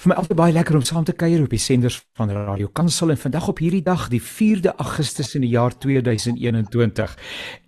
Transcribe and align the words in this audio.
Vir 0.00 0.08
my 0.08 0.16
altyd 0.16 0.38
baie 0.38 0.52
lekker 0.56 0.78
om 0.78 0.84
saam 0.88 1.04
te 1.04 1.12
kuier 1.12 1.42
op 1.44 1.52
die 1.52 1.60
senders 1.60 1.98
van 2.16 2.30
Radio 2.32 2.70
Kansel 2.72 3.10
en 3.12 3.18
vandag 3.20 3.50
op 3.52 3.58
hierdie 3.60 3.82
dag, 3.84 4.06
die 4.08 4.22
4de 4.24 4.72
Augustus 4.80 5.34
in 5.36 5.42
die 5.44 5.50
jaar 5.52 5.74
2021. 5.76 7.12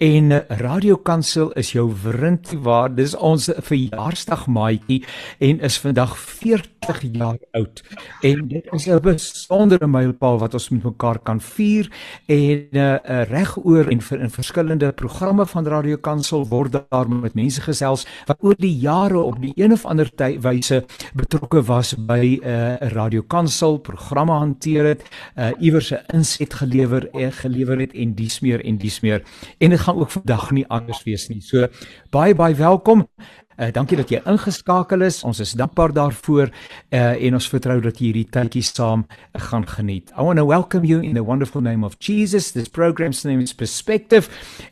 En 0.00 0.32
eh, 0.32 0.56
Radio 0.62 0.96
Kansel 0.96 1.50
is 1.60 1.74
jou 1.74 1.90
vriend 1.92 2.54
waar 2.64 2.88
dis 2.96 3.12
ons 3.12 3.50
verjaarsdag 3.52 4.46
maatjie 4.48 5.02
en 5.44 5.60
is 5.60 5.76
vandag 5.82 6.14
40 6.16 7.04
jaar 7.18 7.36
oud. 7.52 7.82
En 8.24 8.48
dit 8.48 8.72
is 8.72 8.88
'n 8.88 9.00
besondere 9.00 9.86
mylpaal 9.86 10.38
wat 10.38 10.54
ons 10.54 10.70
met 10.70 10.84
mekaar 10.84 11.18
kan 11.18 11.40
vier 11.40 11.92
en 12.26 12.68
uh, 12.72 12.96
regoor 13.28 13.92
en 13.92 14.00
vir 14.00 14.20
in 14.20 14.30
verskillende 14.30 14.92
programme 14.92 15.46
van 15.46 15.66
Radio 15.66 15.96
Kansel 15.96 16.48
word 16.48 16.72
daar 16.72 17.08
met 17.08 17.34
mense 17.34 17.60
gesels 17.60 18.06
wat 18.26 18.38
oor 18.40 18.56
die 18.58 18.78
jare 18.78 19.18
op 19.18 19.40
die 19.40 19.52
een 19.56 19.72
of 19.72 19.84
ander 19.84 20.10
wyse 20.40 20.84
betrokke 21.14 21.62
was 21.62 21.94
by 21.94 22.21
hy 22.22 22.38
'n 22.38 22.46
uh, 22.46 22.90
radiokansel 22.94 23.78
programme 23.82 24.32
hanteer 24.32 24.84
het, 24.84 25.02
uh, 25.36 25.50
iewers 25.60 25.90
'n 25.92 26.04
inset 26.14 26.54
gelewer 26.54 27.08
en 27.10 27.28
uh, 27.28 27.32
gelewer 27.32 27.78
het 27.78 27.92
en 27.92 28.14
dies 28.14 28.40
meer 28.40 28.64
en 28.64 28.78
dies 28.78 29.00
meer. 29.00 29.22
En 29.58 29.70
dit 29.70 29.80
gaan 29.80 29.98
ook 29.98 30.10
vandag 30.10 30.50
nie 30.50 30.66
anders 30.66 31.02
wees 31.02 31.28
nie. 31.28 31.40
So 31.40 31.66
baie 32.10 32.34
baie 32.34 32.54
welkom. 32.54 33.08
Uh, 33.56 33.68
dankie 33.72 33.96
dat 33.98 34.10
jy 34.10 34.20
ingeskakel 34.28 35.04
is. 35.06 35.22
Ons 35.28 35.42
is 35.44 35.52
dankbaar 35.58 35.92
daarvoor 35.92 36.48
uh, 36.48 37.12
en 37.12 37.36
ons 37.38 37.48
vertrou 37.52 37.78
dat 37.84 37.98
jy 38.00 38.10
hierdie 38.10 38.28
tydjie 38.32 38.64
saam 38.64 39.04
uh, 39.04 39.42
gaan 39.48 39.66
geniet. 39.68 40.12
I 40.16 40.24
want 40.24 40.40
to 40.40 40.46
welcome 40.48 40.86
you 40.88 41.02
in 41.02 41.14
the 41.14 41.24
wonderful 41.24 41.60
name 41.60 41.84
of 41.84 41.98
Jesus. 41.98 42.52
This 42.52 42.68
program's 42.68 43.24
name 43.24 43.42
is 43.42 43.52
Perspective 43.52 44.28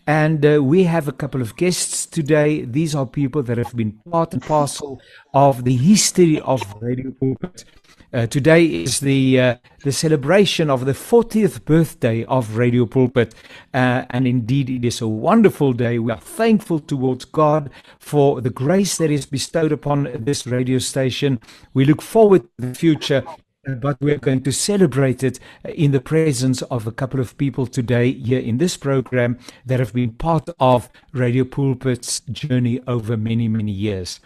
and 0.07 0.45
uh, 0.45 0.59
we 0.63 0.85
have 0.85 1.09
a 1.09 1.13
couple 1.13 1.43
of 1.43 1.57
guests 1.57 2.07
today. 2.07 2.65
These 2.65 2.95
are 2.95 3.07
people 3.07 3.43
that 3.43 3.59
have 3.59 3.75
been 3.77 3.99
part 4.11 4.33
and 4.33 4.43
parcel 4.43 5.01
of 5.35 5.65
the 5.65 5.77
history 5.77 6.41
of 6.41 6.63
Radio 6.81 7.11
Pulpit. 7.11 7.65
Uh, 8.13 8.27
today 8.27 8.65
is 8.65 8.99
the 8.99 9.39
uh, 9.39 9.55
the 9.85 9.93
celebration 9.93 10.69
of 10.69 10.85
the 10.85 10.93
40th 10.93 11.65
birthday 11.65 12.25
of 12.25 12.57
Radio 12.57 12.85
Pulpit, 12.85 13.37
uh, 13.73 14.05
and 14.11 14.27
indeed 14.27 14.69
it 14.69 14.85
is 14.85 15.01
a 15.01 15.07
wonderful 15.07 15.73
day. 15.73 15.97
We 16.01 16.11
are 16.11 16.19
thankful 16.19 16.81
towards 16.81 17.25
God 17.25 17.71
for 18.01 18.41
the 18.41 18.51
grace 18.51 18.99
that 18.99 19.13
is 19.13 19.27
bestowed 19.27 19.71
upon 19.71 20.11
this 20.13 20.45
radio 20.45 20.79
station. 20.79 21.39
We 21.73 21.85
look 21.85 22.03
forward 22.03 22.43
to 22.43 22.67
the 22.67 22.75
future. 22.75 23.23
But 23.67 24.01
we're 24.01 24.17
going 24.17 24.43
to 24.45 24.53
celebrate 24.53 25.23
it 25.23 25.39
in 25.65 25.91
the 25.91 26.01
presence 26.01 26.63
of 26.63 26.87
a 26.87 26.91
couple 26.93 27.21
of 27.21 27.37
people 27.37 27.67
today 27.67 28.11
here 28.11 28.41
in 28.41 28.57
this 28.57 28.79
program 28.79 29.39
that 29.67 29.79
have 29.81 29.93
been 29.93 30.13
part 30.13 30.49
of 30.59 30.89
Radio 31.13 31.45
Pulpit's 31.45 32.21
journey 32.21 32.81
over 32.87 33.19
many, 33.19 33.49
many 33.49 33.71
years. 33.71 34.19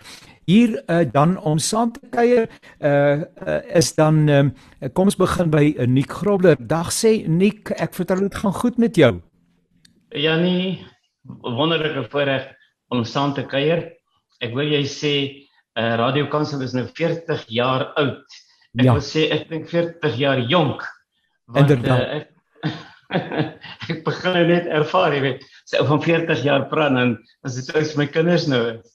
Hier 0.47 0.77
uh, 0.87 1.03
dan 1.13 1.37
om 1.41 1.59
saam 1.59 1.93
te 1.93 2.01
kuier 2.13 2.49
uh, 2.81 3.23
uh, 3.23 3.61
is 3.77 3.93
dan 3.97 4.25
um, 4.29 4.51
kom 4.93 5.11
ons 5.11 5.19
begin 5.21 5.51
by 5.53 5.65
uh, 5.73 5.87
Nick 5.89 6.13
Grobler. 6.13 6.59
Dag 6.59 6.93
sê 6.93 7.23
Nick, 7.29 7.73
ek 7.81 7.97
vertel 7.97 8.27
dit 8.27 8.41
gaan 8.43 8.57
goed 8.57 8.79
met 8.81 8.97
jou. 8.97 9.13
Janie, 10.15 10.85
wonderlike 11.43 12.07
voorreg 12.13 12.51
om 12.93 13.05
saam 13.09 13.35
te 13.35 13.47
kuier. 13.49 13.87
Ek 14.45 14.55
wil 14.57 14.73
jy 14.75 14.85
sê 14.91 15.15
uh, 15.79 15.95
Radio 16.01 16.29
Kansel 16.33 16.63
is 16.67 16.77
nou 16.77 16.87
40 16.91 17.47
jaar 17.53 17.89
oud. 18.01 18.39
Ek 18.75 18.87
ja. 18.87 18.93
wil 18.93 19.05
sê 19.05 19.29
ek 19.35 19.49
dink 19.51 19.69
40 19.71 20.21
jaar 20.21 20.43
jonk. 20.51 20.85
Want 21.55 21.71
Inderdaad. 21.71 22.01
uh, 22.01 22.23
ek 22.23 22.31
ek 23.93 24.01
begin 24.07 24.39
net 24.49 24.67
ervaar, 24.73 25.15
jy 25.15 25.21
weet, 25.25 25.43
so 25.69 25.85
van 25.89 26.01
40 26.03 26.43
jaar 26.47 26.67
praat 26.71 26.97
en 26.99 27.15
as 27.47 27.59
dit 27.59 27.77
is 27.79 27.95
my 28.01 28.07
kinders 28.11 28.49
nou 28.51 28.63
is. 28.73 28.94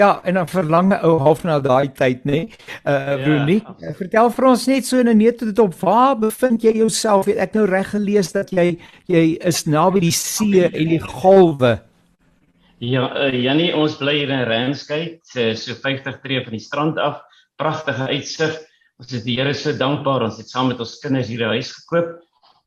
Ja, 0.00 0.20
en 0.22 0.34
dan 0.34 0.48
verlang 0.48 0.92
ou 1.02 1.16
half 1.18 1.42
na 1.42 1.58
daai 1.62 1.88
tyd, 1.90 2.22
nê? 2.28 2.44
Uh 2.86 2.92
ja, 2.92 3.16
Veronique, 3.24 3.74
ja, 3.82 3.94
vertel 3.98 4.30
vir 4.36 4.46
ons 4.52 4.66
net 4.70 4.86
so 4.86 5.00
in 5.02 5.10
'n 5.10 5.18
net 5.18 5.40
tot 5.42 5.58
op 5.64 5.74
waar 5.80 6.14
bevind 6.18 6.62
jy 6.62 6.76
jouself? 6.78 7.26
Het 7.26 7.40
ek 7.48 7.58
nou 7.58 7.66
reg 7.66 7.90
gelees 7.90 8.30
dat 8.32 8.52
jy 8.54 8.78
jy 9.10 9.24
is 9.42 9.64
naby 9.66 10.04
die 10.06 10.14
see 10.14 10.62
en 10.70 10.94
die 10.94 11.02
golwe? 11.02 11.80
Ja, 12.78 13.08
uh, 13.10 13.32
Jannie, 13.32 13.72
ons 13.74 13.96
bly 13.98 14.20
hier 14.20 14.30
in 14.30 14.46
Ramsgate, 14.46 15.24
uh, 15.34 15.54
so 15.56 15.74
50 15.74 16.20
tree 16.22 16.44
van 16.44 16.52
die 16.52 16.62
strand 16.62 16.98
af. 16.98 17.24
Pragtige 17.56 18.06
uitsig. 18.12 18.54
Ons 19.00 19.12
is 19.12 19.24
die 19.24 19.36
Here 19.36 19.54
so 19.54 19.72
dankbaar. 19.72 20.28
Ons 20.28 20.38
het 20.38 20.48
saam 20.48 20.68
met 20.68 20.80
ons 20.80 20.98
kinders 21.02 21.28
hier 21.28 21.42
'n 21.42 21.58
huis 21.58 21.72
gekoop 21.72 22.20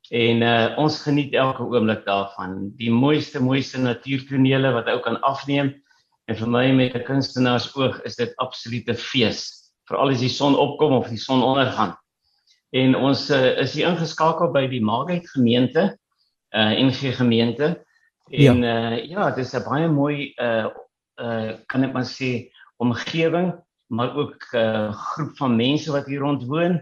en 0.10 0.42
uh 0.42 0.74
ons 0.82 0.96
geniet 1.06 1.34
elke 1.38 1.64
oomblik 1.64 2.04
daarvan. 2.06 2.72
Die 2.78 2.90
mooiste 2.92 3.40
mooiste 3.40 3.78
natuurtonele 3.78 4.74
wat 4.74 4.90
ou 4.90 5.00
kan 5.06 5.22
afneem. 5.22 5.76
En 6.30 6.38
vir 6.38 6.50
my 6.54 6.68
met 6.78 6.94
'n 6.94 7.06
kunstenaars 7.08 7.72
oog 7.76 8.02
is 8.06 8.16
dit 8.16 8.36
absolute 8.38 8.94
fees, 8.94 9.72
veral 9.90 10.12
as 10.14 10.22
die 10.22 10.30
son 10.30 10.56
opkom 10.56 10.94
of 10.94 11.08
die 11.10 11.18
son 11.18 11.42
ondergaan. 11.42 11.96
En 12.70 12.96
ons 12.96 13.30
uh, 13.34 13.58
is 13.58 13.74
hier 13.74 13.90
ingeskakel 13.90 14.52
by 14.54 14.68
die 14.70 14.82
Maagheid 14.82 15.26
gemeente, 15.34 15.98
uh 16.54 16.70
NG 16.78 17.16
gemeente. 17.18 17.82
En 18.30 18.62
ja, 18.62 18.92
uh, 18.92 19.10
ja 19.10 19.32
dit 19.32 19.46
is 19.46 19.56
'n 19.58 19.66
baie 19.66 19.90
mooi 19.90 20.34
uh 20.38 20.70
uh 21.18 21.58
kan 21.66 21.84
ek 21.84 21.94
maar 21.94 22.06
sê 22.06 22.54
omgewing, 22.78 23.56
maar 23.90 24.14
ook 24.14 24.54
'n 24.54 24.58
uh, 24.58 24.94
groep 24.94 25.34
van 25.38 25.56
mense 25.56 25.92
wat 25.92 26.06
hier 26.06 26.22
rond 26.22 26.46
woon. 26.46 26.78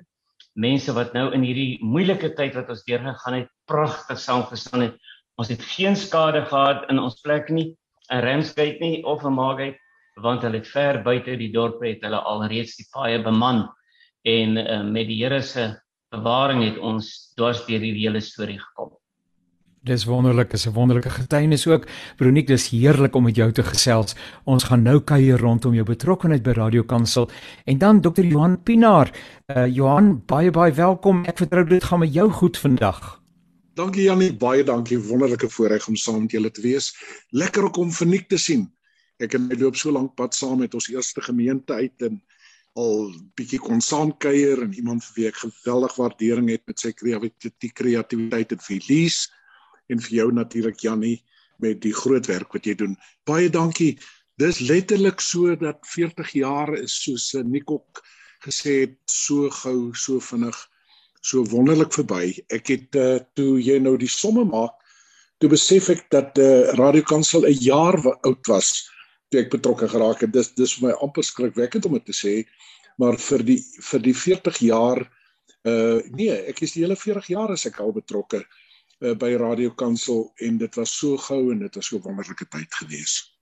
Mense 0.60 0.92
wat 0.94 1.14
nou 1.14 1.32
in 1.32 1.42
hierdie 1.42 1.80
moeilike 1.80 2.34
tyd 2.36 2.54
wat 2.54 2.70
ons 2.70 2.84
deurgegaan 2.84 3.34
het, 3.34 3.50
pragtig 3.66 4.20
saamgestaan 4.20 4.82
het. 4.82 4.96
Ons 5.40 5.48
het 5.48 5.62
geen 5.62 5.96
skade 5.96 6.46
gehad 6.46 6.90
in 6.90 7.00
ons 7.00 7.22
plek 7.22 7.50
nie 7.50 7.78
'n 8.12 8.22
Ramsgate 8.22 8.78
nie 8.80 9.04
of 9.04 9.24
'n 9.24 9.34
Margate 9.34 9.80
want 10.22 10.42
hulle 10.42 10.58
het 10.58 10.68
ver 10.68 11.02
buite 11.04 11.38
die 11.38 11.52
dorp 11.54 11.82
het 11.86 12.02
hulle 12.02 12.22
alreeds 12.22 12.76
die 12.78 12.88
paaie 12.92 13.22
beman 13.24 13.68
en 14.26 14.58
uh, 14.58 14.84
met 14.84 15.08
die 15.08 15.24
Here 15.24 15.42
se 15.42 15.76
bewaring 16.12 16.64
het 16.64 16.78
ons 16.78 17.34
dwars 17.38 17.66
deur 17.68 17.84
hierdie 17.84 18.08
hele 18.08 18.22
storie 18.22 18.60
gekom. 18.60 18.96
Dis 19.88 20.04
wonderlik, 20.06 20.52
is 20.54 20.68
'n 20.68 20.74
wonderlike 20.74 21.10
getuienis 21.10 21.68
ook. 21.68 21.88
Veronique, 22.18 22.48
dis 22.48 22.70
heerlik 22.70 23.16
om 23.16 23.24
met 23.24 23.36
jou 23.36 23.52
te 23.52 23.64
gesels. 23.64 24.16
Ons 24.44 24.64
gaan 24.64 24.84
nou 24.84 25.00
kuier 25.00 25.40
rondom 25.40 25.74
jou 25.74 25.86
betrokkeheid 25.86 26.44
by 26.44 26.52
Radio 26.52 26.84
Kansel 26.84 27.30
en 27.66 27.78
dan 27.78 28.02
Dr. 28.02 28.26
Johan 28.26 28.64
Pinaar. 28.64 29.12
Uh 29.46 29.68
Johan, 29.68 30.24
baie 30.26 30.52
baie 30.52 30.74
welkom. 30.74 31.26
Ek 31.26 31.38
vertrou 31.38 31.64
dit 31.64 31.84
gaan 31.84 32.00
met 32.00 32.14
jou 32.14 32.30
goed 32.32 32.58
vandag. 32.58 33.27
Dankie 33.78 34.08
Janie, 34.08 34.32
baie 34.34 34.64
dankie. 34.66 34.98
Wonderlike 34.98 35.50
voorreg 35.54 35.86
om 35.88 35.96
saam 35.96 36.24
met 36.24 36.32
julle 36.34 36.50
te 36.50 36.64
wees. 36.64 36.88
Lekker 37.30 37.68
om 37.78 37.92
verniek 37.94 38.26
te 38.30 38.38
sien. 38.42 38.64
Ek 39.22 39.36
en 39.38 39.44
my 39.46 39.58
loop 39.60 39.76
so 39.78 39.92
lank 39.94 40.16
pad 40.18 40.34
saam 40.34 40.64
met 40.64 40.74
ons 40.74 40.88
eerste 40.90 41.22
gemeente 41.22 41.76
uit 41.78 42.06
en 42.08 42.16
al 42.82 43.12
bietjie 43.38 43.60
kon 43.62 43.82
saamkuier 43.82 44.64
en 44.66 44.74
iemand 44.74 45.06
vir 45.06 45.14
wie 45.18 45.28
ek 45.30 45.38
geweldig 45.44 45.94
waardering 46.02 46.50
het 46.50 46.64
met 46.66 46.82
sy 46.82 46.90
kreatiwiteit 46.98 48.56
en 48.56 48.64
verlies 48.66 49.20
en 49.94 50.02
vir 50.08 50.16
jou 50.24 50.28
natuurlik 50.34 50.82
Janie 50.82 51.20
met 51.62 51.78
die 51.86 51.94
groot 51.94 52.26
werk 52.34 52.58
wat 52.58 52.66
jy 52.66 52.74
doen. 52.82 52.96
Baie 53.30 53.52
dankie. 53.54 53.92
Dis 54.42 54.64
letterlik 54.66 55.22
so 55.22 55.54
dat 55.54 55.86
40 55.86 56.34
jaar 56.42 56.74
is 56.80 56.98
soos 57.04 57.30
Nikok 57.46 58.02
gesê 58.42 58.80
het 58.88 58.98
so 59.06 59.54
gou 59.62 59.94
so 59.94 60.18
vinnig 60.32 60.66
so 61.22 61.44
wonderlik 61.52 61.94
verby. 61.94 62.36
Ek 62.54 62.70
het 62.74 62.96
uh, 62.96 63.18
toe 63.38 63.58
jy 63.62 63.80
nou 63.84 63.96
die 63.98 64.12
somme 64.12 64.46
maak, 64.48 64.76
toe 65.42 65.50
besef 65.50 65.90
ek 65.94 66.08
dat 66.14 66.40
uh, 66.42 66.74
Radio 66.80 67.06
Kansel 67.06 67.46
'n 67.46 67.60
jaar 67.62 67.98
oud 68.26 68.48
was 68.48 68.90
toe 69.30 69.42
ek 69.42 69.52
betrokke 69.52 69.90
geraak 69.92 70.24
het. 70.24 70.34
Dis 70.34 70.54
dis 70.56 70.78
vir 70.78 70.90
my 70.90 70.96
amper 71.04 71.24
skrikwekkend 71.24 71.86
om 71.86 71.98
dit 71.98 72.06
te 72.06 72.16
sê, 72.16 72.36
maar 72.98 73.18
vir 73.18 73.44
die 73.44 73.60
vir 73.92 74.04
die 74.04 74.16
40 74.16 74.62
jaar 74.66 75.04
uh 75.68 76.00
nee, 76.16 76.32
ek 76.48 76.62
is 76.64 76.74
die 76.76 76.84
hele 76.86 76.96
40 76.96 77.28
jaar 77.34 77.52
as 77.52 77.66
ek 77.68 77.80
al 77.84 77.92
betrokke 77.92 78.44
uh, 78.44 79.14
by 79.20 79.34
Radio 79.36 79.74
Kansel 79.76 80.30
en 80.42 80.58
dit 80.62 80.76
was 80.80 80.94
so 80.94 81.18
gou 81.18 81.52
en 81.52 81.60
dit 81.66 81.76
was 81.76 81.90
so 81.92 82.00
wonderlike 82.00 82.48
tyd 82.54 82.72
geweest. 82.82 83.37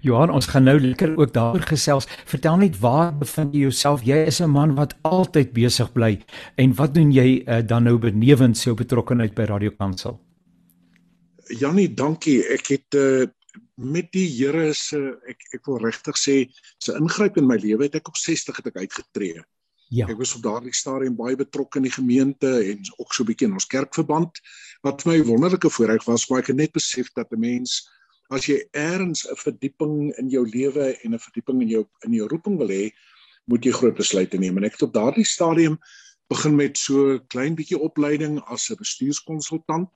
Johan, 0.00 0.30
ons 0.30 0.46
gaan 0.46 0.64
nou 0.64 0.80
lekker 0.80 1.16
ook 1.16 1.32
daaroor 1.32 1.66
gesels. 1.68 2.08
Vertel 2.24 2.56
net 2.56 2.78
waar 2.80 3.12
bevind 3.18 3.54
jy 3.54 3.60
jouself? 3.60 4.02
Jy 4.04 4.24
is 4.26 4.40
'n 4.40 4.50
man 4.50 4.74
wat 4.74 4.94
altyd 5.02 5.52
besig 5.52 5.92
bly. 5.92 6.18
En 6.56 6.74
wat 6.74 6.94
doen 6.94 7.12
jy 7.12 7.42
uh, 7.46 7.60
dan 7.66 7.82
nou 7.82 7.98
benewens 7.98 8.64
jou 8.64 8.74
betrokkeheid 8.74 9.34
by 9.34 9.42
Radio 9.42 9.70
Kansel? 9.70 10.20
Janie, 11.58 11.94
dankie. 11.94 12.42
Ek 12.46 12.66
het 12.66 12.94
uh, 12.94 13.26
met 13.74 14.12
die 14.12 14.28
Here 14.28 14.72
se 14.74 14.98
ek 15.28 15.40
ek 15.56 15.66
wil 15.66 15.80
regtig 15.82 16.16
sê 16.16 16.36
se 16.78 16.92
ingryp 16.92 17.38
in 17.40 17.48
my 17.48 17.56
lewe 17.56 17.88
het 17.88 17.94
ek 17.94 18.08
op 18.08 18.16
60 18.16 18.56
het 18.56 18.66
ek 18.66 18.76
uitgetree. 18.84 19.42
Ja. 19.90 20.06
Ek 20.06 20.20
was 20.20 20.36
op 20.36 20.44
daardie 20.44 20.74
stadium 20.76 21.16
baie 21.18 21.36
betrokke 21.36 21.80
in 21.80 21.88
die 21.88 21.94
gemeente 21.94 22.50
en 22.62 22.78
ook 22.98 23.12
so 23.12 23.24
'n 23.24 23.26
bietjie 23.26 23.48
in 23.48 23.56
ons 23.58 23.66
kerkverband 23.66 24.38
wat 24.82 25.02
vir 25.02 25.12
my 25.12 25.24
wonderlike 25.24 25.70
voorreg 25.70 26.04
was, 26.06 26.28
maar 26.28 26.40
ek 26.40 26.52
het 26.52 26.56
net 26.56 26.72
besef 26.72 27.10
dat 27.14 27.32
'n 27.32 27.40
mens 27.40 27.88
as 28.30 28.46
jy 28.46 28.58
eers 28.72 29.26
'n 29.26 29.36
verdieping 29.36 30.12
in 30.18 30.30
jou 30.30 30.44
lewe 30.46 30.96
en 31.04 31.14
'n 31.14 31.18
verdieping 31.18 31.62
in 31.62 31.68
jou 31.68 31.84
in 32.06 32.12
jou 32.12 32.28
roeping 32.28 32.58
wil 32.58 32.68
hê, 32.68 32.90
moet 33.46 33.64
jy 33.64 33.72
groot 33.72 33.96
besluite 33.96 34.38
neem. 34.38 34.56
En 34.56 34.64
ek 34.64 34.72
het 34.72 34.82
op 34.82 34.94
daardie 34.94 35.24
stadium 35.24 35.78
begin 36.28 36.56
met 36.56 36.78
so 36.78 37.18
klein 37.28 37.54
bietjie 37.54 37.78
opleiding 37.78 38.40
as 38.46 38.70
'n 38.70 38.76
bestuurskonsultant. 38.76 39.90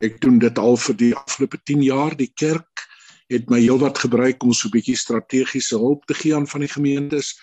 Ek 0.00 0.20
doen 0.20 0.38
dit 0.38 0.58
al 0.58 0.76
vir 0.76 0.96
die 0.96 1.14
afgelope 1.14 1.58
10 1.64 1.82
jaar. 1.82 2.16
Die 2.16 2.32
kerk 2.34 2.86
het 3.28 3.50
my 3.50 3.60
heelwat 3.60 3.98
gebruik 3.98 4.42
om 4.42 4.52
so 4.52 4.68
'n 4.68 4.78
bietjie 4.78 4.96
strategiese 4.96 5.76
hulp 5.76 6.06
te 6.06 6.14
gee 6.14 6.34
aan 6.34 6.46
van 6.46 6.60
die 6.60 6.70
gemeentes 6.70 7.34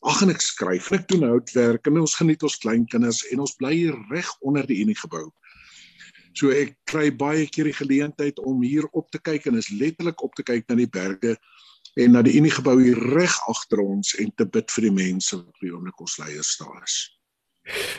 Ag 0.00 0.22
en 0.24 0.30
ek 0.32 0.40
skryf 0.40 0.86
en 0.88 0.96
ek 0.96 1.08
doen 1.10 1.26
houtwerk 1.28 1.88
en 1.90 1.98
ons 2.00 2.14
geniet 2.16 2.40
ons 2.46 2.56
kleinkinders 2.62 3.20
en 3.34 3.42
ons 3.44 3.52
bly 3.60 3.74
reg 4.08 4.30
onder 4.40 4.64
die 4.64 4.78
Unie 4.80 4.96
gebou. 4.96 5.26
So 6.32 6.50
ek 6.54 6.76
kry 6.90 7.10
baie 7.10 7.46
keer 7.50 7.70
die 7.70 7.76
geleentheid 7.76 8.38
om 8.38 8.62
hier 8.62 8.86
op 8.92 9.10
te 9.10 9.18
kyk 9.18 9.46
en 9.46 9.58
is 9.58 9.70
letterlik 9.70 10.22
op 10.22 10.34
te 10.34 10.46
kyk 10.46 10.68
na 10.68 10.78
die 10.78 10.90
berge 10.90 11.36
en 11.98 12.12
na 12.14 12.22
die 12.22 12.36
Unie 12.38 12.52
gebou 12.54 12.76
hier 12.78 12.98
reg 13.14 13.34
agter 13.50 13.82
ons 13.82 14.14
en 14.22 14.30
te 14.36 14.46
bid 14.46 14.70
vir 14.70 14.86
die 14.88 14.96
mense 14.98 15.36
wat 15.36 15.64
hier 15.64 15.78
om 15.78 15.88
ons 15.90 16.18
leiers 16.22 16.56
daar 16.60 16.84
is. 16.84 17.00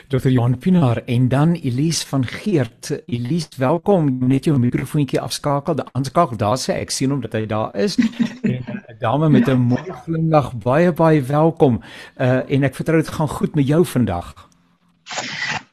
Dr. 0.08 0.28
Johan 0.28 0.58
Pinaar 0.58 1.04
en 1.04 1.28
dan 1.28 1.52
Elise 1.52 2.06
van 2.06 2.26
Geert. 2.26 2.90
Elise, 3.06 3.48
welkom. 3.56 4.18
Net 4.28 4.44
jou 4.44 4.58
mikrofoontjie 4.58 5.20
afskakel. 5.20 5.74
Dan 5.74 5.88
aanskakel. 5.92 6.36
Daar 6.36 6.58
sê 6.58 6.76
ek 6.80 6.90
sien 6.90 7.10
hom 7.14 7.22
dat 7.22 7.36
hy 7.36 7.46
daar 7.46 7.70
is. 7.78 7.96
en 8.42 8.64
'n 8.66 8.98
dame 9.00 9.28
met 9.28 9.48
'n 9.48 9.56
mooi 9.56 9.92
glimlag. 10.04 10.52
Baie 10.58 10.92
baie 10.92 11.22
welkom. 11.22 11.80
Uh 12.16 12.42
en 12.48 12.62
ek 12.62 12.74
vertrou 12.74 13.00
dit 13.00 13.08
gaan 13.08 13.28
goed 13.28 13.54
met 13.54 13.66
jou 13.66 13.84
vandag. 13.86 14.48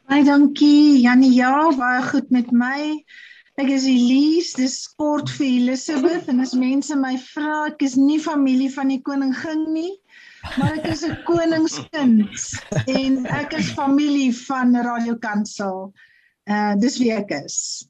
Baie 0.10 0.24
dankie 0.26 1.02
Janie. 1.04 1.36
Ja, 1.38 1.70
baie 1.78 2.02
goed 2.02 2.32
met 2.34 2.50
my. 2.52 3.04
Ek 3.62 3.68
is 3.70 3.84
Elise, 3.86 4.56
dis 4.58 4.78
kort 4.98 5.30
vir 5.36 5.46
Elizabeth 5.46 6.32
en 6.32 6.42
as 6.42 6.56
mense 6.58 6.96
my 6.98 7.12
vra, 7.28 7.68
ek 7.68 7.84
is 7.86 7.94
nie 8.00 8.18
familie 8.24 8.72
van 8.74 8.90
die 8.90 8.98
koningin 9.06 9.68
nie. 9.76 9.92
Maar 10.58 10.80
ek 10.80 10.88
is 10.96 11.04
'n 11.06 11.14
koningskind 11.30 12.42
en 12.90 13.20
ek 13.38 13.54
is 13.60 13.70
familie 13.78 14.34
van 14.48 14.74
Radio 14.74 15.14
Kansel. 15.22 15.92
Uh 16.50 16.74
dis 16.82 16.98
wie 16.98 17.14
ek 17.14 17.30
is. 17.46 17.86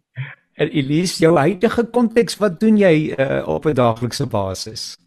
En 0.59 0.67
Elise, 0.75 1.23
jou 1.23 1.37
huidige 1.37 1.87
konteks, 1.87 2.35
wat 2.43 2.59
doen 2.59 2.75
jy 2.77 3.15
uh, 3.15 3.47
op 3.47 3.63
'n 3.63 3.79
daaglikse 3.79 4.27
basis? 4.27 4.97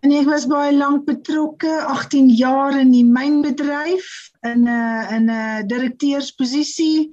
En 0.00 0.12
ek 0.16 0.28
was 0.30 0.46
baie 0.48 0.72
lank 0.72 1.04
betrokke, 1.04 1.70
18 1.92 2.30
jaar 2.32 2.78
in 2.80 2.92
die 2.94 3.04
mynbedryf 3.04 4.06
in 4.48 4.64
'n 4.64 4.68
uh, 4.72 5.12
in 5.16 5.26
'n 5.28 5.34
uh, 5.34 5.66
direkteursposisie 5.68 7.10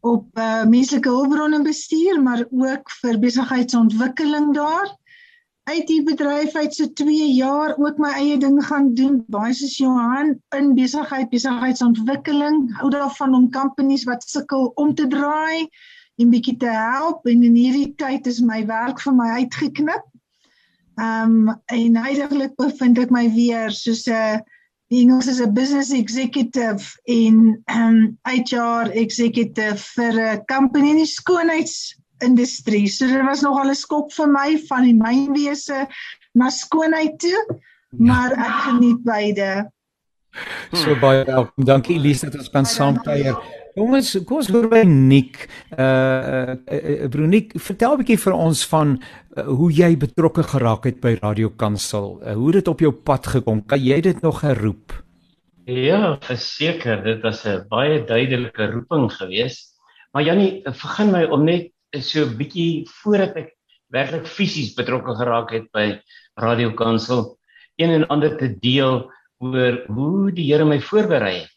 op 0.00 0.26
uh, 0.38 0.64
menslike 0.68 1.08
hulpbronne 1.08 1.62
bestuur, 1.64 2.20
maar 2.22 2.44
ook 2.50 2.90
vir 3.00 3.18
besigheidsontwikkeling 3.18 4.52
daar. 4.54 4.92
Uit 5.66 5.86
die 5.86 6.02
bedryf 6.02 6.54
uit 6.54 6.74
so 6.74 6.86
2 7.00 7.32
jaar 7.34 7.72
ook 7.78 7.96
my 7.98 8.12
eie 8.20 8.36
ding 8.38 8.60
gaan 8.66 8.92
doen 8.94 9.24
baie 9.32 9.54
soos 9.54 9.78
Johan 9.80 10.36
in 10.56 10.74
besigheid 10.76 11.32
besigheidsontwikkeling. 11.32 12.68
Hou 12.78 12.90
daarvan 12.90 13.34
om 13.34 13.50
companies 13.50 14.04
wat 14.04 14.28
sukkel 14.28 14.70
om 14.74 14.94
te 14.94 15.06
draai 15.06 15.68
en 16.16 16.30
bietjie 16.30 16.56
te 16.56 16.70
help. 16.70 17.26
En 17.26 17.42
in 17.42 17.56
hierdie 17.56 17.94
tyd 17.96 18.26
is 18.26 18.44
my 18.44 18.60
werk 18.66 19.00
vir 19.00 19.16
my 19.16 19.32
uitgeknip. 19.40 20.04
Ehm 20.96 21.48
um, 21.48 21.62
en 21.66 21.96
heidaglik 21.96 22.54
bevind 22.56 22.98
ek 22.98 23.10
my 23.12 23.26
weer 23.34 23.70
soos 23.70 24.06
'n 24.08 24.40
die 24.88 25.02
Engels 25.02 25.26
is 25.26 25.40
'n 25.40 25.52
business 25.52 25.90
executive 25.92 26.80
en 27.04 27.62
ehm 27.66 27.96
um, 27.96 28.18
HR 28.24 28.90
executive 28.92 29.76
vir 29.96 30.12
'n 30.20 30.44
company 30.46 30.90
in 30.90 31.02
die 31.02 31.12
skoonheids 31.12 31.96
industrie. 32.24 32.88
So 32.88 33.06
dit 33.06 33.24
was 33.24 33.42
nogal 33.42 33.70
'n 33.70 33.74
skok 33.74 34.12
vir 34.12 34.28
my 34.28 34.58
van 34.68 34.82
die 34.82 34.96
mynwese 34.96 35.86
na 36.32 36.48
skoonheid 36.48 37.18
toe, 37.18 37.44
ja. 37.44 37.56
maar 37.98 38.32
ek 38.32 38.56
geniet 38.68 39.02
beide. 39.04 39.70
So 40.72 40.96
baie 41.00 41.24
welkom. 41.24 41.64
Dankie 41.64 41.96
Elise 41.96 42.30
dat 42.30 42.40
ons 42.40 42.50
kan 42.50 42.64
saamkuier. 42.64 43.36
Jongens, 43.76 44.14
kom 44.24 44.38
ons 44.40 44.46
hoor 44.48 44.70
by 44.72 44.86
Nik. 44.88 45.42
Uh, 45.76 46.54
uh, 46.64 46.76
uh 47.04 47.08
Brunik, 47.12 47.50
vertel 47.60 47.92
'n 47.92 48.00
bietjie 48.00 48.22
vir 48.22 48.32
ons 48.32 48.62
van 48.70 48.94
uh, 48.96 49.44
hoe 49.44 49.68
jy 49.68 49.90
betrokke 50.00 50.46
geraak 50.48 50.88
het 50.88 51.02
by 51.02 51.12
Radio 51.20 51.50
Kansel. 51.60 52.16
Uh, 52.22 52.32
hoe 52.40 52.46
het 52.46 52.56
dit 52.62 52.70
op 52.72 52.80
jou 52.80 52.92
pad 52.92 53.28
gekom? 53.34 53.60
Kan 53.68 53.84
jy 53.84 54.00
dit 54.00 54.22
nog 54.24 54.40
herroep? 54.40 54.96
Ja, 55.68 56.16
verseker, 56.24 57.04
dit 57.04 57.20
was 57.20 57.44
'n 57.44 57.68
baie 57.68 58.00
duidelike 58.00 58.70
roeping 58.72 59.12
geweest. 59.12 59.76
Maar 60.12 60.24
Jannie, 60.24 60.62
vergun 60.64 61.12
my 61.12 61.24
om 61.28 61.44
net 61.44 61.68
is 61.92 62.08
so 62.08 62.24
'n 62.24 62.36
bietjie 62.36 62.88
voordat 63.04 63.36
ek 63.36 63.52
werklik 63.92 64.26
fisies 64.26 64.72
betrokke 64.72 65.12
geraak 65.20 65.52
het 65.52 65.68
by 65.72 66.00
Radio 66.40 66.72
Kansel 66.72 67.36
een 67.76 67.90
en 67.90 68.08
ander 68.08 68.38
te 68.38 68.56
deel 68.56 69.12
oor 69.44 69.84
hoe 69.86 70.32
die 70.32 70.48
Here 70.48 70.64
my 70.64 70.80
voorberei 70.80 71.44
het. 71.44 71.52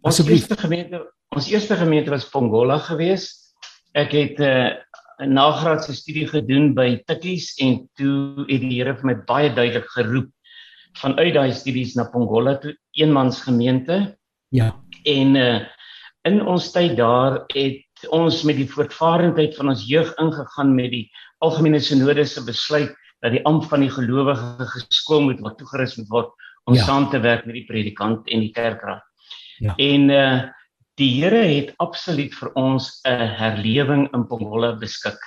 Ons 0.00 0.24
eerste 0.24 0.56
gemeente, 0.56 1.04
ons 1.36 1.50
eerste 1.50 1.76
gemeente 1.78 2.10
was 2.10 2.28
Pongola 2.28 2.78
geweest. 2.82 3.54
Ek 3.94 4.12
het 4.12 4.38
'n 4.38 4.42
uh, 4.42 5.26
nagraadse 5.26 5.94
studie 5.94 6.26
gedoen 6.26 6.74
by 6.74 7.02
Tikkies 7.06 7.54
en 7.60 7.88
toe 7.94 8.46
het 8.48 8.60
die 8.60 8.78
Here 8.78 8.94
vir 8.94 9.06
my 9.06 9.14
baie 9.26 9.50
duidelik 9.54 9.86
geroep 9.94 10.30
vanuit 10.98 11.34
daai 11.34 11.52
studies 11.52 11.94
na 11.94 12.04
Pongola 12.04 12.56
toe, 12.58 12.74
eenmans 12.98 13.42
gemeente. 13.42 14.16
Ja. 14.50 14.74
En 15.04 15.36
uh, 15.36 15.60
in 16.26 16.42
ons 16.42 16.72
tyd 16.72 16.96
daar 16.96 17.44
het 17.54 18.08
ons 18.10 18.42
met 18.42 18.56
die 18.56 18.68
voortvarendheid 18.68 19.54
van 19.56 19.68
ons 19.68 19.86
jeug 19.86 20.10
ingegaan 20.18 20.74
met 20.74 20.90
die 20.90 21.10
algemene 21.38 21.80
sinode 21.80 22.24
se 22.24 22.42
besluit 22.44 22.94
dat 23.20 23.32
die 23.32 23.44
amp 23.44 23.64
van 23.64 23.80
die 23.80 23.90
gelowige 23.90 24.66
geskool 24.66 25.20
moet 25.20 25.40
word 25.40 25.58
toegerus 25.58 25.96
moet 25.96 26.08
word 26.08 26.30
om 26.64 26.74
ja. 26.74 26.84
saam 26.84 27.10
te 27.10 27.20
werk 27.20 27.46
met 27.46 27.54
die 27.54 27.66
predikant 27.66 28.26
en 28.28 28.40
die 28.40 28.52
kerkraad. 28.52 29.04
Ja. 29.60 29.74
En 29.76 30.10
uh 30.10 30.48
die 31.00 31.10
Here 31.16 31.40
het 31.48 31.72
absoluut 31.80 32.34
vir 32.36 32.50
ons 32.60 33.00
'n 33.08 33.28
herlewing 33.40 34.08
in 34.14 34.26
Pongola 34.28 34.74
beskik. 34.76 35.18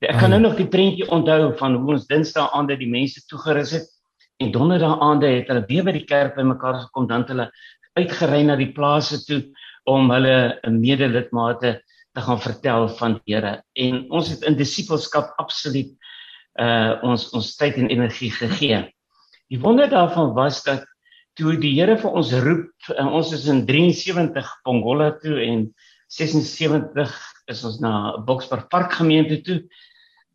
Ek 0.00 0.18
kan 0.18 0.30
nou 0.30 0.40
nog 0.40 0.56
die 0.56 0.66
prentjie 0.66 1.06
onthou 1.06 1.52
van 1.58 1.76
hoe 1.76 1.92
ons 1.94 2.06
Dinsdae 2.06 2.48
aande 2.56 2.76
die 2.76 2.90
mense 2.90 3.20
toegerus 3.28 3.72
het 3.76 3.88
en 4.40 4.50
Donderdae 4.50 4.98
aande 4.98 5.28
het 5.28 5.48
hulle 5.48 5.66
weer 5.68 5.84
by 5.84 5.92
die 5.92 6.06
kerk 6.08 6.34
bymekaar 6.34 6.80
gekom 6.86 7.06
dan 7.06 7.26
hulle 7.28 7.50
uitgery 7.94 8.42
na 8.42 8.56
die 8.56 8.72
plase 8.72 9.20
toe 9.26 9.42
om 9.84 10.10
hulle 10.10 10.58
medelidmate 10.66 11.80
te 12.14 12.20
gaan 12.20 12.40
vertel 12.40 12.88
van 12.88 13.20
die 13.20 13.34
Here. 13.34 13.62
En 13.76 14.06
ons 14.10 14.28
het 14.28 14.42
in 14.48 14.56
disippelskap 14.56 15.34
absoluut 15.38 15.92
uh 16.60 16.98
ons 17.02 17.30
ons 17.32 17.56
tyd 17.56 17.76
en 17.76 17.88
energie 17.88 18.30
gegee. 18.30 18.82
Die 19.48 19.60
wonder 19.60 19.88
daarvan 19.88 20.32
was 20.34 20.62
dat 20.64 20.84
toe 21.38 21.56
die 21.60 21.72
Here 21.76 21.96
vir 22.00 22.18
ons 22.18 22.32
roep, 22.44 22.68
uh, 22.92 23.06
ons 23.08 23.32
is 23.32 23.46
in 23.48 23.64
73 23.68 24.50
Pongola 24.66 25.12
toe 25.22 25.38
en 25.44 25.66
76 26.12 27.14
is 27.52 27.64
ons 27.64 27.80
na 27.80 28.18
Boksburg 28.26 28.68
Park 28.72 28.92
gemeente 29.00 29.40
toe. 29.46 29.62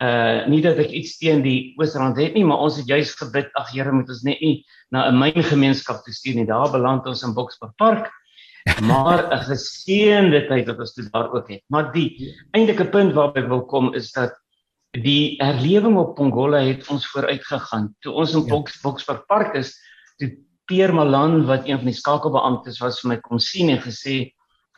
Uh 0.02 0.46
nie 0.46 0.62
dat 0.62 0.78
ek 0.78 0.92
iets 0.94 1.16
teen 1.18 1.42
die 1.42 1.74
Oosrand 1.82 2.20
het 2.22 2.36
nie, 2.38 2.44
maar 2.46 2.62
ons 2.62 2.78
het 2.78 2.90
juis 2.90 3.16
gebid, 3.18 3.50
ag 3.58 3.72
Here, 3.74 3.94
moet 3.94 4.10
ons 4.14 4.24
net 4.26 4.42
nie 4.42 4.66
na 4.94 5.08
'n 5.10 5.18
myn 5.18 5.42
gemeenskap 5.42 6.04
toe 6.06 6.14
stuur 6.14 6.36
nie. 6.36 6.46
Daar 6.46 6.70
beland 6.72 7.08
ons 7.10 7.24
in 7.24 7.34
Boksburg 7.34 7.74
Park 7.78 8.12
maar 8.82 9.28
'n 9.34 9.44
geseënde 9.48 10.46
tyd 10.48 10.68
wat 10.68 10.80
ons 10.80 10.94
toe 10.94 11.08
daar 11.12 11.32
ook 11.34 11.48
het. 11.50 11.64
Maar 11.68 11.92
die 11.94 12.36
eintlike 12.52 12.90
punt 12.90 13.14
waarby 13.14 13.40
ek 13.44 13.50
wil 13.50 13.66
kom 13.66 13.94
is 13.94 14.12
dat 14.12 14.36
die 14.92 15.36
herlewing 15.38 15.98
op 15.98 16.16
Pongola 16.16 16.60
het 16.64 16.88
ons 16.90 17.08
vooruit 17.12 17.44
gegaan. 17.46 17.96
Toe 18.00 18.14
ons 18.14 18.34
in 18.34 18.46
ja. 18.46 18.62
Boksburg 18.82 19.26
Park 19.26 19.56
is, 19.56 19.76
toe 20.18 20.32
Pierre 20.68 20.94
Malan 20.94 21.46
wat 21.48 21.68
een 21.68 21.80
van 21.80 21.90
die 21.90 21.96
skakelbeamptes 21.96 22.82
was 22.84 23.00
vir 23.02 23.14
my 23.14 23.18
kom 23.24 23.40
sien 23.40 23.72
en 23.74 23.82
gesê 23.84 24.18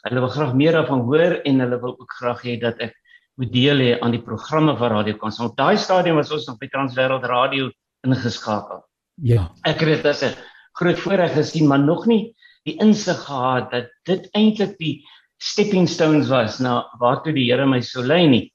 hulle 0.05 0.24
wil 0.24 0.31
graag 0.31 0.53
meer 0.55 0.77
daarvan 0.77 1.01
hoor 1.08 1.39
en 1.46 1.63
hulle 1.63 1.79
wil 1.81 1.96
ook 1.98 2.13
graag 2.19 2.43
hê 2.46 2.55
dat 2.62 2.79
ek 2.79 2.96
moet 3.39 3.51
deel 3.51 3.81
hê 3.84 3.91
aan 4.03 4.13
die 4.15 4.24
programme 4.24 4.75
van 4.77 4.93
Radio 4.93 5.17
Kansel. 5.19 5.50
Op 5.50 5.58
daai 5.58 5.77
stadium 5.77 6.19
was 6.19 6.31
ons 6.36 6.48
nog 6.48 6.60
by 6.60 6.67
Transwêreld 6.72 7.25
Radio 7.27 7.69
ingeskakel. 8.08 8.84
Ja. 9.24 9.50
Ek 9.67 9.81
het 9.84 9.89
dit 9.98 10.05
as 10.05 10.24
'n 10.24 10.36
groot 10.79 11.00
voorreg 11.00 11.34
gesien, 11.34 11.67
maar 11.67 11.79
nog 11.79 12.05
nie 12.05 12.36
die 12.67 12.77
insig 12.79 13.19
gehad 13.25 13.72
dat 13.72 13.89
dit 14.05 14.27
eintlik 14.36 14.77
die 14.77 15.05
stepping 15.39 15.88
stones 15.88 16.29
was 16.29 16.60
na 16.60 16.84
waartoe 17.00 17.34
die 17.34 17.48
Here 17.51 17.65
my 17.65 17.81
sou 17.81 18.03
lei 18.03 18.27
nie. 18.27 18.53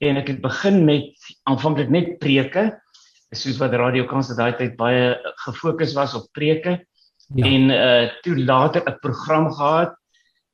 En 0.00 0.16
ek 0.16 0.28
het 0.28 0.40
begin 0.40 0.84
met 0.84 1.12
aanvanklik 1.44 1.90
net 1.90 2.18
preke, 2.18 2.80
soos 3.34 3.58
wat 3.58 3.74
Radio 3.74 4.04
Kansel 4.04 4.36
daai 4.36 4.56
tyd 4.58 4.76
baie 4.76 5.14
gefokus 5.44 5.94
was 5.94 6.14
op 6.14 6.30
preke. 6.32 6.78
Ja. 7.34 7.46
En 7.46 7.70
uh 7.70 8.10
toe 8.22 8.36
later 8.36 8.82
'n 8.86 8.98
program 9.00 9.52
gehad 9.52 9.94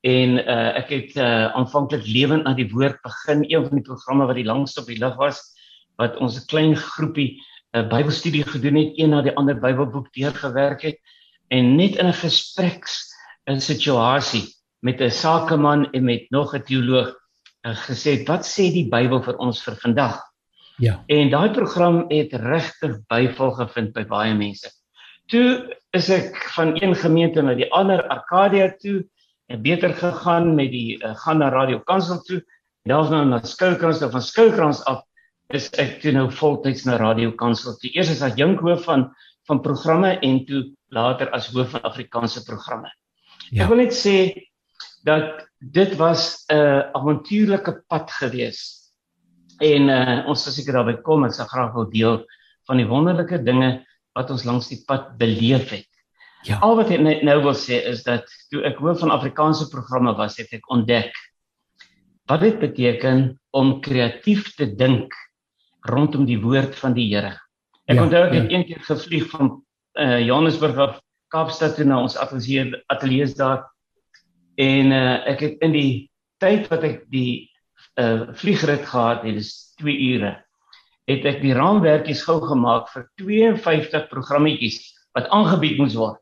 en 0.01 0.39
uh 0.39 0.77
ek 0.77 0.89
het 0.89 1.17
uh 1.17 1.55
aanvanklik 1.55 2.07
lewend 2.07 2.45
aan 2.47 2.57
die 2.57 2.71
woord 2.71 3.03
begin, 3.03 3.45
een 3.49 3.67
van 3.69 3.77
die 3.77 3.89
programme 3.89 4.27
wat 4.27 4.37
die 4.37 4.45
langste 4.45 4.81
op 4.81 4.87
die 4.87 4.99
lig 4.99 5.17
was 5.17 5.41
wat 5.97 6.17
ons 6.17 6.37
'n 6.41 6.47
klein 6.47 6.77
groepie 6.77 7.41
'n 7.73 7.79
uh, 7.79 7.89
Bybelstudie 7.89 8.45
gedoen 8.45 8.75
het, 8.75 8.93
een 8.99 9.11
na 9.11 9.23
die 9.23 9.37
ander 9.37 9.59
Bybelboek 9.61 10.13
deurgewerk 10.13 10.83
het 10.83 10.99
en 11.49 11.77
net 11.77 11.97
in 11.97 12.07
'n 12.07 12.23
gespreks 12.23 13.11
'n 13.47 13.61
situasie 13.61 14.47
met 14.81 15.01
'n 15.01 15.11
sakeman 15.11 15.91
en 15.93 16.05
met 16.05 16.31
nog 16.31 16.55
'n 16.55 16.63
teoloog 16.63 17.15
uh, 17.67 17.77
gesê 17.77 18.25
wat 18.27 18.47
sê 18.47 18.73
die 18.73 18.89
Bybel 18.89 19.23
vir 19.23 19.37
ons 19.37 19.63
vir 19.63 19.77
vandag? 19.77 20.30
Ja. 20.81 21.03
En 21.13 21.31
daai 21.31 21.51
program 21.53 22.05
het 22.09 22.33
regtig 22.33 22.97
byval 23.13 23.51
gevind 23.59 23.93
by 23.93 24.05
baie 24.09 24.35
mense. 24.35 24.71
Toe 25.31 25.77
is 25.97 26.09
ek 26.11 26.39
van 26.57 26.73
een 26.81 26.95
gemeente 26.97 27.43
na 27.45 27.55
die 27.55 27.69
ander 27.77 28.01
Arcadia 28.09 28.71
toe 28.81 29.03
en 29.51 29.61
beter 29.63 29.93
gegaan 29.95 30.55
met 30.57 30.73
die 30.73 30.97
uh, 30.97 31.13
gaan 31.25 31.43
na 31.43 31.51
Radio 31.53 31.83
Kansel 31.85 32.23
toe. 32.25 32.41
Daarna 32.89 33.25
na 33.29 33.43
Skoukrans 33.45 34.01
of 34.03 34.15
van 34.17 34.25
Skoukrans 34.25 34.81
af 34.89 35.05
is 35.53 35.69
ek 35.83 35.99
toe 36.01 36.15
nou 36.17 36.31
voltyds 36.33 36.87
na 36.89 36.97
Radio 36.97 37.35
Kansel. 37.37 37.77
Die 37.83 37.93
eerste 37.99 38.17
as 38.17 38.33
adjunkhoof 38.33 38.87
van 38.89 39.11
van 39.49 39.61
programme 39.61 40.15
en 40.23 40.45
toe 40.47 40.61
later 40.95 41.31
as 41.35 41.49
hoof 41.51 41.73
van 41.75 41.83
Afrikaanse 41.89 42.45
programme. 42.47 42.89
Ja. 43.51 43.65
Ek 43.65 43.73
wil 43.73 43.83
net 43.83 43.95
sê 43.97 44.17
dat 45.05 45.49
dit 45.59 45.97
was 45.99 46.45
'n 46.49 46.57
uh, 46.57 46.81
avontuurlike 46.95 47.83
pad 47.89 48.11
geweest. 48.11 48.80
En 49.61 49.93
uh, 49.93 50.19
ons 50.31 50.43
sal 50.45 50.55
seker 50.57 50.79
daarby 50.79 50.97
kom 51.05 51.27
en 51.27 51.35
sal 51.35 51.49
graag 51.51 51.75
wil 51.77 51.89
deel 51.93 52.21
van 52.69 52.81
die 52.81 52.89
wonderlike 52.89 53.43
dinge 53.45 53.71
wat 54.17 54.31
ons 54.33 54.47
langs 54.49 54.71
die 54.73 54.81
pad 54.89 55.15
beleef 55.21 55.73
het. 55.75 55.89
Ja. 56.49 56.57
Al 56.65 56.79
wat 56.79 56.93
ek 56.95 57.03
nou 57.05 57.37
wil 57.45 57.57
sê 57.57 57.83
is 57.91 58.01
dat 58.07 58.29
toe 58.53 58.63
ek 58.69 58.81
hoof 58.81 59.03
van 59.03 59.13
Afrikaanse 59.13 59.69
programme 59.73 60.15
was, 60.17 60.39
het 60.41 60.53
ek 60.57 60.71
ontdek 60.73 61.13
wat 62.31 62.45
dit 62.45 62.61
beteken 62.63 63.25
om 63.59 63.81
kreatief 63.83 64.53
te 64.55 64.69
dink 64.79 65.13
rondom 65.91 66.25
die 66.29 66.39
woord 66.41 66.77
van 66.79 66.95
die 66.95 67.09
Here. 67.11 67.35
Ek 67.91 67.99
ja, 67.99 68.05
onthou 68.05 68.23
ek 68.29 68.35
ja. 68.35 68.41
het 68.41 68.53
een 68.55 68.67
keer 68.69 68.85
gevlieg 68.87 69.27
van 69.33 69.51
uh, 69.99 70.21
Johannesburg 70.23 70.79
af 70.79 70.99
Kaapstad 71.35 71.77
toe 71.77 71.87
na 71.87 72.01
ons 72.03 72.17
ateljee 72.19 72.71
ateljees 72.91 73.37
daar 73.39 73.65
en 74.61 74.95
uh, 74.95 75.19
ek 75.31 75.45
het 75.45 75.65
in 75.67 75.75
die 75.75 75.93
tyd 76.43 76.71
wat 76.71 76.87
ek 76.87 77.05
die 77.13 77.50
uh, 78.01 78.31
vliegrit 78.41 78.87
gehad 78.89 79.27
het, 79.27 79.37
dis 79.37 79.75
2 79.81 79.97
ure, 80.15 80.33
het 81.11 81.27
ek 81.29 81.41
die 81.43 81.55
raamwerkies 81.57 82.25
gou 82.27 82.39
gemaak 82.45 82.89
vir 82.95 83.07
52 83.23 84.09
programmetjies 84.11 84.81
wat 85.17 85.29
aangebied 85.35 85.79
moes 85.81 85.97
word. 85.99 86.19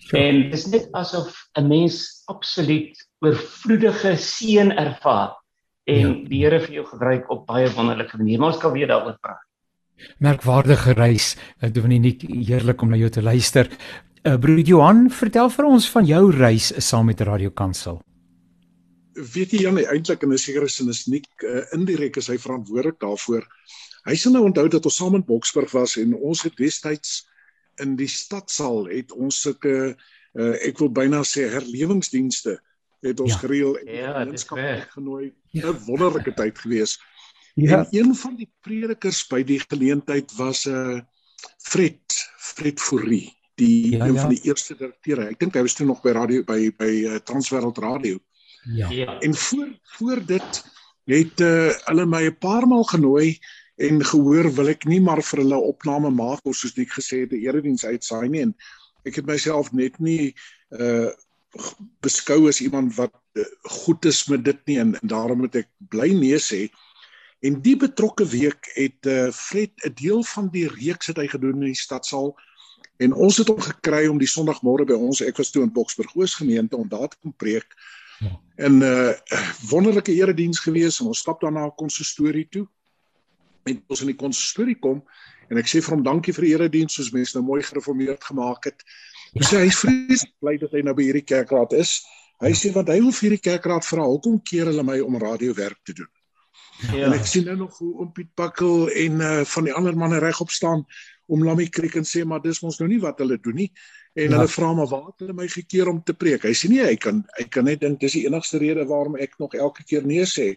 Sure. 0.00 0.22
En 0.22 0.42
dit 0.46 0.56
is 0.56 0.66
net 0.72 0.88
asof 0.96 1.34
'n 1.58 1.68
mens 1.68 2.22
absoluut 2.26 2.96
oorvloedige 3.20 4.16
seën 4.16 4.72
ervaar 4.72 5.36
en 5.84 6.06
ja. 6.06 6.28
die 6.28 6.42
Here 6.44 6.60
vir 6.60 6.74
jou 6.80 6.86
gebruik 6.86 7.30
op 7.30 7.46
baie 7.46 7.70
wonderlike 7.74 8.16
maniere. 8.16 8.40
Maar 8.40 8.52
ons 8.52 8.62
kan 8.62 8.72
weer 8.72 8.86
daaroor 8.86 9.18
praat. 9.20 9.44
Merkwaardige 10.18 10.92
reis. 10.96 11.36
Dit 11.60 11.74
doen 11.74 11.88
nie 11.88 12.16
heerlik 12.46 12.82
om 12.82 12.90
na 12.90 12.96
jou 12.96 13.10
te 13.10 13.22
luister. 13.22 13.68
Uh, 14.24 14.36
broer 14.36 14.64
Johan, 14.64 15.10
vertel 15.10 15.50
vir 15.50 15.64
ons 15.64 15.90
van 15.90 16.04
jou 16.04 16.30
reis 16.32 16.72
saam 16.76 17.06
met 17.06 17.20
Radio 17.20 17.50
Kansel. 17.50 18.00
Weet 19.20 19.52
jy 19.52 19.64
Jan, 19.66 19.78
eintlik 19.78 20.22
in 20.22 20.32
'n 20.32 20.38
sekere 20.38 20.68
sin 20.68 20.88
is 20.88 21.06
nie 21.06 21.22
uh, 21.44 21.64
indirek 21.76 22.16
is 22.16 22.28
hy 22.28 22.38
verantwoordelik 22.38 23.00
daarvoor. 23.00 23.44
Hy 24.08 24.14
sal 24.16 24.32
nou 24.32 24.44
onthou 24.48 24.68
dat 24.68 24.84
ons 24.84 24.96
saam 24.96 25.14
in 25.18 25.24
Boksburg 25.24 25.72
was 25.76 25.96
en 26.00 26.14
ons 26.14 26.42
het 26.42 26.56
destyds 26.56 27.28
in 27.80 27.96
die 27.96 28.08
stadsaal 28.08 28.88
het 28.88 29.12
ons 29.12 29.40
sulke 29.40 29.74
uh, 29.92 30.54
ek 30.64 30.80
wil 30.80 30.90
byna 30.92 31.22
sê 31.26 31.48
herlewingsdienste 31.52 32.56
het 33.04 33.20
ons 33.20 33.32
ja. 33.32 33.38
gereël 33.42 33.76
en 33.80 33.92
ja, 33.94 34.12
gemeenskap 34.22 34.58
genooi. 34.96 35.32
Ja. 35.50 35.70
'n 35.72 35.84
Wonderlike 35.86 36.34
tyd 36.34 36.58
gewees. 36.58 36.98
Ja. 37.54 37.78
En 37.78 37.86
een 37.90 38.14
van 38.14 38.36
die 38.36 38.48
predikers 38.60 39.26
by 39.26 39.42
die 39.42 39.60
geleentheid 39.60 40.32
was 40.36 40.66
'n 40.66 40.70
uh, 40.70 40.96
eh, 40.96 41.02
Fred 41.58 42.28
Fred 42.38 42.80
Fourie, 42.80 43.36
die 43.54 43.96
ja, 43.96 44.06
een 44.06 44.14
ja. 44.14 44.20
van 44.20 44.30
die 44.30 44.42
eerste 44.42 44.76
direkteure. 44.76 45.28
Ek 45.28 45.38
dink 45.38 45.54
hy 45.54 45.62
was 45.62 45.74
toe 45.74 45.86
nog 45.86 46.02
by 46.02 46.12
radio 46.12 46.44
by 46.44 46.70
by 46.76 46.92
uh, 47.08 47.16
Transwêreld 47.24 47.78
Radio. 47.78 48.18
Ja. 48.64 48.90
ja. 48.90 49.20
En 49.20 49.34
voor 49.34 49.68
voor 49.82 50.26
dit 50.26 50.62
het 51.04 51.40
uh, 51.40 51.72
hulle 51.88 52.06
my 52.06 52.22
'n 52.26 52.38
paar 52.38 52.66
maal 52.66 52.84
genooi 52.84 53.38
en 53.80 54.04
gehoor 54.04 54.54
wil 54.54 54.68
ek 54.68 54.84
nie 54.84 55.00
maar 55.00 55.22
vir 55.22 55.42
hulle 55.42 55.56
opname 55.72 56.10
maak 56.10 56.44
of 56.44 56.56
soos 56.56 56.76
ek 56.76 56.92
gesê 56.98 57.24
het 57.24 57.32
die 57.32 57.46
erediens 57.48 57.84
uitsaai 57.84 58.28
nie 58.28 58.44
en 58.44 58.54
ek 59.08 59.20
het 59.20 59.26
myself 59.26 59.72
net 59.72 59.98
nie 59.98 60.34
uh 60.76 61.10
beskou 61.98 62.44
as 62.46 62.60
iemand 62.62 62.94
wat 62.94 63.10
uh, 63.34 63.44
goed 63.82 64.04
is 64.06 64.20
met 64.30 64.44
dit 64.44 64.60
nie 64.70 64.78
en, 64.78 64.92
en 65.00 65.08
daarom 65.10 65.40
moet 65.42 65.56
ek 65.64 65.68
bly 65.90 66.12
nee 66.14 66.38
sê 66.38 66.68
en 67.42 67.56
die 67.64 67.74
betrokke 67.76 68.26
week 68.28 68.70
het 68.76 69.08
uh 69.10 69.32
Fred 69.34 69.72
'n 69.82 69.96
deel 69.98 70.22
van 70.34 70.52
die 70.54 70.68
reeks 70.68 71.10
het 71.10 71.18
hy 71.18 71.26
gedoen 71.26 71.58
in 71.64 71.72
die 71.72 71.82
stadsaal 71.86 72.36
en 73.02 73.16
ons 73.16 73.40
het 73.40 73.48
hom 73.48 73.60
gekry 73.64 74.06
om 74.06 74.20
die 74.20 74.30
sonoggmôre 74.30 74.86
by 74.86 74.94
ons 74.94 75.24
ek 75.26 75.42
was 75.42 75.50
toe 75.50 75.64
in 75.66 75.72
Boksburg 75.72 76.14
Oos 76.14 76.36
gemeente 76.38 76.76
om 76.76 76.88
daar 76.88 77.08
te 77.08 77.18
kom 77.18 77.34
preek 77.34 77.74
ja. 78.20 78.34
en 78.66 78.82
uh 78.86 79.12
wonderlike 79.70 80.12
erediens 80.12 80.60
gewees 80.60 81.00
en 81.00 81.10
ons 81.12 81.24
stap 81.24 81.40
daarna 81.40 81.68
konsistorie 81.76 82.46
toe 82.50 82.66
en 83.68 83.82
ons 83.86 84.00
in 84.04 84.12
die 84.12 84.20
konsistorie 84.20 84.78
kom 84.78 85.02
en 85.50 85.58
ek 85.60 85.68
sê 85.70 85.82
vir 85.82 85.96
hom 85.96 86.06
dankie 86.06 86.34
vir 86.36 86.46
die 86.46 86.54
erediens 86.54 86.96
soos 86.96 87.10
mense 87.14 87.36
nou 87.36 87.42
mooi 87.46 87.60
gereformeerd 87.66 88.22
gemaak 88.24 88.70
het. 88.70 88.84
Hy 89.34 89.46
sê 89.46 89.64
hy 89.64 89.68
is 89.70 89.82
vreeslik 89.82 90.32
bly 90.42 90.56
dat 90.62 90.74
hy 90.76 90.84
nou 90.86 90.94
by 90.94 91.08
hierdie 91.08 91.26
kerkraad 91.26 91.74
is. 91.78 91.98
Hy 92.40 92.52
sê 92.56 92.70
want 92.74 92.88
hy 92.88 93.00
vir 93.02 93.18
hierdie 93.26 93.42
kerkraad 93.42 93.86
vra 93.86 94.06
hoekom 94.06 94.38
keer 94.46 94.70
hulle 94.70 94.84
my 94.86 95.00
om 95.02 95.18
radiowerk 95.20 95.80
te 95.84 95.96
doen. 95.98 96.10
Ja. 96.94 97.08
En 97.08 97.16
ek 97.18 97.26
sien 97.28 97.44
nou 97.50 97.56
nog 97.66 97.76
hoe 97.82 97.92
om 98.04 98.12
Piet 98.14 98.30
Bakkel 98.38 98.88
en 99.02 99.20
uh, 99.20 99.32
van 99.44 99.66
die 99.66 99.74
ander 99.76 99.98
manne 99.98 100.20
regop 100.22 100.54
staan 100.54 100.86
om 101.30 101.42
Lammy 101.44 101.66
Creek 101.68 101.98
en 102.00 102.06
sê 102.08 102.22
maar 102.24 102.40
dis 102.42 102.62
mos 102.64 102.78
nou 102.80 102.88
nie 102.88 103.00
wat 103.02 103.20
hulle 103.20 103.36
doen 103.42 103.58
nie 103.64 103.68
en 104.14 104.26
ja. 104.26 104.36
hulle 104.36 104.48
vra 104.48 104.72
maar 104.74 104.90
waar 104.90 105.06
het 105.06 105.22
hulle 105.22 105.36
my 105.38 105.48
gekeer 105.48 105.88
om 105.88 106.02
te 106.02 106.14
preek. 106.14 106.42
Hy 106.42 106.54
sê 106.56 106.68
nee, 106.68 106.82
hy 106.82 106.96
kan 106.96 107.24
hy 107.38 107.46
kan 107.48 107.64
net 107.64 107.80
dink 107.80 108.00
dis 108.00 108.18
die 108.18 108.26
enigste 108.26 108.58
rede 108.58 108.86
waarom 108.86 109.16
ek 109.16 109.38
nog 109.38 109.54
elke 109.54 109.84
keer 109.86 110.06
nee 110.06 110.26
sê 110.26 110.56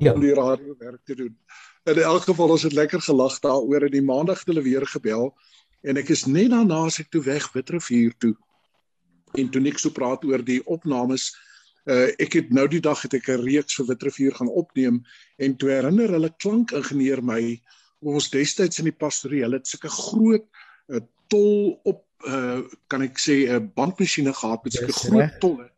ja. 0.00 0.12
om 0.12 0.20
die 0.20 0.34
radiowerk 0.34 1.02
te 1.04 1.18
doen 1.18 1.36
in 1.84 1.98
elk 1.98 2.22
geval 2.22 2.54
ons 2.54 2.62
het 2.62 2.72
lekker 2.72 3.00
gelag 3.02 3.38
daaroor 3.42 3.86
en 3.86 3.94
die 3.94 4.04
maandag 4.06 4.38
het 4.38 4.50
hulle 4.52 4.62
weer 4.62 4.86
gebel 4.86 5.32
en 5.82 5.98
ek 5.98 6.12
is 6.14 6.26
net 6.30 6.52
daarna 6.52 6.84
as 6.86 7.00
ek 7.02 7.10
toe 7.10 7.22
weg 7.26 7.48
Witrifuur 7.54 8.12
toe 8.22 8.34
en 9.38 9.48
toe 9.50 9.62
niks 9.62 9.82
so 9.82 9.90
praat 9.90 10.22
oor 10.28 10.44
die 10.46 10.60
opnames 10.70 11.32
uh, 11.90 12.14
ek 12.22 12.38
het 12.38 12.52
nou 12.54 12.68
die 12.70 12.82
dag 12.84 13.02
het 13.02 13.16
ek 13.18 13.32
'n 13.34 13.42
reeks 13.42 13.80
vir 13.80 13.88
Witrifuur 13.90 14.38
gaan 14.38 14.52
opneem 14.62 15.02
en 15.42 15.56
toe 15.56 15.72
herinner 15.74 16.14
hulle 16.14 16.30
klankingenieur 16.38 17.22
my 17.22 17.58
ons 17.98 18.30
destyds 18.30 18.78
in 18.78 18.86
die 18.86 18.98
pastorie 19.04 19.42
hulle 19.42 19.58
het 19.58 19.66
sulke 19.66 19.90
groot 19.90 20.46
uh, 20.86 21.02
tol 21.26 21.80
op 21.82 22.06
uh, 22.26 22.60
kan 22.86 23.02
ek 23.02 23.18
sê 23.18 23.46
'n 23.46 23.54
uh, 23.54 23.60
bandmasjiene 23.74 24.32
gehad 24.32 24.64
met 24.64 24.72
sulke 24.72 24.92
groot 24.92 25.40
tolle 25.40 25.70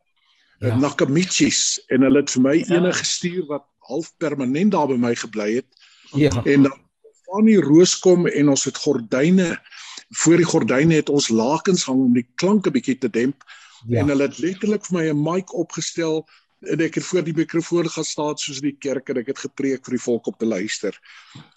ja. 0.59 0.75
Nakamichis 0.77 1.81
en 1.87 2.01
hulle 2.01 2.19
het 2.23 2.31
vir 2.31 2.41
my 2.41 2.55
ja. 2.57 2.75
enige 2.75 3.03
gestuur 3.03 3.45
wat 3.47 3.65
half 3.79 4.13
permanent 4.17 4.71
daar 4.71 4.87
by 4.87 4.97
my 4.97 5.15
gebly 5.15 5.55
het 5.55 5.69
Ja. 6.15 6.43
En 6.43 6.61
dan 6.61 6.79
van 7.23 7.45
die 7.45 7.59
roos 7.61 7.99
kom 7.99 8.27
en 8.27 8.49
ons 8.49 8.63
het 8.63 8.77
gordyne 8.77 9.61
voor 10.09 10.37
die 10.37 10.45
gordyne 10.45 10.93
het 10.93 11.09
ons 11.09 11.27
lakens 11.29 11.85
hang 11.85 11.99
om 11.99 12.13
die 12.13 12.27
klanke 12.35 12.71
bietjie 12.71 12.97
te 12.97 13.09
demp. 13.09 13.43
Ja. 13.87 13.99
En 13.99 14.11
hulle 14.13 14.27
het 14.29 14.37
letterlik 14.37 14.85
vir 14.85 14.97
my 14.97 15.05
'n 15.09 15.23
mic 15.23 15.53
opgestel 15.53 16.27
en 16.71 16.81
ek 16.85 16.99
het 16.99 17.05
voor 17.05 17.23
die 17.25 17.35
mikrofoon 17.35 17.89
gaan 17.89 18.07
staan 18.07 18.37
soos 18.37 18.61
in 18.61 18.69
die 18.69 18.79
kerk 18.79 19.09
en 19.09 19.21
ek 19.21 19.33
het 19.33 19.43
gepreek 19.45 19.85
vir 19.85 19.97
die 19.97 20.03
volk 20.05 20.27
op 20.31 20.39
te 20.39 20.47
luister. 20.47 20.97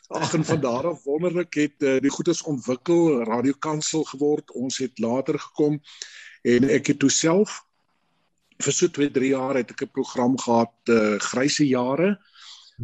Ag 0.08 0.34
en 0.34 0.44
van 0.44 0.60
daar 0.60 0.88
af 0.92 1.04
wonderlik 1.04 1.54
het 1.60 1.84
uh, 1.84 1.98
die 2.00 2.12
goedes 2.12 2.42
ontwikkel, 2.42 3.24
radiokansel 3.28 4.04
geword. 4.08 4.52
Ons 4.56 4.78
het 4.84 4.98
later 4.98 5.38
gekom 5.38 5.80
en 6.42 6.68
ek 6.70 6.94
het 6.94 7.00
toe 7.04 7.12
self 7.12 7.60
vir 8.58 8.74
so 8.74 8.90
2, 8.90 9.10
3 9.14 9.30
jaar 9.34 9.60
het 9.60 9.70
ek 9.70 9.82
'n 9.86 9.94
program 9.94 10.38
gehad, 10.38 10.74
uh, 10.90 11.18
Gryse 11.18 11.66
jare 11.66 12.16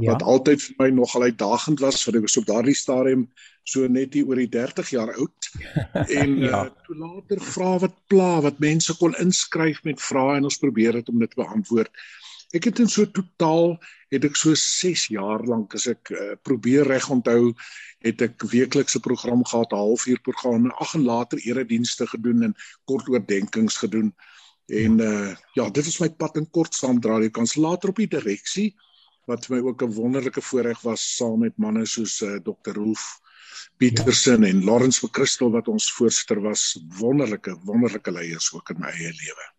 ja. 0.01 0.13
wat 0.13 0.23
altyd 0.23 0.63
vir 0.63 0.75
my 0.79 0.89
nogal 0.91 1.27
uitdagend 1.29 1.81
was 1.81 2.03
want 2.05 2.19
ek 2.19 2.27
was 2.27 2.39
op 2.41 2.49
daardie 2.49 2.77
stadium 2.79 3.29
so 3.65 3.89
net 3.89 4.15
hier 4.15 4.29
oor 4.29 4.41
die 4.43 4.51
30 4.53 4.91
jaar 4.93 5.13
oud 5.15 5.51
en 6.21 6.37
ja. 6.43 6.65
uh, 6.65 6.85
toe 6.87 6.99
later 6.99 7.41
vra 7.55 7.73
wat 7.87 7.97
pla 8.13 8.33
wat 8.45 8.61
mense 8.63 8.97
kon 9.01 9.17
inskryf 9.23 9.83
met 9.89 10.03
vrae 10.03 10.39
en 10.39 10.51
ons 10.51 10.61
probeer 10.61 11.01
dit 11.01 11.09
om 11.13 11.23
dit 11.23 11.31
te 11.31 11.41
beantwoord. 11.41 11.91
Ek 12.55 12.69
het 12.69 12.79
in 12.79 12.91
so 12.91 13.07
totaal 13.11 13.75
het 14.15 14.27
ek 14.29 14.37
so 14.39 14.55
6 14.55 15.09
jaar 15.11 15.43
lank 15.49 15.75
as 15.75 15.89
ek 15.91 16.13
uh, 16.15 16.35
probeer 16.47 16.87
reg 16.87 17.09
onthou 17.11 17.55
het 18.05 18.21
ek 18.23 18.45
weeklikse 18.53 19.01
program 19.03 19.43
gehad, 19.49 19.73
'n 19.73 19.81
halfuur 19.81 20.21
program 20.23 20.69
en 20.69 20.77
ag 20.85 20.95
en 20.95 21.07
later 21.09 21.41
eredienste 21.41 22.07
gedoen 22.07 22.51
en 22.51 22.55
kort 22.85 23.09
oordeenkings 23.09 23.81
gedoen. 23.83 24.13
En 24.69 25.01
uh 25.01 25.35
ja, 25.55 25.71
dit 25.71 25.87
is 25.87 26.01
my 26.01 26.09
pad 26.09 26.37
in 26.37 26.51
kort 26.51 26.75
saam 26.75 27.01
draai. 27.01 27.25
Jy 27.27 27.31
kan 27.31 27.49
later 27.57 27.89
op 27.91 27.97
die 27.97 28.09
direksie 28.09 28.75
wat 29.31 29.47
vir 29.47 29.57
my 29.57 29.63
ook 29.69 29.83
'n 29.83 29.95
wonderlike 29.95 30.43
voorreg 30.43 30.81
was 30.83 31.17
saam 31.17 31.39
met 31.39 31.57
manne 31.57 31.87
soos 31.87 32.21
uh, 32.21 32.35
eh, 32.35 32.41
Dr. 32.43 32.77
Rolf 32.79 33.21
Petersen 33.77 34.41
ja. 34.41 34.49
en 34.49 34.65
Lawrence 34.65 35.01
van 35.01 35.13
Christel 35.13 35.51
wat 35.51 35.69
ons 35.69 35.93
voorsitter 35.93 36.41
was 36.41 36.85
wonderlike 36.99 37.57
wonderlike 37.65 38.11
leiers 38.11 38.53
ook 38.53 38.71
in 38.71 38.81
my 38.81 38.91
eie 38.91 39.13
lewe. 39.13 39.53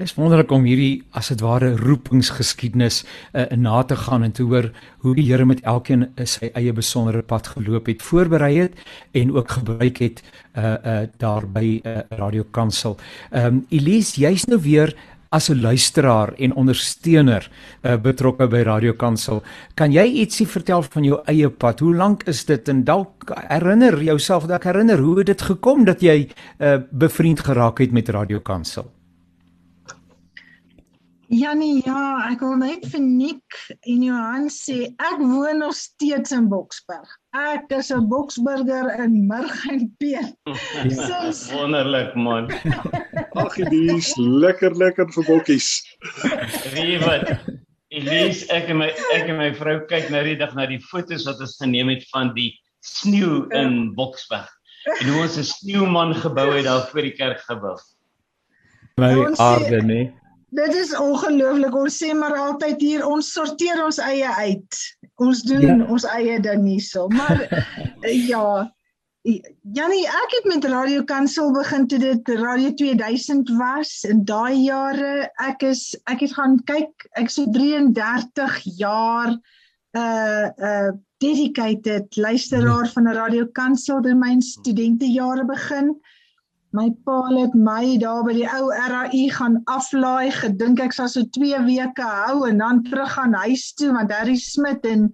Dit 0.00 0.08
is 0.08 0.14
wonderlik 0.16 0.50
om 0.50 0.64
hierdie 0.64 1.02
as 1.12 1.28
dit 1.28 1.42
ware 1.44 1.74
roepingsgeskiedenis 1.76 3.02
uh, 3.04 3.44
na 3.52 3.82
te 3.84 3.96
gaan 4.00 4.22
en 4.24 4.32
te 4.32 4.46
hoor 4.48 4.70
hoe 5.04 5.12
die 5.14 5.26
Here 5.28 5.44
met 5.44 5.60
elkeen 5.68 6.06
sy 6.24 6.48
eie 6.56 6.72
besondere 6.72 7.20
pad 7.22 7.50
geloop 7.52 7.90
het, 7.90 8.00
voorberei 8.02 8.54
het 8.62 8.78
en 9.12 9.34
ook 9.36 9.50
gebruik 9.58 10.00
het 10.00 10.22
uh 10.56 10.74
uh 10.92 11.02
daar 11.20 11.44
by 11.46 11.80
uh, 11.84 12.00
Radio 12.16 12.46
Kansel. 12.50 12.96
Ehm 13.30 13.46
um, 13.46 13.66
Elise, 13.68 14.20
jy's 14.20 14.46
nou 14.48 14.60
weer 14.60 14.96
as 15.30 15.48
'n 15.48 15.60
luisteraar 15.60 16.32
en 16.38 16.54
ondersteuner 16.54 17.50
uh, 17.82 17.96
betrokke 17.96 18.48
by 18.48 18.62
Radio 18.66 18.92
Kansel. 18.92 19.42
Kan 19.74 19.92
jy 19.92 20.04
ietsie 20.04 20.46
vertel 20.46 20.82
van 20.82 21.04
jou 21.04 21.20
eie 21.24 21.48
pad? 21.50 21.80
Hoe 21.80 21.94
lank 21.94 22.22
is 22.26 22.44
dit 22.44 22.68
en 22.68 22.84
dalk 22.84 23.30
herinner 23.48 24.02
jouself 24.02 24.46
dalk 24.46 24.64
herinner 24.64 24.98
hoe 24.98 25.24
dit 25.24 25.42
gekom 25.42 25.84
dat 25.84 26.00
jy 26.00 26.28
uh, 26.58 26.78
bevriend 26.90 27.40
geraak 27.40 27.78
het 27.78 27.92
met 27.92 28.08
Radio 28.08 28.40
Kansel? 28.40 28.90
Janie, 31.30 31.78
ja, 31.86 32.26
ek 32.26 32.40
wil 32.42 32.56
net 32.58 32.82
vir 32.90 33.02
Nick 33.04 33.58
en 33.86 34.00
Johan 34.02 34.48
sê 34.50 34.88
ek 34.98 35.20
woon 35.20 35.60
nog 35.62 35.76
steeds 35.78 36.34
in 36.34 36.48
Boksburg. 36.50 37.06
Ek 37.38 37.70
is 37.76 37.92
'n 37.94 38.08
Boksburger 38.10 38.90
in 38.98 39.28
Murgenpeen. 39.30 40.34
Ja, 40.90 41.30
wonderlik 41.54 42.16
man. 42.18 42.50
Ag, 43.42 43.54
dis 43.70 44.10
lekker 44.18 44.74
lekker 44.74 45.06
vir 45.14 45.28
bokkies. 45.30 45.70
Wie 46.74 46.98
wat? 46.98 47.30
Elise, 47.94 48.50
ek 48.50 48.74
en 48.74 48.82
my 48.82 48.90
ek 49.14 49.30
en 49.30 49.38
my 49.38 49.52
vrou 49.54 49.78
kyk 49.86 50.10
nou 50.10 50.26
die 50.26 50.38
dag 50.38 50.58
na 50.58 50.66
die 50.66 50.82
foto's 50.82 51.30
wat 51.30 51.38
ons 51.38 51.54
geneem 51.62 51.94
het 51.94 52.02
van 52.10 52.34
die 52.34 52.50
sneeu 52.82 53.46
in 53.54 53.94
Boksburg. 53.94 54.50
En 54.98 55.06
hoe 55.06 55.22
ons 55.22 55.38
'n 55.38 55.46
sneeuman 55.46 56.14
gebou 56.26 56.50
het 56.58 56.66
daar 56.66 56.90
voor 56.90 57.06
die 57.06 57.14
kerk 57.14 57.46
gebou. 57.46 57.78
My 58.98 59.30
aarde, 59.38 59.78
nee. 59.86 60.10
Dit 60.50 60.74
is 60.74 60.96
ongelooflik. 60.96 61.74
Ons 61.74 61.98
sê 62.02 62.10
maar 62.16 62.36
altyd 62.38 62.80
hier 62.80 63.06
ons 63.06 63.32
sorteer 63.32 63.84
ons 63.84 63.98
eie 64.02 64.28
uit. 64.28 64.82
Ons 65.22 65.42
doen 65.46 65.66
ja. 65.66 65.86
ons 65.86 66.06
eie 66.16 66.40
ding 66.42 66.66
hierso. 66.66 67.06
Maar 67.08 67.44
ja, 68.32 68.46
Janie, 69.22 70.06
ek 70.08 70.34
het 70.38 70.46
met 70.48 70.64
Radio 70.72 71.02
Kansel 71.04 71.50
begin 71.52 71.86
toe 71.86 71.98
dit 72.00 72.28
Radio 72.40 72.72
2000 72.72 73.50
was. 73.58 73.92
In 74.08 74.24
daai 74.24 74.62
jare, 74.64 75.28
ek 75.44 75.66
is 75.68 75.90
ek 76.08 76.24
het 76.24 76.32
gaan 76.38 76.56
kyk, 76.64 77.04
ek 77.20 77.28
so 77.28 77.44
33 77.52 78.56
jaar 78.80 79.36
uh 79.98 80.48
uh 80.48 80.90
dedicated 81.20 82.16
luisteraar 82.16 82.86
ja. 82.86 82.92
van 82.94 83.08
'n 83.10 83.18
Radio 83.18 83.46
Kansel 83.52 84.00
in 84.08 84.18
my 84.18 84.40
studentejare 84.40 85.44
begin. 85.44 85.92
My 86.72 86.86
pa 87.04 87.18
het 87.34 87.54
my 87.58 87.96
daar 87.98 88.22
by 88.22 88.36
die 88.36 88.46
ou 88.46 88.68
RAI 88.70 89.24
gaan 89.34 89.58
aflaai, 89.66 90.30
gedink 90.30 90.78
ek 90.84 90.94
sal 90.94 91.08
so 91.10 91.26
2 91.36 91.64
weke 91.66 92.06
hou 92.06 92.46
en 92.46 92.62
dan 92.62 92.84
terug 92.86 93.10
gaan 93.16 93.34
huis 93.42 93.72
toe 93.74 93.90
want 93.96 94.12
Harry 94.14 94.36
Smit 94.38 94.86
en 94.86 95.08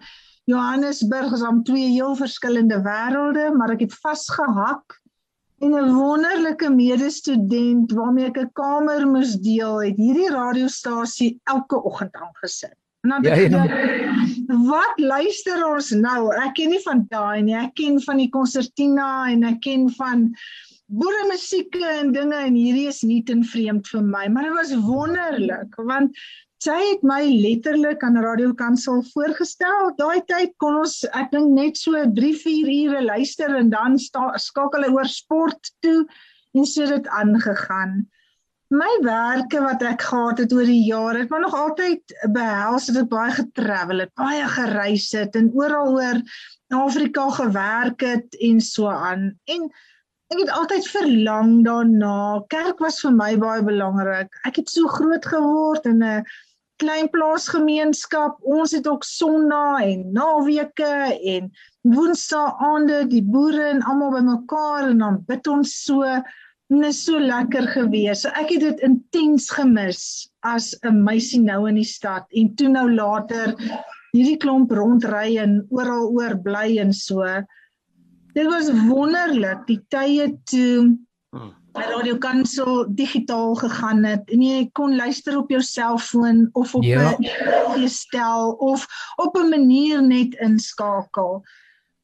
Johannesburg 0.46 1.32
is 1.32 1.42
om 1.42 1.64
twee 1.64 1.88
heel 1.94 2.12
verskillende 2.14 2.82
wêrelde, 2.84 3.48
maar 3.56 3.72
ek 3.74 3.86
het 3.86 3.96
vasgehak 4.04 4.98
en 5.64 5.72
'n 5.72 5.94
wonderlike 5.96 6.68
medestudent 6.70 7.92
waarmee 7.92 8.28
ek 8.28 8.38
'n 8.38 8.52
kamer 8.52 9.06
moes 9.08 9.34
deel, 9.40 9.80
het 9.80 9.96
hierdie 9.96 10.30
radiostasie 10.30 11.40
elke 11.44 11.82
oggend 11.82 12.14
aangesit. 12.14 12.76
En 13.00 13.10
dan 13.10 13.22
ja, 13.22 13.34
ja. 13.34 13.64
wat 14.74 14.94
luister 14.96 15.66
ons 15.66 15.90
nou? 15.90 16.34
Ek 16.34 16.54
ken 16.54 16.70
nie 16.70 16.82
van 16.84 17.06
daai 17.08 17.42
nie. 17.42 17.54
Ek 17.54 17.74
ken 17.74 18.00
van 18.02 18.16
die 18.16 18.28
konsertina 18.28 19.30
en 19.30 19.44
ek 19.44 19.60
ken 19.60 19.90
van 19.90 20.34
boere 20.86 21.26
musiek 21.30 21.74
en 21.82 22.12
dinge 22.14 22.38
en 22.38 22.54
hierdie 22.54 22.86
is 22.90 23.02
nie 23.02 23.22
ten 23.26 23.42
vreemd 23.44 23.88
vir 23.90 24.04
my, 24.06 24.26
maar 24.30 24.46
dit 24.46 24.56
was 24.56 24.74
wonderlik 24.86 25.78
want 25.90 26.18
sy 26.62 26.76
het 26.80 27.02
my 27.06 27.20
letterlik 27.26 28.02
aan 28.06 28.16
Radio 28.22 28.54
Kansel 28.56 29.02
voorgestel. 29.12 29.90
Daai 29.98 30.22
tyd 30.30 30.54
kon 30.62 30.78
ons 30.80 31.02
ek 31.12 31.28
dink 31.34 31.52
net 31.54 31.76
so 31.78 31.98
3, 32.16 32.32
4 32.42 32.70
ure 32.72 33.02
luister 33.04 33.52
en 33.58 33.70
dan 33.74 33.98
skakel 34.00 34.86
hy 34.86 34.92
oor 34.94 35.10
sport 35.10 35.72
toe 35.84 36.06
en 36.56 36.64
so 36.64 36.86
dit 36.88 37.10
aangegaan. 37.12 38.06
My 38.74 38.88
werke 39.04 39.60
wat 39.62 39.84
ek 39.86 40.06
gehad 40.08 40.40
het 40.42 40.54
oor 40.56 40.66
die 40.66 40.86
jare, 40.88 41.20
het 41.22 41.30
maar 41.30 41.44
nog 41.44 41.54
altyd 41.54 42.14
behels 42.34 42.88
dat 42.88 43.04
ek 43.04 43.12
baie 43.12 43.34
getravel 43.36 44.02
het, 44.02 44.14
baie 44.18 44.48
gereis 44.56 45.10
het 45.14 45.36
en 45.38 45.52
oral 45.54 45.92
oor 46.00 46.22
Afrika 46.74 47.28
gewerk 47.36 48.02
het 48.02 48.40
en 48.42 48.58
so 48.64 48.90
aan. 48.90 49.28
En 49.46 49.68
Ek 50.34 50.40
het 50.42 50.50
altyd 50.50 50.86
verlang 50.90 51.50
daarna. 51.62 52.42
Kerk 52.50 52.80
was 52.82 52.98
vir 53.04 53.12
my 53.14 53.28
baie 53.38 53.62
belangrik. 53.62 54.32
Ek 54.48 54.58
het 54.58 54.72
so 54.72 54.90
groot 54.90 55.22
geword 55.22 55.86
in 55.86 56.02
'n 56.02 56.24
klein 56.82 57.06
plaasgemeenskap. 57.14 58.40
Ons 58.42 58.74
het 58.74 58.88
ook 58.90 59.06
Sondae 59.06 59.92
en 59.92 60.02
naweke 60.12 61.14
en 61.34 61.52
Woensdae 61.94 62.56
aande 62.58 63.04
die 63.06 63.22
boere 63.22 63.70
en 63.70 63.84
almal 63.86 64.16
bymekaar 64.18 64.90
en 64.90 64.98
dan 64.98 65.22
bid 65.30 65.46
ons 65.46 65.76
so. 65.84 66.02
En 66.02 66.82
is 66.84 67.04
so 67.04 67.18
lekker 67.22 67.68
gewees. 67.76 68.22
So 68.22 68.28
ek 68.34 68.50
het 68.50 68.60
dit 68.60 68.80
intens 68.80 69.50
gemis 69.50 70.28
as 70.42 70.74
'n 70.82 71.04
meisie 71.04 71.40
nou 71.40 71.68
in 71.68 71.78
die 71.78 71.86
stad 71.86 72.26
en 72.34 72.54
toe 72.56 72.68
nou 72.68 72.90
later 72.90 73.54
hierdie 74.12 74.40
klomp 74.42 74.72
rondry 74.72 75.38
en 75.38 75.66
oral 75.70 76.10
oor 76.10 76.34
bly 76.34 76.78
en 76.82 76.92
so 76.92 77.22
dit 78.36 78.48
was 78.52 78.68
wonderlik 78.86 79.64
die 79.70 79.80
tye 79.92 80.28
toe 80.44 80.96
hmm. 81.32 81.54
Radio 81.76 82.16
Kansel 82.16 82.86
digitaal 82.96 83.54
gegaan 83.60 84.04
het 84.08 84.30
en 84.32 84.42
jy 84.44 84.62
kon 84.76 84.96
luister 84.96 85.36
op 85.36 85.50
jou 85.52 85.60
selfoon 85.60 86.46
of 86.52 86.74
op 86.74 86.84
'n 86.84 86.86
ja. 86.88 87.12
gestel 87.76 88.52
of 88.52 88.86
op 89.16 89.36
'n 89.36 89.48
manier 89.48 90.02
net 90.02 90.34
inskakel. 90.40 91.42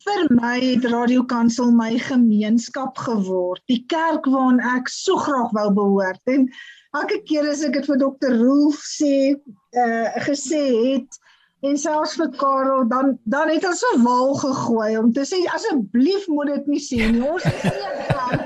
Vir 0.04 0.26
my 0.34 0.58
het 0.60 0.84
Radio 0.84 1.24
Kansel 1.24 1.70
my 1.72 1.98
gemeenskap 1.98 2.98
geword, 2.98 3.62
die 3.66 3.84
kerk 3.86 4.24
waaraan 4.26 4.60
ek 4.76 4.88
so 4.88 5.16
graag 5.16 5.50
wou 5.50 5.72
behoort. 5.72 6.20
En 6.24 6.48
elke 6.90 7.22
keer 7.22 7.48
as 7.48 7.62
ek 7.62 7.72
dit 7.72 7.86
vir 7.86 7.98
Dr. 7.98 8.32
Rolf 8.44 8.80
sê, 8.82 9.40
uh 9.72 10.08
gesê 10.28 10.64
het, 10.84 11.20
en 11.62 11.78
selfs 11.78 12.14
vir 12.18 12.30
Karel 12.40 12.86
dan 12.90 13.16
dan 13.34 13.50
het 13.52 13.64
ons 13.66 13.82
'n 13.94 14.02
wal 14.02 14.34
gegooi 14.34 14.96
om 14.98 15.12
te 15.12 15.24
sê 15.30 15.38
asseblief 15.54 16.26
moet 16.28 16.54
dit 16.54 16.66
nie 16.74 16.82
sê 16.88 17.10
nie. 17.12 17.22
Ons 17.22 17.44
is 17.44 17.62
nie 17.62 18.06
klaar 18.08 18.40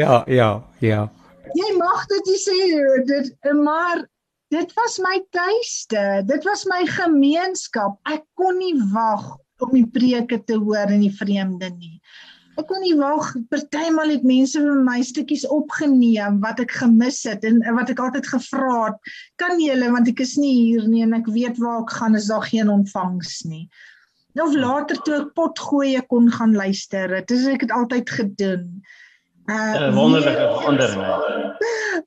ja 0.00 0.24
ja 0.26 0.50
ja. 0.80 1.08
Jy 1.54 1.70
mag 1.78 2.06
dit 2.12 2.30
sê 2.44 2.60
dit 3.06 3.26
maar 3.62 4.06
dit 4.54 4.72
was 4.74 4.98
my 4.98 5.18
tuiste. 5.30 6.22
Dit 6.26 6.44
was 6.44 6.64
my 6.64 6.86
gemeenskap. 6.86 7.98
Ek 8.04 8.22
kon 8.34 8.58
nie 8.58 8.76
wag 8.92 9.36
om 9.58 9.72
die 9.72 9.86
preke 9.86 10.38
te 10.44 10.54
hoor 10.54 10.92
in 10.92 11.00
die 11.00 11.16
vreemde 11.18 11.70
nie 11.70 12.00
Ek 12.56 12.64
kon 12.70 12.80
nie 12.80 12.94
wag. 12.96 13.34
Partymal 13.52 14.14
het 14.14 14.24
mense 14.24 14.60
vir 14.62 14.78
my 14.84 15.00
stukkies 15.04 15.44
opgeneem 15.52 16.38
wat 16.44 16.62
ek 16.64 16.72
gemis 16.80 17.20
het 17.28 17.44
en 17.44 17.60
wat 17.76 17.92
ek 17.92 18.00
altyd 18.00 18.28
gevra 18.32 18.78
het, 18.86 19.12
kan 19.40 19.60
julle 19.60 19.90
want 19.92 20.08
ek 20.08 20.22
is 20.24 20.36
nie 20.40 20.54
hier 20.54 20.86
nie 20.88 21.04
en 21.04 21.12
ek 21.18 21.28
weet 21.34 21.60
waar 21.60 21.82
ek 21.84 21.92
gaan 21.98 22.16
is 22.16 22.30
daar 22.32 22.46
geen 22.48 22.72
ontvangs 22.72 23.42
nie. 23.48 23.66
Of 24.40 24.56
later 24.56 25.00
toe 25.04 25.18
ek 25.22 25.34
potgoeie 25.36 26.00
kon 26.08 26.30
gaan 26.32 26.56
luister. 26.56 27.12
Dit 27.20 27.36
is 27.36 27.46
ek 27.52 27.68
het 27.68 27.76
altyd 27.76 28.10
gedoen. 28.20 28.64
Uh 29.46 29.92
wonderlike 29.94 30.48
wonderlik. 30.64 31.60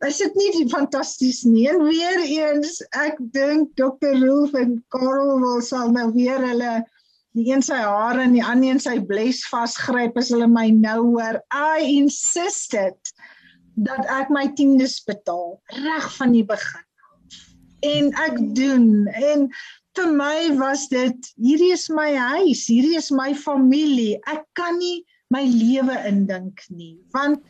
Is 0.06 0.18
dit 0.18 0.36
nie 0.36 0.68
fantasties 0.70 1.44
nie? 1.48 1.70
En 1.70 1.82
weer 1.86 2.20
eens, 2.26 2.82
ek 2.98 3.22
dink 3.34 3.72
Dr. 3.80 4.18
Roof 4.20 4.54
en 4.60 4.80
Karel 4.94 5.38
wil 5.42 5.62
sal 5.66 5.94
nou 5.96 6.10
weer 6.14 6.42
hulle 6.44 6.74
die 7.38 7.50
een 7.52 7.64
sy 7.66 7.78
hare 7.78 8.24
en 8.26 8.34
die 8.34 8.44
ander 8.44 8.72
een 8.72 8.82
sy 8.84 8.98
bles 9.10 9.42
vasgryp 9.52 10.18
as 10.20 10.32
hulle 10.34 10.50
my 10.50 10.70
nou 10.74 11.00
hoor. 11.14 11.42
I 11.54 11.86
insisted 12.00 12.98
dat 13.80 14.08
ek 14.12 14.32
my 14.34 14.48
tiendes 14.58 15.00
betaal 15.08 15.60
reg 15.78 16.08
van 16.18 16.34
die 16.36 16.46
begin. 16.48 16.86
En 17.86 18.10
ek 18.26 18.40
doen 18.58 19.08
en 19.08 19.46
vir 19.98 20.10
my 20.16 20.50
was 20.60 20.88
dit 20.92 21.32
hierdie 21.40 21.72
is 21.76 21.88
my 21.94 22.10
huis, 22.34 22.66
hierdie 22.68 22.98
is 23.00 23.12
my 23.16 23.32
familie. 23.38 24.20
Ek 24.28 24.44
kan 24.60 24.80
nie 24.82 25.06
my 25.32 25.46
lewe 25.46 25.96
indink 26.10 26.66
nie 26.74 26.98
want 27.14 27.44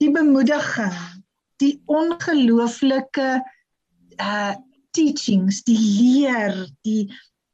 die 0.00 0.10
bemoediging, 0.14 0.96
die 1.60 1.76
ongelooflike 1.90 3.30
uh 4.20 4.52
teachings, 4.90 5.60
die 5.62 5.78
leer, 5.78 6.56
die 6.82 7.04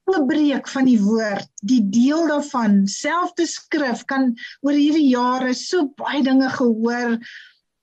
oopbreek 0.06 0.68
van 0.70 0.86
die 0.86 1.00
woord, 1.02 1.48
die 1.66 1.82
deel 1.90 2.28
daarvan, 2.30 2.84
selfde 2.90 3.46
skrif 3.50 4.04
kan 4.10 4.32
oor 4.62 4.76
hierdie 4.76 5.08
jare 5.10 5.54
so 5.58 5.88
baie 5.98 6.22
dinge 6.26 6.50
gehoor 6.54 7.16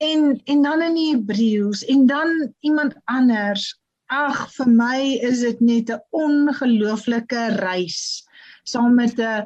en 0.03 0.41
en 0.51 0.65
dan 0.65 0.83
in 0.87 0.99
die 0.99 1.09
Hebreëus 1.13 1.83
en 1.91 2.05
dan 2.07 2.53
iemand 2.61 2.95
anders. 3.11 3.73
Ag, 4.11 4.45
vir 4.53 4.69
my 4.69 4.97
is 5.25 5.41
dit 5.41 5.61
net 5.61 5.89
'n 5.89 6.01
ongelooflike 6.11 7.43
reis 7.59 8.23
saam 8.63 8.95
met 8.95 9.19
'n 9.19 9.45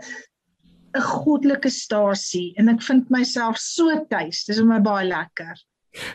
'n 0.97 1.01
goddelike 1.01 1.69
stasie 1.69 2.53
en 2.57 2.69
ek 2.69 2.81
vind 2.81 3.09
myself 3.09 3.57
so 3.57 4.05
tuis. 4.09 4.45
Dis 4.45 4.61
vir 4.61 4.69
my 4.69 4.79
baie 4.79 5.07
lekker. 5.07 5.55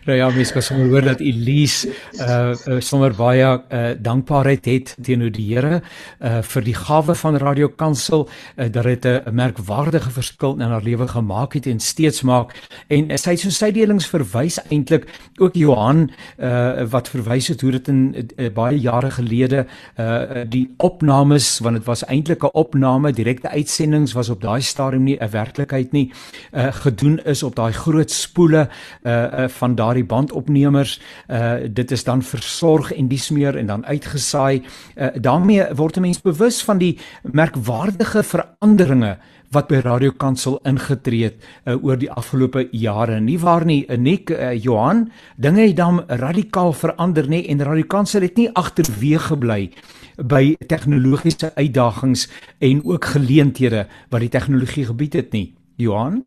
Nou 0.05 0.19
ja, 0.19 0.31
mens 0.31 0.53
kan 0.53 0.63
sommer 0.63 0.89
hoor 0.89 1.03
dat 1.03 1.21
Elise 1.21 1.89
uh, 2.21 2.53
uh 2.67 2.81
sommer 2.81 3.15
baie 3.15 3.47
uh 3.47 3.91
dankbaarheid 3.99 4.65
het 4.65 4.95
teenoor 5.03 5.31
die 5.31 5.47
Here 5.55 5.81
uh 6.21 6.41
vir 6.43 6.65
die 6.65 6.75
gawe 6.75 7.15
van 7.15 7.37
Radio 7.37 7.69
Kansel 7.69 8.29
uh, 8.29 8.67
dat 8.71 8.85
dit 8.85 9.05
'n 9.05 9.35
merkwaardige 9.35 10.11
verskil 10.11 10.55
in 10.61 10.71
haar 10.71 10.83
lewe 10.83 11.09
gemaak 11.09 11.53
het 11.53 11.67
en 11.67 11.81
steeds 11.81 12.23
maak. 12.23 12.55
En 12.89 13.11
uh, 13.11 13.17
sy 13.17 13.37
so 13.37 13.51
sy 13.51 13.71
delings 13.71 14.07
verwys 14.07 14.59
eintlik 14.71 15.07
ook 15.39 15.55
Johan 15.55 16.11
uh 16.39 16.85
wat 16.91 17.09
verwys 17.09 17.49
het 17.49 17.61
hoe 17.61 17.71
dit 17.71 17.89
in 17.89 18.15
uh, 18.37 18.51
baie 18.51 18.79
jare 18.81 19.11
gelede 19.11 19.67
uh 19.99 20.45
die 20.49 20.75
opnames 20.77 21.59
want 21.59 21.77
dit 21.77 21.85
was 21.87 22.05
eintlik 22.05 22.43
'n 22.45 22.51
opname, 22.53 23.13
direkte 23.13 23.49
uitsendings 23.49 24.13
was 24.13 24.29
op 24.29 24.41
daai 24.41 24.61
stadium 24.61 25.05
nie 25.05 25.19
'n 25.21 25.31
werklikheid 25.31 25.93
nie 25.93 26.13
uh 26.53 26.73
gedoen 26.73 27.21
is 27.25 27.43
op 27.43 27.57
daai 27.57 27.73
groot 27.73 28.11
spoele 28.11 28.69
uh, 29.03 29.13
uh 29.13 29.49
van 29.49 29.72
van 29.73 29.81
daardie 29.81 30.05
bandopnemers 30.05 31.01
uh 31.29 31.65
dit 31.69 31.91
is 31.91 32.05
dan 32.05 32.23
versorg 32.23 32.93
en 32.93 33.09
dis 33.09 33.31
meer 33.31 33.57
en 33.57 33.67
dan 33.67 33.87
uitgesaai 33.87 34.63
uh 34.97 35.09
daarmee 35.21 35.75
word 35.75 35.97
'n 35.97 36.01
mens 36.01 36.21
bewus 36.21 36.63
van 36.65 36.79
die 36.79 36.99
merkwaardige 37.23 38.23
veranderinge 38.23 39.19
wat 39.53 39.69
by 39.69 39.81
Radio 39.85 40.13
Kansel 40.17 40.59
ingetree 40.65 41.25
het 41.25 41.37
uh, 41.67 41.85
oor 41.85 41.99
die 41.99 42.11
afgelope 42.11 42.69
jare. 42.73 43.21
Nie 43.21 43.39
waar 43.39 43.65
nie, 43.65 43.85
Nik 43.97 44.31
uh, 44.31 44.55
Johan, 44.57 45.11
dinge 45.37 45.67
het 45.67 45.77
dan 45.77 46.05
radikaal 46.09 46.73
verander 46.73 47.29
nê 47.29 47.45
en 47.49 47.61
Radio 47.61 47.85
Kansel 47.85 48.23
het 48.23 48.37
nie 48.37 48.49
agterweë 48.49 49.19
gebly 49.19 49.71
by 50.17 50.57
tegnologiese 50.67 51.53
uitdagings 51.55 52.31
en 52.61 52.81
ook 52.85 53.05
geleenthede 53.05 53.87
wat 54.09 54.21
die 54.21 54.33
tegnologie 54.33 54.87
gebied 54.87 55.13
het 55.13 55.33
nie. 55.33 55.55
Johan 55.77 56.25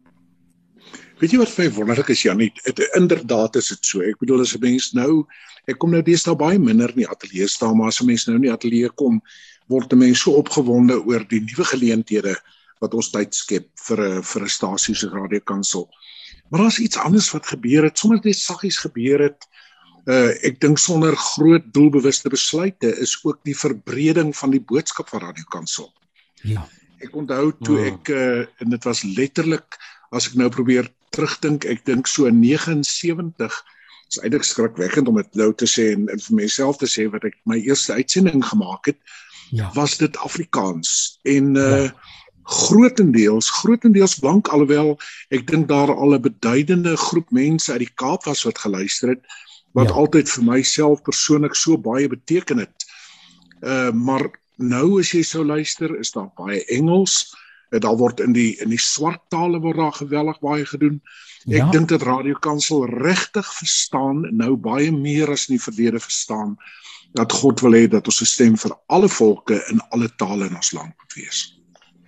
Weet 1.22 1.32
jy 1.32 1.38
wat 1.40 1.52
vir 1.54 1.64
my 1.64 1.72
wonderlik 1.78 2.10
is 2.12 2.26
Janie? 2.26 2.50
Dit 2.66 2.82
inderdaad 2.98 3.56
is 3.56 3.70
dit 3.72 3.88
so. 3.88 4.02
Ek 4.04 4.20
bedoel 4.20 4.42
as 4.44 4.56
'n 4.56 4.60
mens 4.60 4.92
nou 4.94 5.26
ek 5.66 5.80
kom 5.80 5.92
nou 5.92 6.02
deesdae 6.02 6.36
baie 6.36 6.60
minder 6.60 6.90
in 6.90 7.02
die 7.02 7.10
ateljee 7.10 7.48
staan, 7.48 7.78
maar 7.78 7.88
as 7.88 8.02
'n 8.02 8.06
mens 8.06 8.28
nou 8.28 8.36
in 8.36 8.42
die 8.42 8.52
ateljee 8.52 8.90
kom, 8.96 9.22
word 9.68 9.94
'n 9.94 9.98
mens 9.98 10.20
so 10.20 10.32
opgewonde 10.32 11.00
oor 11.06 11.24
die 11.28 11.40
nuwe 11.40 11.64
geleenthede 11.64 12.36
wat 12.82 12.94
ons 12.94 13.10
tyd 13.12 13.34
skep 13.34 13.68
vir 13.88 14.00
'n 14.00 14.22
vir 14.22 14.42
'n 14.44 14.50
stasie 14.50 14.96
so 14.96 15.08
radiokansel. 15.10 15.90
Maar 16.50 16.62
daar's 16.62 16.80
iets 16.80 16.98
anders 16.98 17.32
wat 17.32 17.48
gebeur 17.48 17.84
het, 17.84 17.98
sonder 17.98 18.22
dit 18.22 18.36
saggies 18.36 18.78
gebeur 18.78 19.20
het. 19.20 19.48
Uh 20.06 20.36
ek 20.44 20.60
dink 20.60 20.78
sonder 20.78 21.16
groot 21.16 21.64
doelbewuste 21.74 22.30
besluite 22.30 22.92
is 23.00 23.18
ook 23.24 23.40
die 23.44 23.58
verbreding 23.58 24.36
van 24.36 24.52
die 24.52 24.62
boodskap 24.62 25.10
van 25.10 25.22
radiokansel. 25.22 25.94
Ja. 26.44 26.68
Ek 27.00 27.16
onthou 27.16 27.54
toe 27.64 27.80
ja. 27.80 27.86
ek 27.86 28.10
uh 28.10 28.46
en 28.62 28.70
dit 28.70 28.84
was 28.84 29.04
letterlik 29.04 29.80
as 30.16 30.30
ek 30.30 30.38
nou 30.40 30.50
probeer 30.50 30.90
terugdink, 31.16 31.66
ek 31.66 31.86
dink 31.88 32.10
so 32.12 32.30
79 32.30 33.62
is 34.12 34.20
eintlik 34.22 34.46
skrikwekkend 34.46 35.10
om 35.10 35.18
dit 35.20 35.40
nou 35.40 35.52
te 35.58 35.68
sê 35.70 35.92
en, 35.96 36.10
en 36.14 36.22
vir 36.28 36.36
myself 36.42 36.80
te 36.82 36.90
sê 36.90 37.08
wat 37.12 37.26
ek 37.28 37.38
my 37.50 37.58
eerste 37.66 37.96
uitsending 37.98 38.44
gemaak 38.46 38.92
het, 38.92 39.00
ja. 39.56 39.72
was 39.76 39.98
dit 40.02 40.18
Afrikaans. 40.26 41.18
En 41.24 41.56
uh 41.56 41.72
ja. 41.86 41.96
grootendeels, 42.46 43.48
grootendeels 43.50 44.20
blank 44.22 44.52
alhoewel 44.54 44.92
ek 45.34 45.48
dink 45.50 45.66
daar 45.72 45.90
al 45.90 46.14
'n 46.14 46.22
beduidende 46.22 46.94
groep 46.94 47.32
mense 47.34 47.72
uit 47.72 47.82
die 47.82 47.96
Kaap 47.98 48.28
was 48.30 48.44
wat 48.46 48.62
geluister 48.62 49.16
het 49.16 49.24
wat 49.74 49.90
ja. 49.90 49.96
altyd 49.98 50.30
vir 50.30 50.44
myself 50.44 51.02
persoonlik 51.02 51.56
so 51.58 51.78
baie 51.78 52.08
beteken 52.08 52.62
het. 52.62 52.86
Uh 53.66 53.92
maar 53.92 54.30
nou 54.58 55.00
as 55.00 55.12
jy 55.12 55.24
sou 55.24 55.44
luister, 55.44 55.98
is 56.00 56.12
daar 56.12 56.30
baie 56.38 56.62
Engels. 56.66 57.34
Uh 57.66 57.76
dit 57.76 57.84
daar 57.84 57.98
word 57.98 58.22
in 58.24 58.34
die 58.36 58.54
in 58.64 58.72
die 58.74 58.82
swart 58.82 59.24
tale 59.34 59.60
word 59.64 59.80
daar 59.80 59.96
geweldig 59.98 60.40
baie 60.44 60.66
gedoen. 60.70 61.00
Ek 61.46 61.60
ja. 61.60 61.70
dink 61.74 61.90
dat 61.92 62.06
radiokansel 62.06 62.86
regtig 62.90 63.48
verstaan 63.60 64.24
nou 64.38 64.56
baie 64.58 64.92
meer 64.94 65.32
as 65.34 65.48
in 65.50 65.58
die 65.58 65.66
verlede 65.66 66.02
verstaan 66.02 66.56
dat 67.16 67.32
God 67.32 67.62
wil 67.64 67.78
hê 67.78 67.86
dat 67.88 68.08
ons 68.12 68.22
'n 68.22 68.32
stem 68.32 68.56
vir 68.60 68.74
alle 68.88 69.10
volke 69.10 69.60
in 69.72 69.80
alle 69.92 70.10
tale 70.18 70.50
in 70.50 70.56
ons 70.56 70.74
land 70.74 70.92
moet 70.92 71.14
wees. 71.16 71.40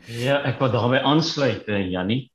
Ja, 0.08 0.42
ek 0.44 0.60
wil 0.60 0.72
daarbey 0.72 1.00
aansluit, 1.00 1.68
eh, 1.68 1.92
Jannie. 1.92 2.32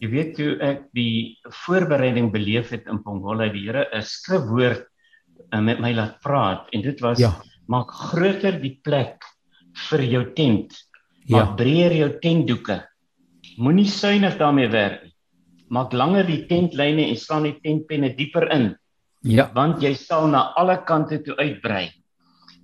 Jy 0.00 0.08
weet 0.08 0.36
hoe 0.36 0.56
ek 0.60 0.82
die 0.92 1.38
voorbereiding 1.64 2.32
beleef 2.32 2.70
het 2.70 2.86
in 2.88 3.02
Pongola, 3.02 3.48
die 3.48 3.66
Here 3.66 3.88
'n 3.92 4.02
skrifwoord 4.02 4.86
eh, 5.52 5.60
met 5.60 5.80
my 5.80 5.92
laat 5.92 6.20
praat 6.20 6.68
en 6.72 6.82
dit 6.82 7.00
was 7.00 7.18
ja. 7.18 7.42
maak 7.68 7.90
groter 7.90 8.60
die 8.60 8.80
plek 8.82 9.24
vir 9.90 10.00
jou 10.02 10.32
tent 10.34 10.89
Ja. 11.26 11.44
Maak 11.44 11.56
breër 11.56 11.92
jou 11.92 12.10
tentdoeke. 12.22 12.80
Moenie 13.60 13.88
suinig 13.88 14.36
daarmee 14.40 14.68
werk 14.72 15.02
nie. 15.04 15.14
Maak 15.70 15.92
langer 15.92 16.26
die 16.26 16.46
tentlyne 16.50 17.06
en 17.06 17.16
slaan 17.16 17.46
die 17.46 17.58
tentpenne 17.62 18.14
dieper 18.16 18.48
in. 18.50 18.74
Ja. 19.22 19.50
Want 19.54 19.82
jy 19.84 19.94
sal 19.94 20.30
na 20.32 20.50
alle 20.58 20.80
kante 20.88 21.20
toe 21.22 21.36
uitbrei. 21.36 21.90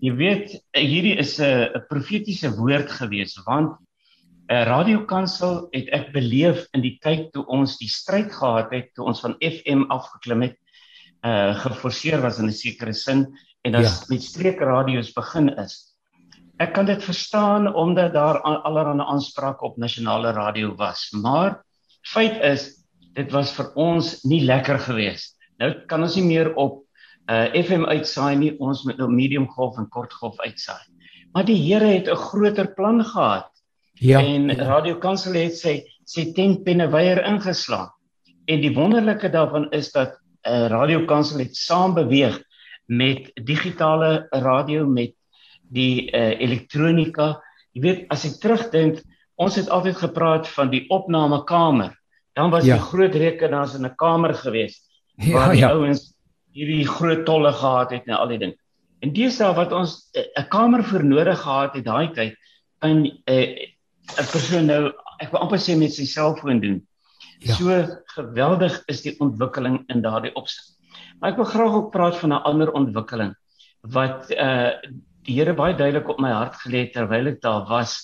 Jy 0.01 0.13
weet 0.17 0.55
hierdie 0.77 1.17
is 1.19 1.39
'n 1.41 1.83
profetiese 1.89 2.51
woord 2.57 2.91
gewees 2.91 3.37
want 3.47 3.77
'n 4.49 4.65
radiokansel 4.69 5.69
het 5.73 5.89
ek 5.91 6.13
beleef 6.13 6.67
in 6.75 6.83
die 6.83 6.99
tyd 7.03 7.33
toe 7.33 7.45
ons 7.47 7.79
die 7.79 7.89
stryd 7.89 8.31
gehad 8.33 8.71
het 8.71 8.93
toe 8.95 9.07
ons 9.07 9.21
van 9.21 9.35
FM 9.41 9.87
afgeklim 9.91 10.43
het 10.43 10.59
uh 11.27 11.55
geforseer 11.65 12.21
was 12.23 12.39
in 12.39 12.47
'n 12.47 12.53
sekere 12.53 12.93
sin 12.93 13.27
en 13.65 13.75
as 13.75 14.01
ja. 14.01 14.15
met 14.15 14.23
streekradio's 14.23 15.13
begin 15.13 15.49
is 15.59 15.96
Ek 16.57 16.73
kan 16.73 16.87
dit 16.89 17.03
verstaan 17.05 17.69
omdat 17.75 18.15
daar 18.15 18.41
allerlei 18.41 19.05
aansprake 19.05 19.65
op 19.65 19.77
nasionale 19.77 20.33
radio 20.33 20.75
was, 20.75 21.11
maar 21.13 21.61
feit 22.03 22.41
is 22.41 22.71
dit 23.17 23.33
was 23.33 23.53
vir 23.57 23.73
ons 23.75 24.23
nie 24.25 24.43
lekker 24.45 24.79
geweest. 24.89 25.37
Nou 25.61 25.73
kan 25.89 26.03
ons 26.05 26.17
nie 26.17 26.25
meer 26.25 26.53
op 26.55 26.83
uh, 27.29 27.49
FM 27.53 27.85
uitsaai 27.89 28.37
nie, 28.41 28.53
ons 28.61 28.85
moet 28.85 28.99
nou 29.01 29.09
medium 29.13 29.49
golf 29.53 29.77
en 29.81 29.89
kort 29.89 30.13
golf 30.17 30.41
uitsaai. 30.41 30.85
Maar 31.33 31.45
die 31.49 31.59
Here 31.61 31.93
het 31.93 32.09
'n 32.09 32.17
groter 32.17 32.73
plan 32.75 33.05
gehad. 33.05 33.51
Ja. 33.95 34.21
En 34.21 34.49
ja. 34.49 34.65
Radio 34.65 34.97
Kansel 34.97 35.35
het 35.35 35.57
sy 35.57 35.83
sy 36.05 36.33
tentpenne 36.33 36.89
weier 36.89 37.25
ingeslaan. 37.25 37.91
En 38.47 38.61
die 38.61 38.75
wonderlike 38.75 39.29
daarvan 39.29 39.71
is 39.73 39.91
dat 39.93 40.15
uh, 40.47 40.69
Radio 40.69 41.05
Kansel 41.05 41.39
het 41.39 41.57
saam 41.57 41.95
beweeg 41.95 42.43
met 42.87 43.31
digitale 43.35 44.27
radio 44.31 44.87
met 44.87 45.16
die 45.73 46.11
uh, 46.11 46.35
elektronika. 46.41 47.37
Jy 47.73 47.83
weet 47.83 48.03
as 48.13 48.25
ek 48.29 48.41
terugdink, 48.43 49.01
ons 49.37 49.57
het 49.57 49.69
altyd 49.69 49.97
gepraat 50.01 50.49
van 50.49 50.71
die 50.73 50.85
opnamekamer. 50.93 51.95
Dan 52.37 52.51
was 52.51 52.65
ja. 52.65 52.77
die 52.77 52.89
groot 52.89 53.15
rekenaars 53.15 53.75
in 53.75 53.87
'n 53.87 53.97
kamer 53.97 54.35
gewees 54.35 54.81
ja, 55.17 55.33
waar 55.33 55.53
die 55.53 55.61
ja. 55.65 55.73
ouens 55.73 56.13
hierdie 56.53 56.87
groot 56.89 57.25
tolle 57.25 57.53
gehad 57.53 57.91
het 57.91 58.07
en 58.07 58.17
al 58.17 58.29
die 58.29 58.39
ding. 58.39 58.55
En 59.05 59.13
deesdae 59.13 59.55
wat 59.55 59.73
ons 59.73 60.09
eh, 60.15 60.25
'n 60.25 60.45
uh, 60.45 60.49
kamer 60.49 60.83
vir 60.85 61.05
nodig 61.05 61.41
gehad 61.41 61.75
het 61.75 61.85
daai 61.85 62.13
tyd 62.13 62.37
in 62.83 63.05
'n 63.05 63.13
uh, 63.29 63.67
'n 64.21 64.29
persoon 64.33 64.67
nou 64.67 64.93
ek 65.21 65.33
wil 65.33 65.41
amper 65.41 65.59
sê 65.59 65.77
met 65.77 65.93
sy 65.93 66.05
selfoon 66.05 66.61
doen. 66.61 66.87
Ja. 67.41 67.55
So 67.55 67.69
geweldig 68.17 68.83
is 68.89 69.03
die 69.03 69.17
ontwikkeling 69.21 69.85
in 69.93 70.03
daardie 70.03 70.35
opsig. 70.35 70.65
Maar 71.21 71.31
ek 71.33 71.37
wil 71.37 71.49
graag 71.49 71.75
ook 71.75 71.93
praat 71.93 72.17
van 72.17 72.33
'n 72.33 72.45
ander 72.45 72.73
ontwikkeling 72.73 73.35
wat 73.81 74.31
uh 74.31 74.73
die 75.27 75.37
Here 75.39 75.55
baie 75.55 75.75
duidelik 75.77 76.09
op 76.09 76.21
my 76.23 76.31
hart 76.31 76.59
gelê 76.63 76.87
terwyl 76.95 77.33
ek 77.33 77.41
daar 77.43 77.67
was. 77.69 77.99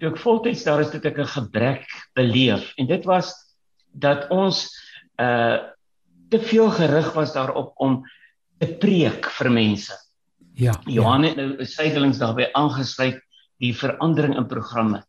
Toe 0.00 0.12
ek 0.12 0.20
voltyds 0.20 0.64
daar 0.64 0.82
is, 0.84 0.92
het 0.92 1.04
ek 1.04 1.18
'n 1.18 1.34
gebrek 1.36 1.86
beleef 2.14 2.72
en 2.76 2.86
dit 2.86 3.04
was 3.04 3.34
dat 3.92 4.28
ons 4.30 4.68
uh 5.18 5.58
te 6.30 6.38
veel 6.38 6.70
gerig 6.70 7.12
was 7.14 7.32
daarop 7.34 7.72
om 7.82 8.04
te 8.62 8.66
preek 8.78 9.26
vir 9.26 9.50
mense. 9.50 9.92
Ja. 10.54 10.76
Johan 10.86 11.24
het 11.26 11.36
nou 11.36 11.64
sydelings 11.66 12.20
daarbey 12.22 12.52
aangesluit 12.54 13.18
die 13.58 13.72
verandering 13.74 14.36
in 14.38 14.46
programme. 14.46 15.02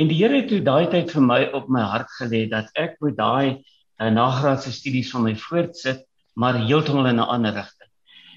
En 0.00 0.08
die 0.08 0.16
Here 0.16 0.40
het 0.40 0.48
toe 0.48 0.62
daai 0.64 0.88
tyd 0.88 1.12
vir 1.12 1.22
my 1.22 1.40
op 1.52 1.68
my 1.68 1.82
hart 1.84 2.08
gelê 2.16 2.46
dat 2.48 2.72
ek 2.72 2.96
moet 3.04 3.16
daai 3.16 3.60
uh, 4.00 4.08
nagraadse 4.08 4.72
studies 4.72 5.10
van 5.12 5.26
my 5.28 5.34
voortsit, 5.36 6.06
maar 6.40 6.56
heeltemal 6.56 7.12
in 7.12 7.20
'n 7.20 7.28
ander 7.36 7.52
rigting. 7.52 7.75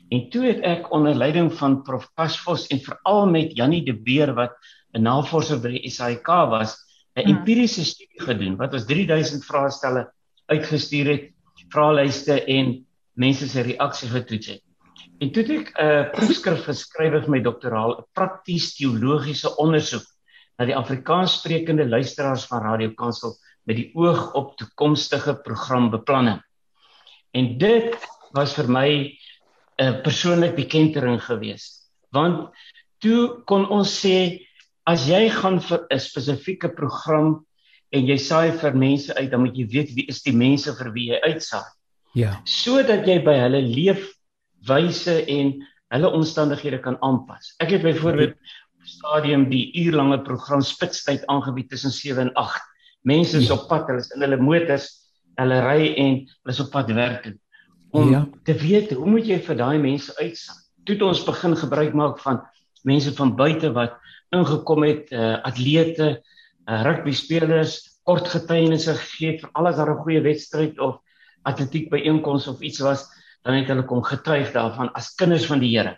En 0.09 0.29
toe 0.33 0.45
het 0.47 0.61
ek 0.65 0.87
onder 0.93 1.13
leiding 1.13 1.51
van 1.53 1.81
Prof 1.85 2.07
Pasvos 2.17 2.67
en 2.73 2.81
veral 2.81 3.27
met 3.29 3.57
Jannie 3.57 3.83
de 3.85 3.93
Beer 3.93 4.33
wat 4.33 4.55
'n 4.93 5.01
navorser 5.05 5.59
by 5.61 5.69
die 5.69 5.89
SAIK 5.89 6.27
was, 6.49 6.77
'n 7.15 7.21
hmm. 7.21 7.37
empiriese 7.37 7.85
studie 7.85 8.21
gedoen 8.21 8.55
wat 8.57 8.73
ons 8.73 8.85
3000 8.85 9.45
vraestelle 9.45 10.09
uitgestuur 10.47 11.05
het, 11.05 11.29
vraelyste 11.69 12.43
en 12.45 12.85
mense 13.13 13.47
se 13.47 13.61
reaksie 13.61 14.09
getoets 14.09 14.47
het. 14.47 14.63
En 15.19 15.31
toe 15.31 15.43
het 15.43 15.51
ek 15.51 15.69
'n 15.77 15.85
uh, 15.85 16.11
proefskrif 16.11 16.63
geskryf 16.65 17.11
vir 17.11 17.29
my 17.29 17.41
doktoraal, 17.41 17.99
'n 17.99 18.05
prakties 18.13 18.75
teologiese 18.75 19.55
ondersoek 19.57 20.05
na 20.57 20.65
die 20.65 20.75
Afrikaans 20.75 21.37
sprekende 21.39 21.87
luisteraars 21.87 22.45
van 22.45 22.61
Radio 22.61 22.89
Kansel 22.95 23.37
met 23.63 23.75
die 23.75 23.91
oog 23.93 24.33
op 24.33 24.57
toekomstige 24.57 25.35
programbeplanning. 25.35 26.41
En 27.31 27.57
dit 27.57 27.95
was 28.31 28.53
vir 28.53 28.69
my 28.69 29.18
'n 29.79 30.01
persoonlik 30.03 30.55
bekendering 30.55 31.21
gewees. 31.23 31.87
Want 32.11 32.51
toe 32.99 33.41
kon 33.47 33.67
ons 33.71 33.91
sê 34.03 34.45
as 34.89 35.07
jy 35.07 35.29
gaan 35.31 35.59
vir 35.63 35.85
'n 35.87 35.99
spesifieke 35.99 36.69
program 36.75 37.45
en 37.95 38.05
jy 38.05 38.17
saai 38.17 38.51
vir 38.51 38.75
mense 38.75 39.15
uit, 39.15 39.31
dan 39.31 39.41
moet 39.45 39.55
jy 39.55 39.65
weet 39.71 39.95
wie 39.95 40.05
is 40.11 40.21
die 40.21 40.35
mense 40.35 40.73
vir 40.75 40.91
wie 40.93 41.09
jy 41.13 41.19
uitsaai. 41.23 41.69
Ja. 42.13 42.41
Sodat 42.43 43.07
jy 43.07 43.19
by 43.23 43.35
hulle 43.39 43.61
leefwyse 43.61 45.25
en 45.27 45.53
hulle 45.93 46.09
omstandighede 46.09 46.81
kan 46.81 46.97
aanpas. 47.01 47.55
Ek 47.59 47.71
het 47.71 47.81
byvoorbeeld 47.81 48.35
op 48.35 48.85
stadium 48.85 49.49
die 49.49 49.71
uurlange 49.85 50.21
program 50.25 50.61
Spitstyd 50.61 51.25
aangebied 51.27 51.69
tussen 51.69 51.91
7 51.91 52.27
en 52.27 52.33
8. 52.33 52.61
Mense 53.01 53.37
is 53.37 53.47
ja. 53.47 53.55
op 53.55 53.67
pad, 53.69 53.87
hulle 53.87 54.03
is 54.03 54.11
in 54.11 54.21
hulle 54.21 54.37
motors, 54.37 54.89
hulle 55.39 55.61
ry 55.63 55.93
en 55.95 56.25
hulle 56.27 56.53
is 56.53 56.59
op 56.59 56.71
pad 56.73 56.91
werk 56.91 57.23
toe 57.23 57.37
om 57.91 58.11
ja. 58.11 58.27
te 58.43 58.53
weet 58.53 58.91
hoe 58.93 59.09
moet 59.09 59.27
jy 59.27 59.39
vir 59.45 59.57
daai 59.59 59.77
mense 59.81 60.13
uitsaai. 60.19 60.57
Toe 60.85 60.95
het 60.95 61.05
ons 61.05 61.23
begin 61.25 61.55
gebruik 61.57 61.93
maak 61.93 62.19
van 62.23 62.41
mense 62.87 63.13
van 63.15 63.35
buite 63.35 63.71
wat 63.75 63.97
ingekom 64.35 64.83
het, 64.85 65.11
uh, 65.11 65.37
atlete, 65.43 66.09
uh, 66.69 66.81
rugby 66.85 67.13
spelers, 67.17 67.79
kort 68.05 68.29
getuienisse 68.29 68.93
gegee 68.97 69.39
vir 69.41 69.49
alles 69.53 69.77
daar 69.77 69.91
'n 69.93 70.03
goeie 70.03 70.21
wedstryd 70.21 70.79
of 70.79 71.01
atletiek 71.43 71.89
byeenkoms 71.89 72.47
of 72.47 72.61
iets 72.61 72.79
was, 72.79 73.07
dan 73.43 73.53
het 73.53 73.67
hulle 73.67 73.85
kom 73.85 74.03
getuig 74.03 74.51
daarvan 74.51 74.91
as 74.93 75.15
kinders 75.15 75.45
van 75.45 75.59
die 75.59 75.77
Here. 75.77 75.97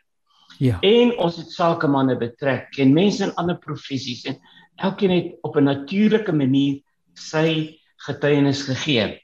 Ja. 0.59 0.79
En 0.81 1.17
ons 1.17 1.37
het 1.37 1.51
sakemanne 1.51 2.17
betrek 2.17 2.77
en 2.77 2.93
mense 2.93 3.23
in 3.23 3.35
ander 3.35 3.57
professies 3.57 4.25
en 4.25 4.37
elkeen 4.75 5.11
het 5.11 5.37
op 5.41 5.55
'n 5.57 5.63
natuurlike 5.63 6.31
manier 6.31 6.81
sy 7.13 7.79
getuienis 8.05 8.63
gegee 8.63 9.21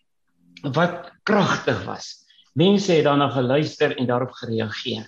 wat 0.61 1.11
kragtig 1.23 1.85
was. 1.85 2.26
Mense 2.57 2.95
het 2.97 3.05
daarna 3.05 3.29
geluister 3.29 3.93
en 3.97 4.07
daarop 4.09 4.33
gereageer. 4.39 5.05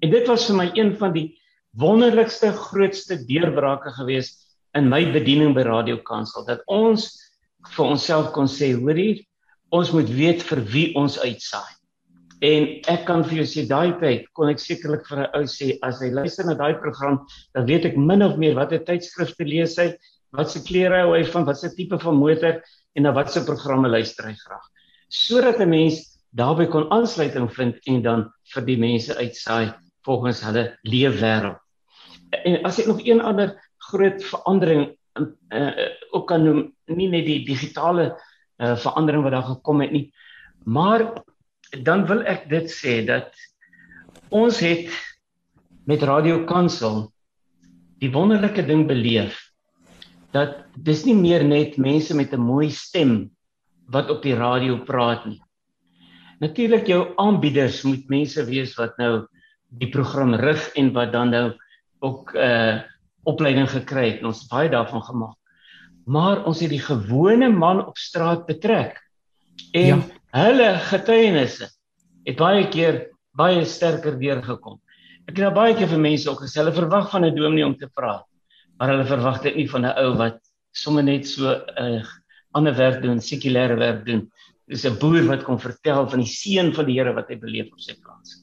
En 0.00 0.10
dit 0.10 0.26
was 0.30 0.46
vir 0.46 0.56
my 0.56 0.70
een 0.74 0.94
van 1.00 1.12
die 1.14 1.26
wonderlikste 1.74 2.52
grootste 2.54 3.18
deurbrake 3.26 3.90
gewees 3.96 4.34
in 4.78 4.88
my 4.90 5.02
bediening 5.14 5.54
by 5.56 5.64
Radio 5.66 5.98
Kansel 6.06 6.46
dat 6.46 6.62
ons 6.70 7.08
vir 7.74 7.86
onsself 7.86 8.30
kon 8.34 8.46
sê, 8.50 8.74
hoorie, 8.76 9.24
ons 9.74 9.90
moet 9.94 10.10
weet 10.10 10.44
vir 10.46 10.60
wie 10.70 10.86
ons 10.98 11.16
uitsaai. 11.18 11.72
En 12.44 12.66
ek 12.92 13.04
kan 13.08 13.22
vir 13.24 13.40
jou 13.40 13.46
sê 13.48 13.64
daai 13.66 13.94
tyd 14.00 14.26
kon 14.36 14.50
ek 14.52 14.60
sekerlik 14.60 15.06
vir 15.08 15.24
'n 15.24 15.30
ou 15.38 15.44
sê 15.48 15.78
as 15.82 16.00
hy 16.02 16.10
luister 16.10 16.44
na 16.44 16.54
daai 16.54 16.74
program, 16.78 17.24
dan 17.54 17.66
weet 17.66 17.86
ek 17.86 17.96
min 17.96 18.22
of 18.22 18.36
meer 18.36 18.54
watter 18.54 18.78
tydskrifte 18.78 19.46
lees 19.48 19.78
hy, 19.78 19.94
wat 20.32 20.50
se 20.50 20.60
klere 20.60 21.02
hou 21.02 21.14
hy 21.14 21.24
van, 21.24 21.46
wat 21.46 21.58
se 21.58 21.70
tipe 21.74 21.98
van 21.98 22.14
motor 22.14 22.60
en 22.94 23.02
na 23.02 23.12
watse 23.12 23.40
programme 23.46 23.88
luister 23.88 24.26
hy 24.26 24.34
graag. 24.34 24.66
Sodat 25.08 25.60
'n 25.60 25.70
mens 25.70 26.13
daarbey 26.38 26.66
kon 26.70 26.90
aansluiting 26.94 27.48
vind 27.54 27.78
en 27.90 28.02
dan 28.02 28.24
vir 28.54 28.66
die 28.66 28.78
mense 28.80 29.14
uitsaai 29.16 29.74
volgens 30.04 30.42
hulle 30.44 30.66
leefwêreld. 30.82 31.60
En 32.44 32.58
as 32.66 32.80
ek 32.82 32.90
nog 32.90 33.02
een 33.06 33.22
ander 33.22 33.54
groot 33.90 34.22
verandering 34.26 34.88
uh, 35.14 35.70
ook 36.10 36.26
kan 36.28 36.42
noem, 36.42 36.62
nie 36.90 37.08
net 37.08 37.26
die 37.28 37.44
digitale 37.46 38.10
uh, 38.10 38.74
verandering 38.82 39.22
wat 39.24 39.36
daar 39.36 39.48
gekom 39.52 39.82
het 39.84 39.94
nie, 39.94 40.08
maar 40.66 41.06
dan 41.86 42.06
wil 42.10 42.22
ek 42.26 42.48
dit 42.50 42.70
sê 42.70 43.00
dat 43.06 43.30
ons 44.34 44.58
het 44.62 44.90
met 45.86 46.02
Radio 46.02 46.42
Kansel 46.48 47.06
die 48.02 48.10
wonderlike 48.12 48.64
ding 48.66 48.86
beleef 48.90 49.38
dat 50.34 50.64
dis 50.74 51.04
nie 51.06 51.14
meer 51.14 51.44
net 51.46 51.78
mense 51.78 52.14
met 52.14 52.34
'n 52.34 52.42
mooi 52.42 52.70
stem 52.70 53.30
wat 53.86 54.10
op 54.10 54.22
die 54.22 54.34
radio 54.34 54.82
praat 54.82 55.26
nie. 55.26 55.40
Natuurlik 56.44 56.88
jou 56.90 57.04
aanbieders 57.16 57.82
moet 57.88 58.10
mense 58.12 58.42
wees 58.44 58.74
wat 58.76 58.98
nou 59.00 59.12
die 59.80 59.88
program 59.88 60.34
rig 60.36 60.66
en 60.76 60.90
wat 60.92 61.12
dan 61.14 61.30
nou 61.32 61.46
ook 62.04 62.34
'n 62.34 62.38
uh, 62.38 62.82
opleiding 63.24 63.70
gekry 63.70 64.10
het. 64.10 64.24
Ons 64.24 64.42
het 64.44 64.50
baie 64.50 64.68
daarvan 64.68 65.02
gemaak. 65.02 65.36
Maar 66.04 66.44
ons 66.44 66.60
het 66.60 66.68
die 66.70 66.84
gewone 66.84 67.48
man 67.48 67.86
op 67.86 67.96
straat 67.96 68.46
betrek. 68.46 69.00
En 69.72 69.86
ja. 69.86 69.98
hulle 70.36 70.70
getuienisse 70.90 71.70
het 72.24 72.36
baie 72.36 72.68
keer 72.68 73.08
baie 73.32 73.64
sterker 73.64 74.18
deurgekom. 74.18 74.80
Ek 75.24 75.36
het 75.36 75.44
nou 75.46 75.54
baie 75.54 75.74
keer 75.74 75.88
vir 75.88 76.00
mense 76.00 76.30
ook 76.30 76.44
gesê 76.44 76.60
hulle 76.60 76.76
verwag 76.76 77.10
van 77.10 77.24
'n 77.24 77.34
dominee 77.34 77.66
om 77.66 77.76
te 77.76 77.88
praat, 77.88 78.26
maar 78.76 78.88
hulle 78.88 79.06
verwag 79.06 79.42
dit 79.42 79.56
nie 79.56 79.70
van 79.70 79.86
'n 79.86 79.96
ou 79.96 80.16
wat 80.16 80.38
sommer 80.72 81.02
net 81.04 81.26
so 81.26 81.48
'n 81.48 81.94
uh, 81.94 82.04
ander 82.52 82.74
werk 82.76 83.02
doen, 83.02 83.18
sekulêre 83.20 83.78
werk 83.78 84.04
doen 84.04 84.30
dis 84.70 84.84
'n 84.88 84.98
boer 84.98 85.26
wat 85.28 85.44
kom 85.44 85.58
vertel 85.60 86.08
van 86.08 86.22
die 86.22 86.30
seën 86.30 86.72
van 86.74 86.86
die 86.86 86.98
Here 86.98 87.12
wat 87.14 87.28
hy 87.28 87.36
beleef 87.36 87.72
op 87.72 87.80
sy 87.80 87.94
plaas. 88.00 88.40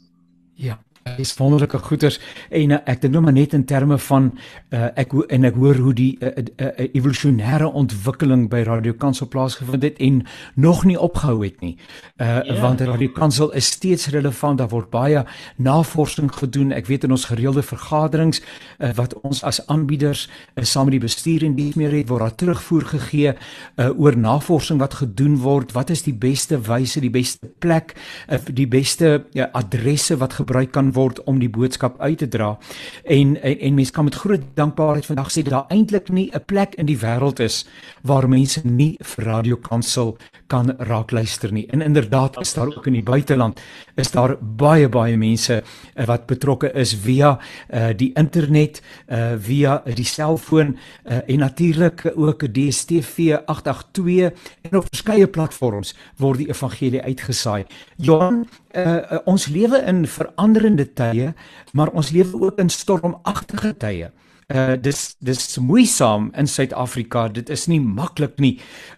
Ja, 0.56 0.78
is 1.18 1.34
wonderlike 1.38 1.78
goeders 1.78 2.20
en 2.50 2.72
uh, 2.76 2.80
ek 2.86 3.02
dink 3.02 3.14
nou 3.16 3.24
maar 3.26 3.36
net 3.36 3.54
in 3.58 3.66
terme 3.66 3.98
van 3.98 4.32
uh, 4.70 4.88
ek 5.00 5.14
en 5.34 5.48
ek 5.50 5.58
hoor 5.60 5.80
hoe 5.82 5.94
die 5.98 6.12
uh, 6.22 6.30
uh, 6.30 6.68
uh, 6.68 6.88
evolusionêre 6.94 7.68
ontwikkeling 7.68 8.48
by 8.52 8.64
Radio 8.68 8.94
Kansel 8.94 9.28
plaasgevind 9.32 9.84
het 9.84 10.00
en 10.04 10.22
nog 10.56 10.84
nie 10.86 11.00
opgehou 11.00 11.42
het 11.44 11.62
nie. 11.62 11.78
Uh. 12.18 12.40
Ja. 12.42 12.60
want 12.62 12.82
Radio 12.82 13.10
Kansel 13.10 13.52
is 13.58 13.66
steeds 13.66 14.08
relevant. 14.08 14.58
Daar 14.58 14.70
word 14.70 14.90
baie 14.90 15.24
navorsing 15.58 16.32
gedoen. 16.36 16.72
Ek 16.76 16.88
weet 16.90 17.04
in 17.08 17.16
ons 17.16 17.26
gereelde 17.30 17.64
vergaderings 17.66 18.42
uh, 18.42 18.92
wat 18.98 19.16
ons 19.22 19.44
as 19.48 19.62
aanbieders 19.68 20.28
uh, 20.28 20.64
saam 20.64 20.90
met 20.90 20.98
die 21.00 21.04
bestuur 21.06 21.46
en 21.48 21.56
dies 21.58 21.78
meer 21.80 21.94
het 21.96 22.10
word 22.12 22.26
daar 22.26 22.38
terugvoer 22.44 22.86
gegee 22.94 23.34
uh, 23.34 23.90
oor 23.98 24.18
navorsing 24.18 24.80
wat 24.82 25.00
gedoen 25.02 25.40
word. 25.42 25.74
Wat 25.78 25.90
is 25.90 26.06
die 26.06 26.16
beste 26.16 26.60
wyse, 26.68 27.02
die 27.02 27.14
beste 27.14 27.52
plek, 27.64 27.96
uh, 28.30 28.40
die 28.52 28.68
beste 28.70 29.24
uh, 29.34 29.50
adresse 29.58 30.18
wat 30.22 30.38
gebruik 30.42 30.72
kan 30.76 30.91
word 30.94 31.24
om 31.24 31.40
die 31.40 31.50
boodskap 31.50 32.00
uit 32.02 32.18
te 32.18 32.28
dra. 32.28 32.58
En 33.04 33.32
en, 33.42 33.60
en 33.60 33.74
mense 33.74 33.92
kan 33.92 34.04
met 34.04 34.16
groot 34.16 34.44
dankbaarheid 34.54 35.06
vandag 35.06 35.32
sê 35.32 35.44
dat 35.44 35.54
daar 35.54 35.70
eintlik 35.70 36.10
nie 36.10 36.30
'n 36.34 36.46
plek 36.46 36.76
in 36.76 36.86
die 36.86 36.98
wêreld 36.98 37.40
is 37.40 37.66
waar 38.02 38.30
mense 38.30 38.62
nie 38.64 38.98
vir 39.00 39.26
Radio 39.26 39.56
Kansel 39.56 40.18
kan 40.48 40.74
raak 40.78 41.12
luister 41.12 41.52
nie. 41.52 41.68
En 41.68 41.82
inderdaad 41.82 42.40
is 42.40 42.54
daar 42.54 42.68
ook 42.68 42.88
in 42.88 42.94
die 42.94 43.04
buiteland 43.04 43.60
is 43.96 44.12
daar 44.12 44.38
baie 44.40 44.90
baie 44.90 45.18
mense 45.18 45.64
uh, 45.64 46.06
wat 46.06 46.26
betrokke 46.26 46.72
is 46.74 46.96
via 46.96 47.40
uh, 47.74 47.90
die 47.96 48.12
internet, 48.14 48.82
uh, 49.08 49.32
via 49.38 49.82
die 49.96 50.06
selfoon 50.06 50.78
uh, 51.06 51.20
en 51.28 51.40
natuurlik 51.40 52.12
ook 52.16 52.54
DStv 52.54 53.38
882 53.46 54.32
en 54.62 54.78
op 54.78 54.86
verskeie 54.90 55.28
platforms 55.28 55.96
word 56.18 56.38
die 56.38 56.50
evangelie 56.50 57.02
uitgesaai. 57.02 57.66
Johan, 57.96 58.48
uh, 58.76 59.20
ons 59.26 59.48
lewe 59.48 59.84
in 59.88 60.08
veranderende 60.08 60.81
tye, 60.86 61.34
maar 61.74 61.92
ons 61.94 62.12
lewe 62.12 62.40
ook 62.48 62.60
in 62.60 62.70
stormagtige 62.70 63.74
tye. 63.78 64.12
Uh 64.52 64.76
dis 64.76 65.16
dis 65.24 65.58
moeisaam 65.64 66.32
in 66.36 66.48
Suid-Afrika. 66.48 67.28
Dit 67.32 67.50
is 67.50 67.68
nie 67.72 67.80
maklik 67.80 68.40
nie. 68.44 68.58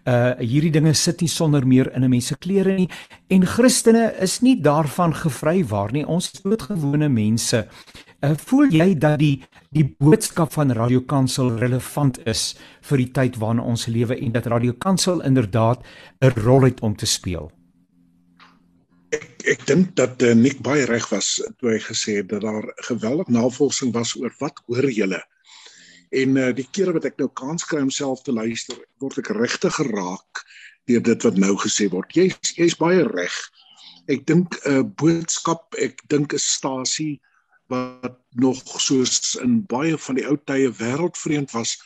Uh 0.09 0.33
hierdie 0.39 0.71
dinge 0.73 0.93
sit 0.97 1.21
nie 1.21 1.29
sonder 1.29 1.67
meer 1.67 1.91
in 1.93 2.03
'n 2.03 2.09
mens 2.09 2.27
se 2.27 2.35
klere 2.35 2.73
nie 2.75 2.89
en 3.29 3.45
Christene 3.45 4.13
is 4.21 4.41
nie 4.41 4.55
daarvan 4.61 5.13
gevry 5.13 5.63
waar 5.65 5.91
nie. 5.91 6.05
Ons 6.07 6.31
is 6.33 6.41
doodgewone 6.41 7.09
mense. 7.09 7.67
Uh 8.23 8.33
voel 8.35 8.71
jy 8.71 8.97
dat 8.97 9.19
die 9.19 9.43
die 9.69 9.95
boodskap 9.99 10.53
van 10.53 10.71
Radio 10.71 11.01
Kansel 11.01 11.57
relevant 11.57 12.19
is 12.25 12.55
vir 12.81 12.97
die 12.97 13.11
tyd 13.11 13.37
waarin 13.37 13.59
ons 13.59 13.85
lewe 13.87 14.17
en 14.17 14.31
dat 14.31 14.45
Radio 14.45 14.73
Kansel 14.73 15.21
inderdaad 15.21 15.83
'n 16.21 16.33
rol 16.39 16.63
het 16.63 16.81
om 16.81 16.95
te 16.95 17.05
speel? 17.05 17.51
Ek 19.13 19.45
ek 19.53 19.65
dink 19.67 19.93
dat 19.99 20.21
uh, 20.23 20.33
Nick 20.37 20.61
baie 20.65 20.85
reg 20.89 21.05
was 21.11 21.35
toe 21.59 21.73
hy 21.73 21.79
gesê 21.83 22.19
het 22.21 22.29
dat 22.31 22.45
daar 22.45 22.67
geweldig 22.87 23.29
navorsing 23.33 23.93
was 23.95 24.15
oor 24.19 24.33
wat 24.39 24.61
hoor 24.67 24.89
julle. 24.91 25.21
En 26.13 26.37
uh, 26.37 26.51
die 26.55 26.67
kere 26.71 26.93
wat 26.95 27.07
ek 27.09 27.19
nou 27.21 27.29
kans 27.33 27.65
kry 27.67 27.81
om 27.83 27.91
self 27.93 28.23
te 28.23 28.33
luister, 28.35 28.77
word 29.01 29.19
ek 29.23 29.33
regtig 29.35 29.75
geraak 29.79 30.43
deur 30.89 31.03
dit 31.03 31.27
wat 31.27 31.37
nou 31.39 31.53
gesê 31.59 31.89
word. 31.91 32.11
Jy's 32.15 32.55
jy's 32.57 32.77
baie 32.79 33.03
reg. 33.07 33.35
Ek 34.11 34.25
dink 34.27 34.57
'n 34.63 34.79
uh, 34.79 34.83
boodskap, 34.99 35.69
ek 35.79 36.03
dink 36.11 36.33
'n 36.33 36.43
stasie 36.43 37.21
wat 37.71 38.19
nog 38.35 38.59
soos 38.81 39.35
in 39.41 39.63
baie 39.65 39.97
van 39.97 40.19
die 40.19 40.27
ou 40.27 40.37
tye 40.37 40.69
wêreldvreemd 40.69 41.51
was 41.55 41.77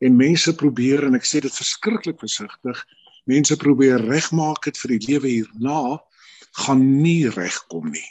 en 0.00 0.16
mense 0.16 0.52
probeer 0.56 1.04
en 1.06 1.14
ek 1.14 1.26
sê 1.28 1.40
dit 1.40 1.54
verskriklik 1.54 2.18
versigtig, 2.20 2.78
mense 3.28 3.56
probeer 3.56 4.00
regmaak 4.00 4.64
dit 4.64 4.78
vir 4.82 4.96
die 4.96 5.06
lewe 5.06 5.28
hierna 5.28 6.00
gaan 6.50 7.02
nie 7.02 7.28
regkom 7.28 7.90
nie. 7.90 8.08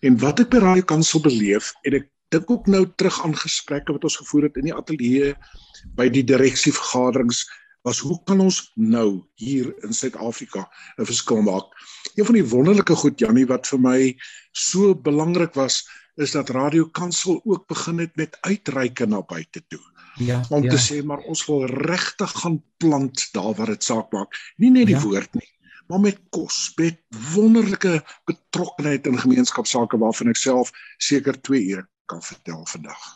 En 0.00 0.18
wat 0.18 0.40
ek 0.40 0.50
by 0.50 0.62
Radio 0.62 0.86
Kansel 0.86 1.20
beleef 1.20 1.72
en 1.82 1.98
ek 2.00 2.10
dink 2.34 2.50
ook 2.50 2.66
nou 2.66 2.84
terug 2.96 3.24
aan 3.24 3.36
gesprekke 3.36 3.94
wat 3.96 4.04
ons 4.04 4.18
gevoer 4.20 4.48
het 4.48 4.58
in 4.60 4.68
die 4.68 4.74
ateljee 4.74 5.32
by 5.96 6.08
die 6.12 6.24
direksievergaderings 6.26 7.46
was 7.86 8.00
hoe 8.04 8.18
kan 8.28 8.40
ons 8.44 8.60
nou 8.76 9.24
hier 9.40 9.70
in 9.86 9.94
Suid-Afrika 9.94 10.66
'n 10.98 11.06
verskil 11.08 11.42
maak? 11.42 11.70
Een 12.16 12.24
van 12.24 12.34
die 12.34 12.48
wonderlike 12.50 12.94
goed 12.94 13.20
Jannie 13.20 13.46
wat 13.46 13.66
vir 13.66 13.80
my 13.80 14.00
so 14.52 14.94
belangrik 14.94 15.54
was 15.54 15.86
is 16.16 16.34
dat 16.34 16.50
Radio 16.50 16.88
Kansel 16.90 17.40
ook 17.44 17.66
begin 17.66 17.98
het 17.98 18.16
met 18.16 18.38
uitreike 18.40 19.06
na 19.06 19.22
buite 19.22 19.62
toe. 19.68 19.80
Ja, 20.18 20.42
om 20.50 20.62
ja. 20.62 20.70
te 20.70 20.78
sê 20.82 21.04
maar 21.04 21.22
ons 21.30 21.46
wil 21.46 21.66
regtig 21.66 22.30
gaan 22.42 22.62
plant 22.76 23.28
daar 23.32 23.54
waar 23.54 23.66
dit 23.66 23.84
saak 23.84 24.12
maak. 24.12 24.34
Nie 24.56 24.70
net 24.70 24.86
die 24.86 24.96
ja. 24.96 25.02
woord 25.02 25.34
nie, 25.34 25.48
maar 25.88 26.00
met 26.00 26.18
kos, 26.30 26.72
met 26.76 27.00
wonderlike 27.34 28.02
betrokkenheid 28.24 29.06
in 29.06 29.18
gemeenskapsake 29.18 29.98
waarvan 29.98 30.28
ek 30.32 30.40
self 30.40 30.72
seker 30.98 31.40
2 31.40 31.64
ure 31.72 31.86
kan 32.08 32.22
vertel 32.22 32.66
vandag. 32.66 33.08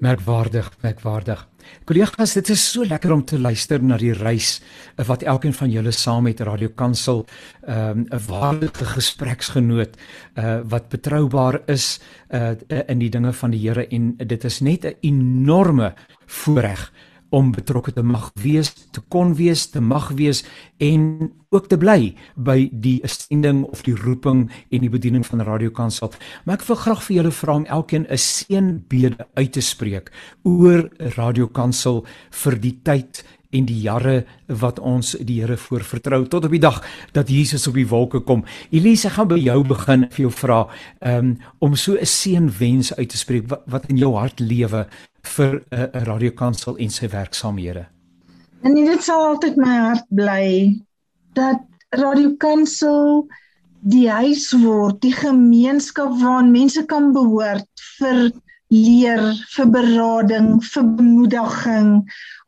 Merkwaardig, 0.00 0.70
merkwaardig. 0.82 1.40
Kollegas, 1.88 2.34
dit 2.36 2.48
is 2.52 2.62
so 2.70 2.84
lekker 2.86 3.12
om 3.12 3.24
te 3.26 3.38
luister 3.40 3.82
na 3.82 3.96
die 3.98 4.12
reis 4.14 4.60
wat 5.08 5.24
elkeen 5.26 5.54
van 5.56 5.70
julle 5.72 5.92
saam 5.94 6.26
met 6.28 6.40
Radio 6.46 6.68
Kansel 6.68 7.24
'n 7.66 7.72
um, 7.72 8.06
waardige 8.28 8.84
gespreksgenoot 8.84 9.96
uh 10.38 10.60
wat 10.68 10.88
betroubaar 10.88 11.60
is 11.66 11.98
uh 12.30 12.54
in 12.86 12.98
die 12.98 13.10
dinge 13.10 13.32
van 13.32 13.50
die 13.50 13.60
Here 13.60 13.86
en 13.88 14.16
dit 14.16 14.44
is 14.44 14.60
net 14.60 14.84
'n 14.84 14.96
enorme 15.00 15.94
voorreg 16.26 16.92
om 17.30 17.52
betrokke 17.52 17.92
te 17.92 18.02
mag 18.02 18.30
wees, 18.42 18.72
te 18.94 19.02
kon 19.08 19.34
wees, 19.34 19.66
te 19.70 19.80
mag 19.80 20.10
wees 20.18 20.44
en 20.78 21.32
ook 21.50 21.68
te 21.68 21.78
bly 21.78 22.14
by 22.36 22.68
die 22.72 23.00
sending 23.08 23.64
of 23.64 23.82
die 23.86 23.96
roeping 23.96 24.46
en 24.70 24.84
die 24.84 24.92
bediening 24.92 25.24
van 25.26 25.44
Radio 25.46 25.70
Kansel. 25.70 26.12
Maar 26.44 26.60
ek 26.60 26.66
wil 26.68 26.76
graag 26.76 27.02
vir 27.06 27.16
julle 27.16 27.32
vra 27.34 27.54
om 27.54 27.66
elkeen 27.66 28.06
'n 28.08 28.18
seënbede 28.18 29.26
uit 29.34 29.52
te 29.52 29.60
spreek 29.60 30.12
oor 30.42 30.90
Radio 31.16 31.46
Kansel 31.46 32.04
vir 32.30 32.60
die 32.60 32.78
tyd 32.82 33.24
en 33.50 33.66
die 33.66 33.78
jare 33.80 34.24
wat 34.46 34.78
ons 34.78 35.14
die 35.26 35.40
Here 35.40 35.56
voor 35.56 35.84
vertrou 35.86 36.24
tot 36.26 36.44
op 36.44 36.54
die 36.54 36.62
dag 36.62 36.80
dat 37.12 37.30
Jesus 37.30 37.66
op 37.66 37.74
die 37.74 37.88
wolke 37.88 38.20
kom. 38.20 38.44
Elise, 38.70 39.10
gaan 39.10 39.28
by 39.28 39.38
jou 39.40 39.62
begin 39.64 40.06
vir 40.10 40.26
jou 40.26 40.32
vra 40.32 40.66
um, 41.00 41.36
om 41.58 41.76
so 41.76 41.94
'n 41.94 42.06
seënwens 42.06 42.94
uit 42.96 43.08
te 43.08 43.18
spreek 43.18 43.48
wat, 43.48 43.62
wat 43.66 43.86
in 43.88 43.96
jou 43.96 44.14
hart 44.14 44.40
lewe 44.40 44.86
vir 45.34 45.62
'n 45.70 45.82
uh, 45.82 46.02
radiokansel 46.06 46.76
en 46.76 46.90
sy 46.90 47.08
werksaamhede. 47.12 47.86
En 48.62 48.74
dit 48.74 49.02
sal 49.02 49.24
altyd 49.32 49.56
my 49.56 49.74
hart 49.78 50.06
bly 50.08 50.46
dat 51.36 51.60
radiokansel 51.94 53.26
die 53.86 54.08
huis 54.10 54.48
word, 54.52 55.00
die 55.02 55.14
gemeenskap 55.14 56.16
waarin 56.22 56.50
mense 56.50 56.82
kan 56.90 57.12
behoort 57.14 57.84
vir 57.98 58.32
leer, 58.74 59.22
vir 59.54 59.68
berading, 59.70 60.56
vir 60.72 60.88
bemoediging 60.98 61.90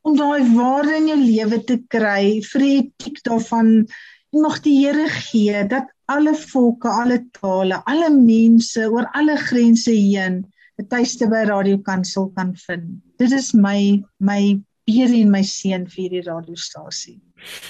om 0.02 0.16
daai 0.18 0.42
waarde 0.56 0.96
in 0.96 1.08
jou 1.12 1.18
lewe 1.20 1.60
te 1.68 1.78
kry, 1.92 2.40
vir 2.50 2.64
die 2.64 2.74
etiek 2.80 3.20
daarvan 3.28 3.86
mag 4.34 4.58
die 4.64 4.76
Here 4.80 5.08
gee 5.08 5.62
dat 5.68 5.88
alle 6.08 6.34
volke, 6.34 6.88
alle 6.88 7.20
tale, 7.38 7.82
alle 7.86 8.10
mense 8.14 8.88
oor 8.88 9.08
alle 9.14 9.36
grense 9.40 9.92
heen 9.92 10.42
'n 10.78 10.86
tuiste 10.86 11.26
by 11.28 11.44
radiokansel 11.48 12.30
kan 12.36 12.54
vind. 12.66 13.02
Dit 13.18 13.32
is 13.32 13.52
my 13.54 14.02
my 14.18 14.60
beer 14.88 15.12
en 15.12 15.32
my 15.32 15.42
seën 15.44 15.84
vir 15.90 16.04
hierdie 16.04 16.24
radiostasie. 16.24 17.18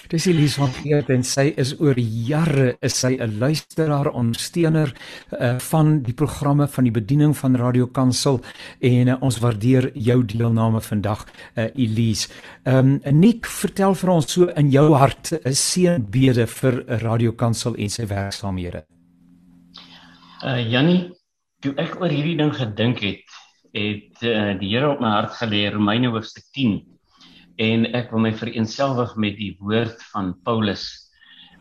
Dis 0.09 0.27
Elise 0.31 0.61
van 0.63 0.71
Geert 0.73 1.11
en 1.13 1.25
sy 1.27 1.51
is 1.61 1.75
oor 1.83 1.99
jare 1.99 2.77
is 2.85 2.95
sy 3.03 3.17
'n 3.19 3.39
luisteraar, 3.41 4.09
ondersteuner 4.13 4.95
uh, 5.33 5.59
van 5.59 5.99
die 6.03 6.15
programme 6.15 6.69
van 6.69 6.85
die 6.85 6.95
bediening 6.95 7.37
van 7.37 7.57
Radio 7.57 7.87
Kansel 7.87 8.41
en 8.81 9.09
uh, 9.09 9.17
ons 9.21 9.41
waardeer 9.45 9.91
jou 9.95 10.25
deelname 10.25 10.81
vandag 10.81 11.27
uh, 11.57 11.69
Elise. 11.75 12.29
Ehm 12.65 13.01
um, 13.05 13.19
Nick, 13.21 13.47
vertel 13.47 13.95
vir 13.95 14.11
ons 14.11 14.33
so 14.33 14.49
in 14.57 14.71
jou 14.71 14.95
hart 14.95 15.33
'n 15.33 15.53
seënbede 15.53 16.47
vir 16.47 16.85
Radio 17.03 17.33
Kansel 17.33 17.75
en 17.75 17.91
sy 17.91 18.07
werksaamhede. 18.07 18.87
Uh 20.45 20.63
Jannie, 20.71 21.18
toe 21.65 21.75
ek 21.83 21.97
oor 21.99 22.13
hierdie 22.13 22.37
ding 22.39 22.53
gedink 22.55 23.01
het, 23.03 23.25
het 23.75 24.23
uh, 24.23 24.55
die 24.61 24.71
Here 24.71 24.93
op 24.93 25.03
my 25.03 25.11
hart 25.17 25.35
gelê 25.41 25.67
Romeine 25.75 26.13
hoofstuk 26.15 26.47
10 26.55 26.79
en 27.59 27.87
ek 27.99 28.13
wil 28.15 28.23
my 28.23 28.31
vereenselwig 28.39 29.17
met 29.19 29.35
die 29.41 29.51
woord 29.59 29.99
van 30.13 30.31
Paulus. 30.47 30.87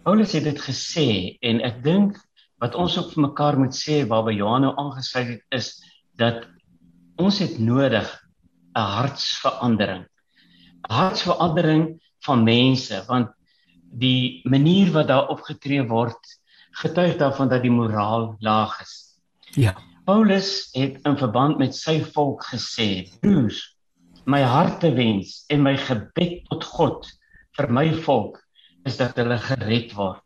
Paulus 0.06 0.36
het 0.38 0.46
dit 0.46 0.60
gesê 0.62 1.08
en 1.42 1.64
ek 1.66 1.82
dink 1.86 2.20
wat 2.62 2.78
ons 2.78 2.98
ook 3.02 3.10
vir 3.16 3.26
mekaar 3.26 3.58
moet 3.58 3.74
sê 3.74 4.04
waarby 4.10 4.38
Johan 4.38 4.68
nou 4.68 4.76
aangesluit 4.78 5.34
het 5.34 5.58
is 5.58 5.72
dat 6.22 6.46
ons 7.18 7.42
het 7.42 7.58
nodig 7.58 8.06
'n 8.78 8.88
hartsverandering. 8.98 10.06
'n 10.06 10.94
Hartsverandering 10.94 11.98
van 12.22 12.46
mense 12.46 13.02
want 13.10 13.34
die 13.82 14.42
manier 14.46 14.94
wat 14.94 15.10
daar 15.10 15.34
opgetree 15.34 15.82
word 15.82 16.22
getuig 16.84 17.18
daarvan 17.18 17.50
dat 17.50 17.66
die 17.66 17.74
moraal 17.74 18.36
laag 18.40 18.82
is. 18.82 19.07
Ja. 19.56 19.76
Paulus 20.08 20.70
het 20.76 21.00
in 21.06 21.18
verband 21.20 21.58
met 21.58 21.76
sy 21.76 22.00
volk 22.16 22.44
gesê: 22.52 23.08
"Broers, 23.22 23.78
my 24.28 24.42
hartewens 24.44 25.46
en 25.50 25.64
my 25.64 25.78
gebed 25.80 26.44
tot 26.52 26.64
God 26.76 27.08
vir 27.58 27.70
my 27.72 27.88
volk 28.06 28.42
is 28.88 29.00
dat 29.00 29.18
hulle 29.20 29.38
gered 29.40 29.94
word. 29.96 30.22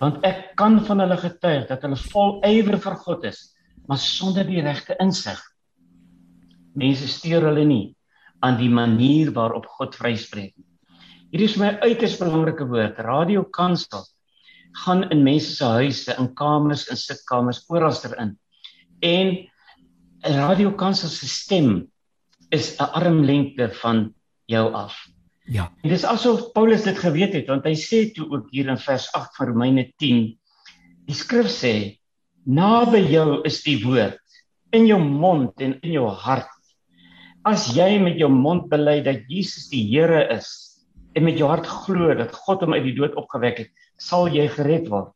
Want 0.00 0.24
ek 0.26 0.54
kan 0.58 0.80
van 0.86 1.04
hulle 1.04 1.18
getuig 1.20 1.68
dat 1.68 1.84
hulle 1.84 1.98
vol 2.10 2.38
ywer 2.48 2.78
vir 2.82 2.96
God 3.04 3.26
is, 3.28 3.52
maar 3.88 4.00
sonder 4.02 4.48
die 4.48 4.62
regte 4.64 4.96
insig. 5.02 5.38
Mense 6.74 7.08
steur 7.08 7.46
hulle 7.50 7.64
nie 7.68 7.94
aan 8.42 8.56
die 8.58 8.70
manier 8.72 9.30
waarop 9.36 9.68
God 9.78 9.94
vryspreek 9.94 10.56
nie. 10.56 10.66
Hierdie 11.32 11.48
is 11.48 11.56
my 11.60 11.70
uiters 11.84 12.18
belangrike 12.20 12.66
woord. 12.68 12.98
Radio 13.00 13.44
Kansel 13.54 14.02
gaan 14.72 15.10
in 15.10 15.22
mense 15.22 15.56
se 15.56 15.64
huise, 15.64 16.14
in 16.18 16.34
kamers, 16.34 16.86
in 16.90 16.96
sitkamers, 16.96 17.64
oral 17.68 17.96
erin. 18.08 18.36
En 19.00 19.34
Radio 20.22 20.72
Kansel 20.78 21.08
se 21.08 21.28
stem 21.28 21.90
is 22.50 22.76
'n 22.78 22.92
armlengte 22.92 23.70
van 23.80 24.14
jou 24.46 24.72
af. 24.72 24.94
Ja. 25.44 25.72
En 25.82 25.90
dis 25.90 26.04
asof 26.04 26.52
Paulus 26.52 26.82
dit 26.82 26.98
geweet 26.98 27.32
het 27.32 27.48
want 27.50 27.64
hy 27.64 27.74
sê 27.74 28.12
toe 28.14 28.28
ook 28.30 28.50
hier 28.50 28.68
in 28.68 28.78
vers 28.78 29.08
8 29.12 29.36
van 29.36 29.46
Romeine 29.46 29.88
10 29.98 30.38
die 31.06 31.16
skrif 31.18 31.50
sê 31.50 31.98
naby 32.46 33.02
jou 33.10 33.40
is 33.44 33.62
die 33.66 33.80
woord 33.82 34.20
in 34.72 34.86
jou 34.86 35.00
mond 35.02 35.60
en 35.60 35.74
in 35.82 35.92
jou 35.92 36.08
hart. 36.08 36.48
As 37.44 37.66
jy 37.74 37.98
met 37.98 38.16
jou 38.16 38.30
mond 38.30 38.68
bely 38.70 39.02
dat 39.02 39.26
Jesus 39.28 39.68
die 39.68 39.82
Here 39.90 40.22
is 40.32 40.71
en 41.12 41.26
met 41.26 41.38
jou 41.38 41.48
hart 41.50 41.66
glo 41.66 42.14
dat 42.16 42.34
God 42.44 42.64
hom 42.64 42.74
uit 42.76 42.86
die 42.86 42.96
dood 42.96 43.14
opgewek 43.20 43.64
het, 43.64 43.70
sal 44.00 44.28
jy 44.32 44.48
gered 44.52 44.88
word. 44.92 45.12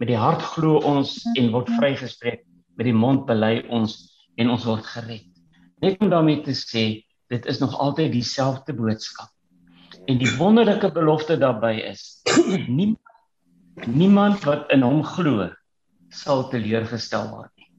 Met 0.00 0.10
die 0.10 0.18
hart 0.18 0.42
glo 0.54 0.80
ons 0.82 1.20
en 1.36 1.52
word 1.54 1.70
vrygespreek, 1.76 2.42
met 2.78 2.88
die 2.88 2.96
mond 2.96 3.26
bely 3.28 3.60
ons 3.68 3.98
en 4.40 4.50
ons 4.50 4.66
word 4.66 4.86
gered. 4.94 5.28
Net 5.84 6.00
om 6.02 6.10
daarmee 6.10 6.42
te 6.42 6.56
sê, 6.56 7.04
dit 7.30 7.46
is 7.50 7.60
nog 7.60 7.76
altyd 7.80 8.12
dieselfde 8.14 8.74
boodskap. 8.76 9.30
En 10.10 10.18
die 10.20 10.30
wonderlike 10.36 10.90
belofte 10.92 11.36
daarbey 11.40 11.78
is: 11.92 12.22
niemand 12.68 13.00
niemand 13.90 14.44
wat 14.46 14.70
in 14.70 14.84
hom 14.86 15.02
glo 15.02 15.48
sal 16.14 16.44
teleurgestel 16.50 17.26
word 17.32 17.50
nie. 17.58 17.70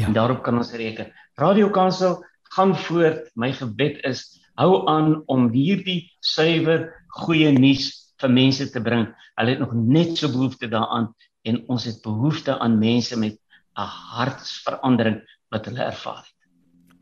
Ja. 0.00 0.08
En 0.08 0.16
daarop 0.16 0.42
kan 0.42 0.58
ons 0.58 0.72
reken. 0.74 1.12
Radio 1.38 1.70
Kansel 1.70 2.18
gaan 2.56 2.74
voort. 2.86 3.30
My 3.38 3.52
gebed 3.54 4.00
is 4.02 4.26
hou 4.58 4.84
aan 4.90 5.22
om 5.30 5.48
hierdie 5.54 6.10
suiwer 6.22 6.90
goeie 7.22 7.52
nuus 7.54 7.90
vir 8.20 8.32
mense 8.32 8.66
te 8.72 8.82
bring. 8.82 9.08
Hulle 9.38 9.54
het 9.54 9.62
nog 9.62 9.74
net 9.74 10.18
so 10.18 10.30
behoefte 10.32 10.68
daaraan 10.70 11.10
en 11.44 11.60
ons 11.68 11.84
het 11.88 12.00
behoefte 12.02 12.58
aan 12.58 12.78
mense 12.78 13.18
met 13.18 13.36
'n 13.76 13.90
hartsverandering 14.16 15.20
wat 15.50 15.66
hulle 15.66 15.82
ervaar. 15.82 16.24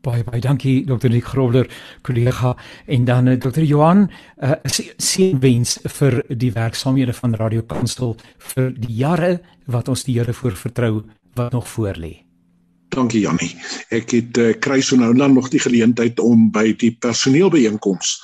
Baie 0.03 0.23
baie 0.23 0.41
dankie 0.41 0.83
Dr. 0.85 1.07
Nick 1.09 1.25
Grobler, 1.31 1.69
kollega 2.01 2.57
en 2.85 3.05
dan 3.05 3.27
eh, 3.27 3.39
Dr. 3.39 3.61
Johan, 3.61 4.11
uh, 4.43 4.51
seën 4.97 5.39
wens 5.39 5.79
vir 5.83 6.23
die 6.27 6.51
werksaamhede 6.51 7.13
van 7.13 7.35
Radio 7.35 7.61
Kansel 7.61 8.17
vir 8.37 8.73
die 8.75 8.95
jare 8.95 9.39
wat 9.65 9.87
ons 9.87 10.03
die 10.03 10.19
Here 10.19 10.33
voor 10.33 10.55
vertrou 10.55 11.03
wat 11.35 11.51
nog 11.51 11.67
voor 11.67 11.95
lê. 11.95 12.25
Dankie 12.89 13.21
Jannie. 13.21 13.55
Ek 13.89 14.11
het 14.11 14.37
uh, 14.37 14.53
kry 14.59 14.81
so 14.81 14.95
nou 14.95 15.13
dan 15.15 15.33
nog 15.33 15.49
die 15.49 15.59
geleentheid 15.59 16.19
om 16.19 16.51
by 16.51 16.73
die 16.77 16.91
personeelbeeenkoms 16.99 18.19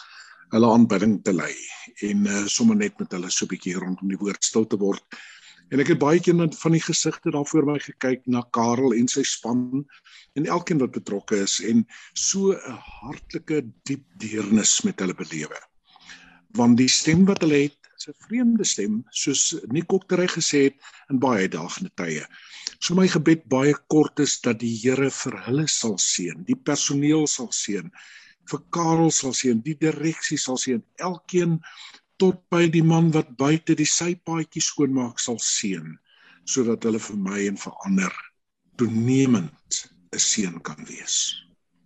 hulle 0.52 0.74
aanbidding 0.74 1.24
te 1.24 1.34
lei 1.34 1.56
en 2.04 2.26
uh, 2.28 2.46
sommer 2.48 2.76
net 2.76 3.00
met 3.00 3.12
hulle 3.12 3.30
so 3.32 3.46
'n 3.46 3.54
bietjie 3.54 3.76
rondom 3.80 4.08
die 4.08 4.20
woord 4.20 4.44
stil 4.44 4.68
te 4.68 4.78
word. 4.78 5.04
En 5.70 5.82
ek 5.84 5.92
het 5.94 6.02
baie 6.02 6.20
keer 6.20 6.38
van 6.58 6.74
die 6.74 6.82
gesigte 6.82 7.32
daar 7.32 7.46
voor 7.46 7.66
my 7.66 7.78
gekyk 7.80 8.26
na 8.26 8.42
Karel 8.52 8.96
en 8.98 9.08
sy 9.08 9.24
span 9.24 9.86
en 10.34 10.46
elkeen 10.46 10.82
wat 10.82 10.96
betrokke 10.98 11.44
is 11.46 11.60
en 11.62 11.86
so 12.14 12.54
'n 12.54 12.80
hartlike 13.02 13.62
diep 13.86 14.06
deernis 14.18 14.82
met 14.82 15.00
hulle 15.00 15.14
belewe. 15.14 15.60
Want 16.58 16.78
die 16.78 16.90
stem 16.90 17.26
wat 17.26 17.42
hulle 17.46 17.70
het, 17.70 17.78
is 17.98 18.08
'n 18.08 18.18
vreemde 18.26 18.66
stem, 18.66 19.04
soos 19.12 19.56
Nikoktery 19.68 20.28
gesê 20.28 20.64
het 20.70 20.78
in 21.10 21.20
baie 21.20 21.48
daagende 21.48 21.92
tye. 21.96 22.26
So 22.80 22.96
my 22.96 23.08
gebed 23.08 23.44
baie 23.48 23.76
kort 23.88 24.20
is 24.20 24.40
dat 24.42 24.60
die 24.60 24.76
Here 24.82 25.12
vir 25.12 25.38
hulle 25.46 25.68
sal 25.68 25.98
seën, 25.98 26.46
die 26.46 26.56
personeel 26.56 27.28
sal 27.28 27.52
seën, 27.52 27.92
vir 28.50 28.62
Karel 28.76 29.12
sal 29.14 29.34
seën, 29.38 29.62
die 29.62 29.78
direksie 29.80 30.38
sal 30.38 30.58
seën, 30.58 30.82
elkeen 30.98 31.60
tot 32.20 32.42
by 32.52 32.68
die 32.72 32.84
man 32.84 33.12
wat 33.16 33.36
buite 33.40 33.76
die 33.80 33.88
sypaadjie 33.88 34.64
skoonmaak 34.64 35.22
sal 35.24 35.40
seën 35.44 35.96
sodat 36.50 36.84
hulle 36.88 37.00
vir 37.06 37.20
my 37.28 37.40
en 37.46 37.60
vir 37.62 37.76
ander 37.86 38.16
toenemend 38.82 39.84
'n 40.16 40.20
seën 40.30 40.56
kan 40.66 40.82
wees. 40.90 41.16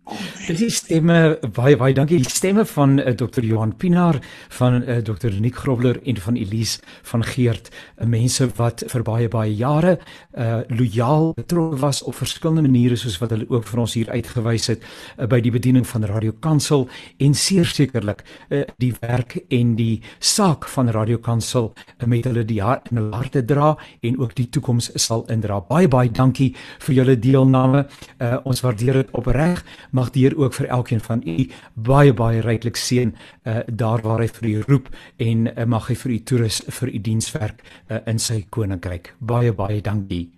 Dit 0.04 0.60
is 0.60 0.76
stemme 0.82 1.38
baie 1.56 1.78
baie 1.80 1.94
dankie. 1.96 2.18
Die 2.20 2.28
stemme 2.28 2.66
van 2.68 2.98
uh, 2.98 3.06
eh, 3.08 3.14
Dr. 3.16 3.40
Johan 3.40 3.72
Pinaar, 3.76 4.18
van 4.52 4.82
uh, 4.82 4.96
eh, 4.98 5.04
Dr. 5.04 5.32
Nick 5.40 5.56
Grobler 5.56 5.96
en 6.04 6.18
van 6.20 6.36
Elise 6.36 6.80
van 7.08 7.24
Geert, 7.24 7.70
uh, 7.96 8.04
mense 8.06 8.44
wat 8.58 8.84
vir 8.92 9.04
baie 9.06 9.28
baie 9.32 9.54
jare 9.56 9.96
uh 10.36 10.60
lojaal 10.68 11.32
betrokke 11.36 11.78
was 11.80 12.02
op 12.02 12.14
verskillende 12.18 12.62
maniere 12.66 12.96
soos 12.96 13.16
wat 13.22 13.30
hulle 13.30 13.46
ook 13.48 13.64
vir 13.66 13.80
ons 13.80 13.94
hier 13.94 14.10
uitgewys 14.10 14.66
het 14.72 14.82
uh, 14.82 15.26
by 15.30 15.38
die 15.40 15.52
bediening 15.54 15.86
van 15.86 16.04
Radio 16.10 16.34
Kansel 16.40 16.86
en 17.22 17.34
seker 17.34 17.70
sekerlik 17.70 18.24
uh, 18.50 18.64
die 18.82 18.92
werk 19.00 19.38
en 19.48 19.74
die 19.78 20.02
saak 20.18 20.68
van 20.74 20.90
Radio 20.92 21.18
Kansel 21.22 21.70
uh, 21.72 22.06
met 22.10 22.28
hulle 22.28 22.44
die 22.44 22.60
hart 22.62 22.90
in 22.92 23.00
hulle 23.00 23.16
harte 23.16 23.44
dra 23.46 23.72
en 24.02 24.20
ook 24.20 24.36
die 24.36 24.48
toekoms 24.52 24.90
sal 25.00 25.24
indra. 25.32 25.62
Baie 25.64 25.88
baie 25.88 26.12
dankie 26.12 26.52
vir 26.84 26.98
julle 27.00 27.16
deelname. 27.18 27.86
Uh, 28.18 28.36
ons 28.44 28.60
waardeer 28.64 29.00
dit 29.04 29.16
opreg 29.16 29.64
mag 29.94 30.10
die 30.14 30.24
Heer 30.24 30.36
ook 30.38 30.54
vir 30.58 30.70
elkeen 30.74 31.02
van 31.04 31.22
u 31.24 31.46
baie 31.74 32.12
baie 32.12 32.42
ryklik 32.44 32.76
seën 32.80 33.14
uh, 33.14 33.60
daar 33.66 34.02
waar 34.02 34.24
hy 34.24 34.28
vir 34.38 34.48
u 34.50 34.54
roep 34.68 34.90
en 35.22 35.46
uh, 35.46 35.64
mag 35.70 35.88
hy 35.90 35.96
vir 36.04 36.14
u 36.16 36.18
toerus 36.30 36.62
vir 36.80 36.94
u 36.94 37.02
dienswerk 37.10 37.62
uh, 37.62 38.02
in 38.10 38.18
sy 38.18 38.42
koninkryk. 38.50 39.14
Baie 39.18 39.52
baie 39.52 39.80
dankie. 39.84 40.28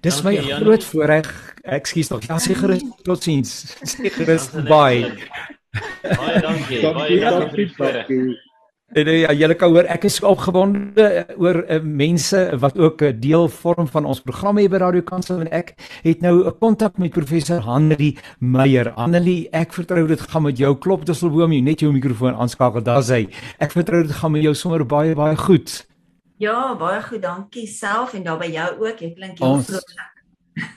Dis 0.00 0.22
my 0.24 0.36
groot 0.40 0.84
voorreg. 0.84 1.28
Ekskuus 1.62 2.08
tog. 2.08 2.24
Ja, 2.24 2.38
seker 2.40 2.72
is 2.78 2.84
totsiens. 3.04 3.76
Seker 3.84 4.32
is 4.36 4.48
bye. 4.68 5.10
Baie 6.02 6.40
dankie. 6.40 6.80
Baie 6.80 7.20
dankie. 7.20 7.66
En 7.80 8.16
uh, 8.16 8.49
ja, 8.94 9.32
julle 9.32 9.54
kan 9.54 9.70
hoor 9.70 9.86
ek 9.86 10.04
is 10.08 10.18
opgewonde 10.26 11.04
oor 11.38 11.60
uh, 11.62 11.78
mense 11.82 12.38
wat 12.58 12.78
ook 12.78 13.02
'n 13.02 13.06
uh, 13.06 13.20
deel 13.20 13.48
vorm 13.48 13.86
van 13.86 14.04
ons 14.04 14.20
program 14.20 14.58
hier 14.58 14.68
by 14.68 14.76
Radio 14.82 15.02
Kansel 15.02 15.40
en 15.40 15.50
ek 15.50 15.74
het 16.02 16.20
nou 16.20 16.46
'n 16.46 16.58
kontak 16.58 16.98
met 16.98 17.12
professor 17.12 17.60
Hanlie 17.60 18.18
Meyer. 18.40 18.92
Hanlie, 18.96 19.48
ek 19.52 19.72
vertrou 19.72 20.06
dit 20.06 20.20
gaan 20.20 20.42
met 20.42 20.58
jou 20.58 20.74
klop 20.74 21.06
Dusselboom, 21.06 21.52
jy 21.52 21.60
net 21.60 21.80
jou 21.80 21.92
mikrofoon 21.92 22.34
aanskakel. 22.34 22.82
Daar's 22.82 23.08
hy. 23.08 23.28
Ek 23.58 23.70
vertrou 23.70 24.02
dit 24.02 24.12
gaan 24.12 24.32
met 24.32 24.42
jou 24.42 24.54
sommer 24.54 24.84
baie 24.86 25.14
baie 25.14 25.36
goed. 25.36 25.86
Ja, 26.38 26.74
baie 26.74 27.02
goed, 27.02 27.22
dankie 27.22 27.66
self 27.66 28.14
en 28.14 28.22
daar 28.22 28.38
by 28.38 28.50
jou 28.50 28.70
ook. 28.80 28.98
Jy 28.98 29.14
klink 29.14 29.38
heel 29.38 29.62
vrolik. 29.62 30.19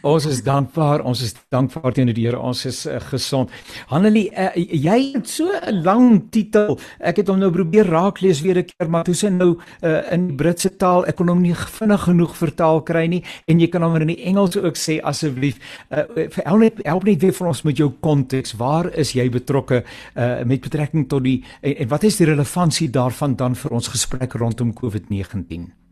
Ons 0.06 0.26
is 0.30 0.42
dankbaar, 0.46 1.02
ons 1.08 1.22
is 1.24 1.34
dankbaar 1.54 1.96
teenoor 1.96 2.16
die 2.16 2.26
Here. 2.28 2.40
Ons 2.40 2.64
is 2.70 2.84
uh, 2.86 3.00
gesond. 3.10 3.52
Hanelie, 3.90 4.28
uh, 4.30 4.52
jy 4.56 4.98
het 5.16 5.30
so 5.30 5.50
'n 5.50 5.82
lang 5.84 6.30
titel. 6.32 6.78
Ek 7.00 7.18
het 7.18 7.28
hom 7.28 7.40
nou 7.40 7.52
probeer 7.52 7.90
raak 7.90 8.22
lees 8.22 8.42
weer 8.42 8.60
'n 8.60 8.66
keer, 8.66 8.90
maar 8.90 9.04
toe 9.04 9.16
sien 9.16 9.38
nou 9.38 9.58
uh, 9.82 10.12
in 10.12 10.36
Britse 10.36 10.76
taal 10.78 11.06
ek 11.06 11.16
kon 11.16 11.28
hom 11.28 11.42
nie 11.42 11.56
vinnig 11.56 12.04
genoeg 12.04 12.36
vertaal 12.38 12.84
kry 12.84 13.08
nie 13.08 13.24
en 13.48 13.60
jy 13.60 13.68
kan 13.68 13.82
hom 13.82 13.96
in 13.96 14.08
die 14.08 14.24
Engels 14.24 14.58
ook 14.58 14.78
sê 14.78 15.02
asseblief. 15.02 15.58
Uh, 15.90 16.28
help 16.46 16.60
net 16.60 16.86
help 16.86 17.04
net 17.04 17.22
weer 17.22 17.34
vir 17.34 17.48
ons 17.48 17.64
met 17.64 17.78
jou 17.78 17.92
konteks. 18.00 18.54
Waar 18.58 18.94
is 18.94 19.14
jy 19.14 19.30
betrokke 19.30 19.84
uh, 20.16 20.44
met 20.44 20.62
betrekking 20.62 21.08
tot 21.10 21.24
die 21.24 21.44
en, 21.62 21.76
en 21.76 21.88
wat 21.88 22.04
is 22.04 22.18
die 22.18 22.28
relevantie 22.28 22.90
daarvan 22.90 23.36
dan 23.36 23.56
vir 23.56 23.72
ons 23.72 23.88
gesprek 23.88 24.34
rondom 24.34 24.74
COVID-19? 24.74 25.83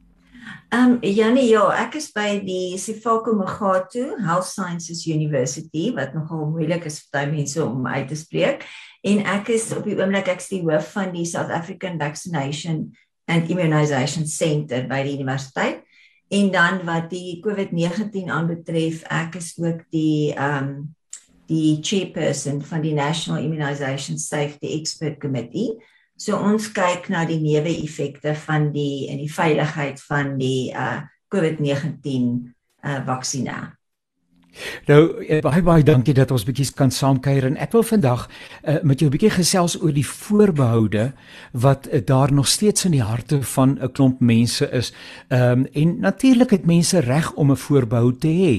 Ehm 0.71 0.91
um, 0.91 0.99
Janie, 1.03 1.49
ja, 1.49 1.65
ek 1.83 1.97
is 1.99 2.05
by 2.15 2.37
die 2.45 2.77
Sifako 2.79 3.33
Magatu 3.35 4.05
Health 4.23 4.47
Sciences 4.47 5.01
University 5.03 5.89
wat 5.91 6.13
nogal 6.15 6.45
moeilik 6.47 6.85
is 6.87 7.01
vir 7.01 7.17
baie 7.17 7.27
mense 7.33 7.59
om 7.59 7.83
uit 7.89 8.07
te 8.07 8.15
spreek. 8.15 8.63
En 9.03 9.19
ek 9.33 9.51
is 9.51 9.65
op 9.75 9.83
die 9.83 9.97
oomblik 9.99 10.31
ek's 10.31 10.47
die 10.47 10.61
hoof 10.63 10.93
van 10.93 11.11
die 11.11 11.25
South 11.27 11.51
African 11.51 11.99
Vaccination 11.99 12.85
and 13.27 13.51
Immunization 13.51 14.23
Center 14.23 14.87
by 14.87 15.01
die 15.09 15.17
universiteit. 15.19 15.83
En 16.31 16.53
dan 16.55 16.79
wat 16.87 17.11
die 17.11 17.41
COVID-19 17.43 18.31
aanbetref, 18.31 19.03
ek 19.11 19.35
is 19.43 19.51
ook 19.59 19.83
die 19.91 20.31
ehm 20.37 20.71
um, 20.71 20.73
die 21.51 21.81
chairperson 21.83 22.61
van 22.63 22.79
die 22.79 22.95
National 22.95 23.43
Immunization 23.43 24.15
Safety 24.15 24.71
Expert 24.77 25.19
Committee 25.19 25.75
So 26.21 26.37
ons 26.37 26.67
kyk 26.69 27.07
na 27.09 27.23
die 27.25 27.39
neeweffekte 27.41 28.35
van 28.43 28.69
die 28.75 29.09
en 29.09 29.17
die 29.23 29.31
veiligheid 29.31 30.01
van 30.05 30.35
die 30.37 30.69
uh 30.69 31.01
COVID-19 31.31 32.25
uh 32.83 32.99
vaksina. 33.07 33.71
Nou 34.85 35.25
eh, 35.25 35.41
baie 35.41 35.61
baie 35.61 35.83
dankie 35.83 36.13
dat 36.13 36.31
ons 36.31 36.43
bietjie 36.47 36.67
kan 36.75 36.91
saamkuier 36.91 37.45
en 37.45 37.57
ek 37.61 37.73
wil 37.75 37.83
vandag 37.83 38.27
uh, 38.27 38.77
met 38.87 39.01
jou 39.01 39.09
bietjie 39.11 39.31
gesels 39.33 39.77
oor 39.81 39.93
die 39.93 40.05
voorbehoude 40.05 41.11
wat 41.51 41.87
uh, 41.87 42.01
daar 42.05 42.33
nog 42.33 42.47
steeds 42.47 42.85
in 42.85 42.95
die 42.95 43.03
harte 43.03 43.41
van 43.53 43.77
'n 43.81 43.91
klomp 43.91 44.19
mense 44.19 44.69
is. 44.71 44.93
Ehm 45.27 45.51
um, 45.51 45.67
en 45.73 45.99
natuurlik 45.99 46.49
het 46.49 46.65
mense 46.65 46.99
reg 46.99 47.33
om 47.33 47.51
'n 47.51 47.55
voorbehou 47.55 48.17
te 48.17 48.27
hê. 48.27 48.53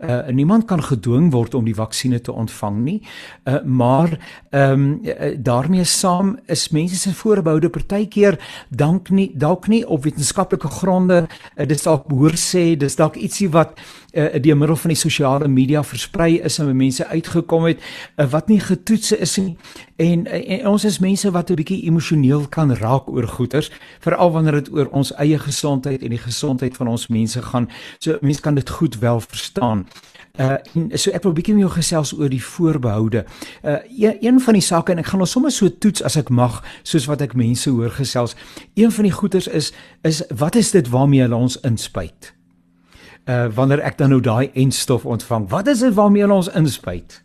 Uh, 0.00 0.28
niemand 0.28 0.64
kan 0.64 0.82
gedwing 0.82 1.30
word 1.32 1.54
om 1.54 1.64
die 1.64 1.74
vaksinne 1.74 2.20
te 2.20 2.32
ontvang 2.32 2.78
nie. 2.78 3.02
Uh, 3.44 3.62
maar 3.62 4.18
ehm 4.50 4.72
um, 4.72 5.00
daarmee 5.42 5.84
saam 5.84 6.38
is 6.46 6.68
mense 6.68 6.96
se 6.96 7.14
voorbehoude 7.14 7.68
partykeer 7.68 8.38
dank 8.68 9.10
nie 9.10 9.30
dalk 9.34 9.68
nie 9.68 9.88
op 9.88 10.02
wetenskaplike 10.02 10.68
gronde. 10.68 11.26
Uh, 11.56 11.66
dis 11.66 11.82
dalk 11.82 12.06
behoor 12.06 12.36
sê 12.36 12.76
dis 12.76 12.96
dalk 12.96 13.16
ietsie 13.16 13.48
wat 13.48 13.78
uh, 14.12 14.42
deur 14.42 14.56
middel 14.56 14.76
van 14.76 14.92
die 14.92 14.98
sosiale 14.98 15.47
media 15.52 15.82
versprei 15.84 16.38
is 16.44 16.58
en 16.58 16.76
mense 16.76 17.06
uitgekom 17.06 17.64
het 17.64 17.80
uh, 18.16 18.26
wat 18.30 18.48
nie 18.48 18.60
getoets 18.60 19.12
is 19.12 19.36
nie 19.36 19.56
en, 19.96 20.26
en 20.26 20.66
ons 20.68 20.84
is 20.84 20.98
mense 20.98 21.30
wat 21.30 21.50
'n 21.50 21.58
bietjie 21.60 21.84
emosioneel 21.90 22.48
kan 22.48 22.74
raak 22.74 23.08
oor 23.08 23.26
goeters 23.26 23.70
veral 24.00 24.30
wanneer 24.32 24.52
dit 24.62 24.72
oor 24.72 24.88
ons 24.90 25.14
eie 25.16 25.38
gesondheid 25.38 26.02
en 26.02 26.10
die 26.10 26.24
gesondheid 26.26 26.76
van 26.76 26.88
ons 26.88 27.08
mense 27.08 27.42
gaan 27.42 27.68
so 27.98 28.18
mense 28.20 28.40
kan 28.40 28.54
dit 28.54 28.70
goed 28.70 28.98
wel 28.98 29.20
verstaan 29.20 29.86
Uh 30.38 30.54
en 30.74 30.98
so 30.98 31.10
ek 31.10 31.24
wil 31.26 31.34
bietjie 31.34 31.54
met 31.56 31.64
jou 31.64 31.72
gesels 31.74 32.12
oor 32.14 32.30
die 32.30 32.42
voorbehoude. 32.44 33.24
Uh 33.66 33.78
een, 33.90 34.22
een 34.22 34.40
van 34.40 34.54
die 34.54 34.62
sake 34.62 34.94
en 34.94 35.02
ek 35.02 35.10
gaan 35.10 35.24
ons 35.26 35.34
sommer 35.34 35.50
so 35.50 35.66
toets 35.82 36.02
as 36.06 36.16
ek 36.20 36.30
mag 36.30 36.60
soos 36.86 37.08
wat 37.10 37.24
ek 37.26 37.34
mense 37.34 37.70
hoor 37.70 37.90
gesels. 37.90 38.36
Een 38.78 38.94
van 38.94 39.10
die 39.10 39.14
goeters 39.14 39.50
is 39.50 39.72
is 40.06 40.22
wat 40.30 40.54
is 40.54 40.70
dit 40.70 40.88
waarmee 40.94 41.26
hulle 41.26 41.34
ons 41.34 41.58
inspuit? 41.66 42.37
Uh 43.28 43.46
wanneer 43.54 43.80
ek 43.84 43.98
dan 43.98 44.10
nou 44.10 44.20
daai 44.20 44.50
enstof 44.54 45.04
ontvang. 45.04 45.48
Wat 45.48 45.66
is 45.66 45.84
dit 45.84 45.94
waarmee 45.94 46.32
ons 46.32 46.48
inspuit? 46.48 47.22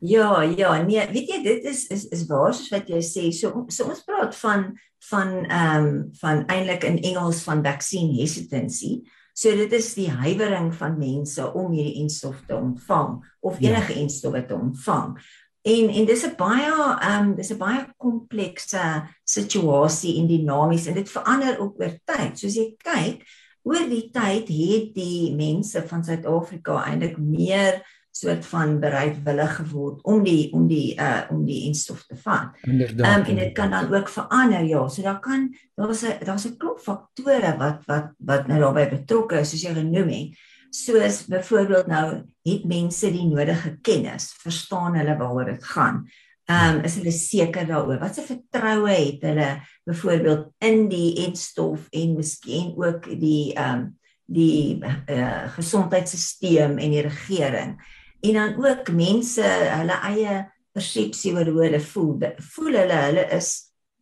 Ja, 0.00 0.42
ja, 0.42 0.82
nee, 0.82 1.02
weet 1.12 1.28
jy 1.28 1.42
dit 1.44 1.64
is 1.64 1.86
is 1.92 2.06
is 2.08 2.26
waar 2.28 2.54
soos 2.54 2.70
wat 2.72 2.88
jy 2.88 3.02
sê. 3.04 3.28
So 3.36 3.66
so 3.68 3.88
ons 3.88 4.04
praat 4.04 4.36
van 4.40 4.70
van 5.10 5.44
ehm 5.44 5.86
um, 5.86 6.08
van 6.20 6.44
eintlik 6.46 6.84
in 6.84 7.00
Engels 7.02 7.42
van 7.44 7.64
vaccine 7.64 8.16
hesitancy. 8.20 9.00
So 9.32 9.52
dit 9.56 9.72
is 9.72 9.92
die 9.94 10.10
huiwering 10.10 10.72
van 10.74 10.98
mense 10.98 11.52
om 11.52 11.72
hierdie 11.72 12.00
enstof 12.02 12.42
te 12.46 12.56
ontvang 12.56 13.20
of 13.40 13.60
ja. 13.60 13.70
enige 13.70 13.94
ja. 13.94 14.00
enstof 14.00 14.36
te 14.46 14.54
ontvang. 14.54 15.16
En 15.62 15.88
en 15.88 16.04
dis 16.08 16.24
'n 16.26 16.36
baie 16.36 16.72
ehm 17.00 17.28
um, 17.28 17.34
dis 17.36 17.52
'n 17.52 17.58
baie 17.58 17.84
komplekse 17.96 19.04
situasie 19.24 20.16
en 20.20 20.26
dinamies 20.26 20.86
en 20.86 20.94
dit 20.94 21.10
verander 21.10 21.58
ook 21.60 21.80
oor 21.80 21.94
tyd. 22.04 22.38
Soos 22.38 22.54
jy 22.54 22.74
kyk, 22.76 23.24
oor 23.70 23.86
die 23.90 24.08
tyd 24.10 24.50
het 24.50 24.92
die 24.96 25.30
mense 25.36 25.82
van 25.86 26.04
Suid-Afrika 26.04 26.82
eintlik 26.84 27.18
meer 27.22 27.80
soort 28.20 28.46
van 28.46 28.78
bereidwillig 28.82 29.56
geword 29.60 30.02
om 30.02 30.22
die 30.26 30.50
om 30.52 30.66
die 30.68 30.94
uh 30.98 31.22
om 31.30 31.44
die 31.46 31.62
instof 31.68 32.02
te 32.06 32.16
vat. 32.18 32.56
Ehm 32.66 32.98
um, 32.98 33.24
en 33.24 33.36
dit 33.36 33.52
kan 33.54 33.70
dan 33.70 33.92
ook 33.94 34.08
verander 34.08 34.64
ja. 34.66 34.88
So 34.88 35.02
daar 35.02 35.20
kan 35.20 35.54
daar's 35.74 36.02
'n 36.02 36.24
daar's 36.24 36.46
'n 36.46 36.56
klop 36.56 36.80
faktore 36.80 37.56
wat 37.58 37.84
wat 37.86 38.10
wat 38.18 38.46
nou 38.46 38.58
daarbey 38.58 38.88
betrokke 38.88 39.40
is 39.40 39.50
soos 39.50 39.62
jy 39.62 39.74
genoem 39.74 40.08
het. 40.08 40.38
Soos 40.70 41.26
byvoorbeeld 41.26 41.86
nou 41.86 42.22
het 42.42 42.64
mense 42.64 43.10
die 43.10 43.26
nodige 43.26 43.78
kennis, 43.82 44.34
verstaan 44.38 44.94
hulle 44.94 45.16
waaroor 45.16 45.44
dit 45.44 45.64
gaan. 45.64 46.08
Ehm 46.50 46.80
um, 46.80 46.84
is 46.84 46.96
hulle 46.98 47.12
seker 47.14 47.68
daaroor? 47.68 48.00
Wat 48.02 48.16
se 48.16 48.24
vertroue 48.26 48.90
het 48.90 49.22
hulle 49.22 49.50
byvoorbeeld 49.86 50.48
in 50.66 50.88
die 50.90 51.26
enstof 51.28 51.86
en 51.94 52.16
miskien 52.18 52.74
ook 52.74 53.06
die 53.20 53.52
ehm 53.54 53.84
um, 53.84 53.88
die 54.30 54.78
uh, 55.10 55.48
gesondheidstelsel 55.56 56.76
en 56.78 56.94
die 56.94 57.02
regering. 57.02 57.74
En 58.22 58.36
dan 58.38 58.54
ook 58.62 58.92
mense 58.94 59.42
hulle 59.42 59.96
eie 60.12 60.36
persepsie 60.76 61.32
oor 61.34 61.50
hoe 61.50 61.64
hulle 61.64 61.80
voel. 61.82 62.28
Voel 62.54 62.78
hulle 62.82 63.00
hulle 63.06 63.26
is 63.34 63.50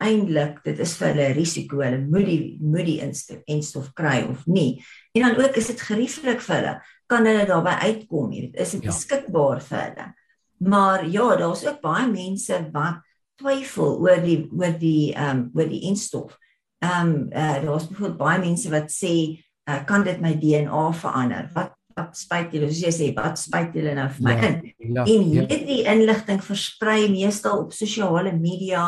eintlik 0.05 0.61
dit 0.62 0.78
is 0.78 0.92
vir 1.01 1.09
hulle 1.11 1.32
risiko 1.34 1.80
hulle 1.82 1.99
moet 2.05 2.28
die 2.28 2.42
moet 2.62 2.86
die 2.86 3.01
enstof 3.51 3.90
kry 3.99 4.20
of 4.28 4.44
nie. 4.46 4.78
En 5.16 5.26
dan 5.26 5.40
ook 5.40 5.57
is 5.59 5.72
dit 5.72 5.84
gerieflik 5.88 6.44
vir 6.44 6.57
hulle. 6.59 6.76
Kan 7.09 7.26
hulle 7.26 7.49
daarbey 7.49 7.76
uitkom? 7.88 8.30
Dit 8.36 8.61
is 8.61 8.76
dit 8.76 8.84
ja. 8.84 8.92
beskikbaar 8.92 9.64
vir 9.64 9.80
hulle. 9.86 10.09
Maar 10.59 11.09
ja, 11.09 11.36
daar's 11.36 11.66
ook 11.66 11.80
baie 11.80 12.11
mense 12.11 12.59
wat 12.72 13.04
twyfel 13.38 13.98
oor 14.02 14.22
die 14.22 14.40
oor 14.50 14.74
die 14.78 15.14
ehm 15.14 15.36
um, 15.36 15.50
oor 15.54 15.68
die 15.70 15.84
instof. 15.90 16.36
Ehm 16.82 17.11
um, 17.14 17.26
uh, 17.32 17.59
daar's 17.62 17.88
byvoorbeeld 17.88 18.18
baie 18.18 18.38
mense 18.42 18.70
wat 18.70 18.90
sê 18.92 19.14
uh, 19.70 19.84
kan 19.86 20.04
dit 20.06 20.20
my 20.20 20.34
DNA 20.38 20.86
verander? 20.92 21.50
Wat 21.54 21.74
wat 21.98 22.14
spuit 22.14 22.52
julle? 22.54 22.70
Soos 22.70 22.82
jy 22.84 22.92
sê, 22.94 23.06
wat 23.14 23.40
spuit 23.40 23.74
julle 23.74 23.94
nou 23.98 24.06
vir 24.14 24.26
my 24.26 24.34
ja, 24.34 24.48
in? 24.48 24.59
Ja, 24.78 25.04
en 25.04 25.30
ja. 25.34 25.44
hierdie 25.50 25.78
ja. 25.82 25.94
inligting 25.94 26.42
versprei 26.46 27.09
meestal 27.11 27.64
op 27.64 27.72
sosiale 27.74 28.32
media 28.34 28.84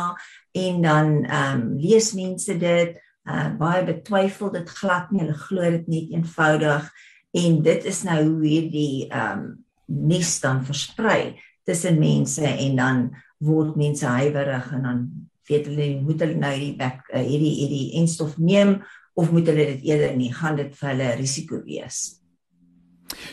en 0.59 0.83
dan 0.83 1.15
ehm 1.25 1.63
um, 1.63 1.65
lees 1.79 2.13
mense 2.19 2.59
dit 2.59 2.99
uh, 3.31 3.49
baie 3.59 3.85
betwyfel 3.87 4.53
dit 4.59 4.75
glad 4.81 5.11
nie. 5.15 5.23
Hulle 5.25 5.39
glo 5.47 5.71
dit 5.79 5.89
net 5.95 6.15
eenvoudig 6.19 6.91
en 7.39 7.63
dit 7.63 7.85
is 7.87 8.03
nou 8.07 8.21
hoe 8.25 8.47
hierdie 8.47 8.95
ehm 9.07 9.39
um, 9.39 9.51
nuus 9.91 10.37
dan 10.39 10.61
versprei 10.63 11.35
tussen 11.69 11.99
mense 11.99 12.47
en 12.47 12.77
dan 12.77 13.03
word 13.39 13.77
mense 13.77 14.07
huiwerig 14.07 14.71
en 14.77 14.87
dan 14.87 15.03
weet 15.51 15.67
hulle 15.67 15.91
moet 16.05 16.23
hulle 16.23 16.39
nou 16.39 16.53
hierdie 16.55 16.77
back, 16.79 17.05
uh, 17.13 17.23
hierdie 17.25 17.53
hierdie 17.63 17.85
enstof 18.01 18.37
neem 18.39 18.79
of 19.19 19.33
moet 19.35 19.49
hulle 19.51 19.67
dit 19.75 19.91
eerder 19.91 20.15
nie 20.17 20.33
gaan 20.35 20.59
dit 20.61 20.73
vir 20.77 20.93
hulle 20.93 21.11
risiko 21.19 21.61
wees. 21.67 22.21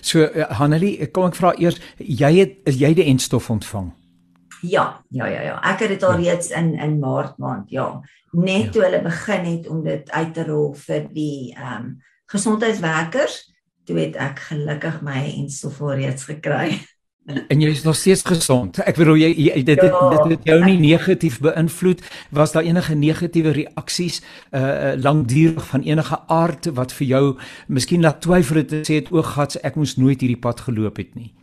So 0.01 0.25
uh, 0.25 0.49
Hanelie, 0.57 0.95
kom 1.13 1.29
ek 1.29 1.37
vra 1.37 1.53
eers 1.61 1.79
jy 2.01 2.33
het 2.39 2.59
is 2.69 2.79
jy 2.81 2.93
die 2.97 3.07
enstof 3.11 3.51
ontvang? 3.53 3.91
Ja, 4.65 5.03
ja, 5.13 5.27
ja, 5.29 5.41
ja. 5.41 5.57
Ek 5.69 5.83
het 5.85 5.93
dit 5.93 6.03
al 6.03 6.17
ja. 6.17 6.31
reeds 6.31 6.49
in 6.55 6.73
in 6.81 6.97
Maart 6.99 7.37
maand, 7.37 7.69
ja. 7.69 7.91
Net 8.33 8.69
ja. 8.69 8.71
toe 8.73 8.83
hulle 8.87 9.03
begin 9.05 9.45
het 9.45 9.67
om 9.69 9.83
dit 9.85 10.09
uit 10.11 10.33
te 10.33 10.45
rol 10.47 10.73
vir 10.87 11.07
die 11.13 11.53
ehm 11.55 11.75
um, 11.83 11.95
gesondheidswerkers, 12.27 13.37
toe 13.87 13.95
het 14.01 14.17
ek 14.19 14.41
gelukkig 14.49 14.97
my 15.05 15.21
enstof 15.37 15.77
alreeds 15.79 16.25
gekry. 16.27 16.73
En 17.27 17.59
jy 17.59 17.73
is 17.75 17.83
nog 17.83 17.95
steeds 17.99 18.21
gesond. 18.23 18.77
Ek 18.87 18.95
bedoel 18.95 19.17
jy, 19.19 19.29
jy 19.49 19.63
dit, 19.67 19.79
dit 19.81 19.95
dit 20.13 20.29
het 20.31 20.45
jou 20.47 20.57
nie 20.63 20.77
negatief 20.79 21.41
beïnvloed. 21.43 22.03
Was 22.31 22.53
daar 22.55 22.63
enige 22.63 22.95
negatiewe 22.95 23.51
reaksies 23.57 24.21
uh 24.21 24.61
eh, 24.61 24.67
eh, 24.67 24.93
lankdurig 25.03 25.65
van 25.73 25.83
enige 25.83 26.19
aard 26.31 26.69
wat 26.77 26.95
vir 26.95 27.07
jou 27.07 27.23
miskien 27.67 28.05
laat 28.07 28.21
twyfel 28.23 28.61
het 28.61 28.71
sê 28.87 29.01
het 29.01 29.11
ooggats 29.11 29.59
ek 29.59 29.75
moes 29.75 29.97
nooit 29.99 30.23
hierdie 30.23 30.39
pad 30.39 30.63
geloop 30.69 31.03
het 31.03 31.15
nie? 31.19 31.33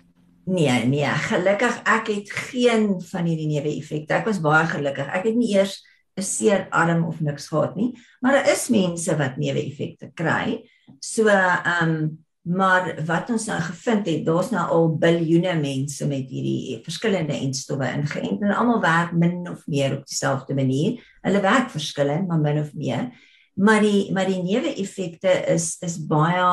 Nee, 0.49 0.85
nee, 0.89 1.13
gelukkig 1.29 1.77
ek 1.85 2.09
het 2.09 2.33
geen 2.49 2.89
van 3.13 3.29
hierdie 3.29 3.49
neeweffekte. 3.53 4.23
Ek 4.23 4.29
was 4.29 4.41
baie 4.41 4.65
gelukkig. 4.73 5.09
Ek 5.13 5.29
het 5.29 5.37
nie 5.37 5.53
eers 5.53 5.83
'n 6.17 6.23
seer 6.23 6.67
arm 6.71 7.05
of 7.05 7.21
niks 7.21 7.49
gehad 7.49 7.77
nie, 7.77 7.93
maar 8.21 8.33
daar 8.33 8.53
is 8.53 8.69
mense 8.69 9.17
wat 9.17 9.37
neeweffekte 9.37 10.11
kry. 10.15 10.65
So 11.01 11.29
ehm 11.29 11.89
um, 11.89 12.24
maar 12.45 12.91
wat 13.09 13.31
ons 13.33 13.47
nou 13.49 13.57
gevind 13.71 14.09
het, 14.11 14.25
daar's 14.27 14.51
nou 14.53 14.65
al 14.77 14.91
biljoene 15.01 15.55
mense 15.57 16.05
met 16.07 16.29
hierdie 16.29 16.77
verskillende 16.85 17.37
entstowwe 17.39 17.89
ingeënt 17.89 18.45
en 18.45 18.53
almal 18.53 18.83
werk 18.85 19.15
min 19.17 19.49
of 19.49 19.63
meer 19.71 19.97
op 19.97 20.05
dieselfde 20.05 20.57
manier. 20.57 21.01
Hulle 21.25 21.41
werk 21.41 21.73
verskillend, 21.73 22.29
maar 22.29 22.43
min 22.43 22.61
of 22.61 22.75
meer. 22.77 23.09
Maar 23.57 23.81
die 23.81 24.13
maar 24.13 24.29
die 24.29 24.43
neeweffekte 24.43 25.33
is 25.55 25.77
is 25.81 25.97
baie 26.11 26.45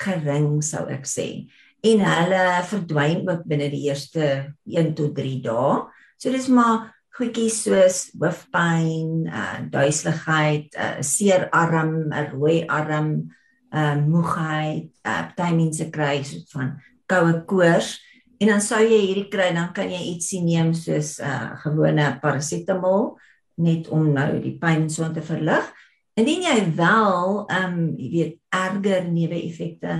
gering 0.00 0.62
sou 0.64 0.86
ek 0.88 1.04
sê. 1.04 1.28
En 1.84 2.00
hulle 2.08 2.42
verdwyn 2.70 3.28
ook 3.28 3.44
binne 3.44 3.68
die 3.68 3.84
eerste 3.90 4.54
1 4.64 4.94
tot 4.96 5.12
3 5.18 5.38
dae. 5.44 5.78
So 6.16 6.32
dis 6.32 6.48
maar 6.48 6.88
goedjies 7.18 7.60
soos 7.66 7.98
hoofpyn, 8.16 9.28
uh 9.28 9.58
duiseligheid, 9.70 10.72
uh, 10.72 11.02
seer 11.04 11.50
arm, 11.52 12.08
'n 12.08 12.30
rooi 12.32 12.64
arm, 12.66 13.28
uh 13.74 13.94
moegheid, 13.98 14.90
uh 15.02 15.22
party 15.34 15.54
mense 15.56 15.90
kry 15.90 16.22
soort 16.22 16.50
van 16.54 16.74
koue 17.10 17.40
koors. 17.48 17.98
En 18.42 18.50
dan 18.50 18.62
sou 18.62 18.80
jy 18.82 19.00
hierdie 19.08 19.28
kry, 19.32 19.50
dan 19.54 19.72
kan 19.76 19.90
jy 19.90 20.00
ietsie 20.14 20.42
neem 20.44 20.74
soos 20.74 21.18
'n 21.20 21.24
uh, 21.26 21.54
gewone 21.62 22.18
parasetamol 22.22 23.16
net 23.56 23.88
om 23.88 24.12
nou 24.12 24.40
die 24.42 24.56
pyn 24.58 24.88
so 24.90 25.06
te 25.12 25.22
verlig. 25.22 25.64
Indien 26.18 26.42
jy 26.42 26.58
wel 26.76 27.46
ehm 27.50 27.72
um, 27.72 27.78
jy 27.98 28.10
weet 28.10 28.34
erger 28.50 29.04
neeweffekte 29.10 29.94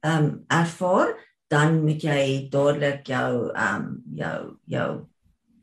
ehm 0.00 0.24
um, 0.24 0.44
ervaar, 0.48 1.14
dan 1.50 1.82
moet 1.82 2.02
jy 2.02 2.48
dadelik 2.50 3.06
jou 3.06 3.50
ehm 3.54 3.82
um, 3.82 4.02
jou 4.14 4.40
jou 4.66 4.90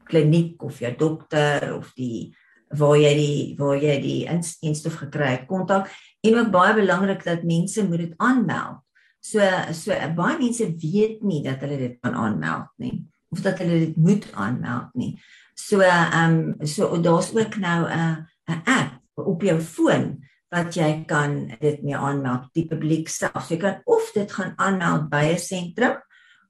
kliniek 0.03 0.63
of 0.63 0.79
jou 0.79 0.93
dokter 0.97 1.75
of 1.77 1.91
die 1.95 2.33
waar 2.73 2.97
jy 2.97 3.13
die 3.15 3.55
waar 3.57 3.77
jy 3.77 3.99
die 4.01 4.19
instof 4.61 4.95
gekry 5.03 5.35
het 5.37 5.47
kontak 5.47 5.91
en 6.23 6.37
ook 6.39 6.51
baie 6.51 6.73
belangrik 6.73 7.23
dat 7.23 7.43
mense 7.43 7.83
moet 7.87 8.05
dit 8.05 8.13
aanmeld. 8.17 8.79
So 9.19 9.39
so 9.71 9.95
baie 10.15 10.37
mense 10.39 10.67
weet 10.79 11.23
nie 11.23 11.41
dat 11.43 11.63
hulle 11.63 11.77
dit 11.77 11.97
kan 12.01 12.15
aanmeld 12.15 12.71
nie 12.77 13.03
of 13.33 13.41
dat 13.41 13.59
hulle 13.63 13.79
dit 13.79 13.95
moet 13.97 14.27
aanmeld 14.33 14.93
nie. 14.93 15.13
So 15.55 15.79
ehm 15.79 16.37
um, 16.59 16.67
so 16.67 17.01
daar's 17.01 17.33
ook 17.35 17.55
nou 17.57 17.89
'n 17.89 18.27
'n 18.49 18.61
app 18.65 19.01
op 19.13 19.41
jou 19.41 19.59
foon 19.61 20.23
wat 20.49 20.75
jy 20.75 21.03
kan 21.05 21.55
dit 21.59 21.81
mee 21.83 21.97
aanmeld 21.97 22.49
die 22.53 22.67
publiek 22.67 23.09
self. 23.09 23.49
Jy 23.49 23.57
kan 23.57 23.81
of 23.85 24.11
dit 24.13 24.31
gaan 24.31 24.53
aanmeld 24.55 25.09
by 25.09 25.33
'n 25.33 25.39
sentrum 25.39 25.97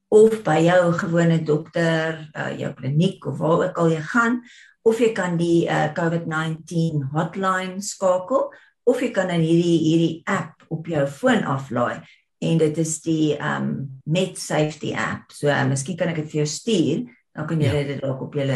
of 0.08 0.42
by 0.42 0.60
jou 0.62 0.92
gewone 0.92 1.42
dokter, 1.42 2.30
uh, 2.36 2.58
jou 2.58 2.72
kliniek 2.72 3.26
of 3.26 3.38
waar 3.38 3.68
ook 3.68 3.78
al 3.78 3.90
jy 3.90 4.00
gaan 4.00 4.42
of 4.82 4.98
jy 5.00 5.12
kan 5.12 5.36
die 5.36 5.64
uh, 5.66 5.88
COVID-19 5.96 7.08
hotline 7.12 7.80
skakel 7.82 8.52
of 8.84 9.00
jy 9.00 9.10
kan 9.10 9.28
dan 9.32 9.40
hierdie 9.44 9.78
hierdie 9.84 10.22
app 10.24 10.64
op 10.68 10.86
jou 10.86 11.06
foon 11.06 11.44
aflaai 11.44 12.02
en 12.44 12.58
dit 12.60 12.78
is 12.78 12.94
die 13.04 13.34
um 13.40 14.00
Met 14.04 14.38
Safety 14.38 14.92
app. 14.92 15.32
So 15.32 15.48
uh, 15.48 15.64
miskien 15.68 15.96
kan 15.96 16.12
ek 16.12 16.22
dit 16.22 16.32
vir 16.32 16.42
jou 16.42 16.48
stuur, 16.50 17.04
dan 17.34 17.46
kan 17.48 17.60
jy 17.60 17.70
ja. 17.70 17.84
dit 17.88 18.02
dalk 18.02 18.20
op 18.26 18.34
jou 18.36 18.48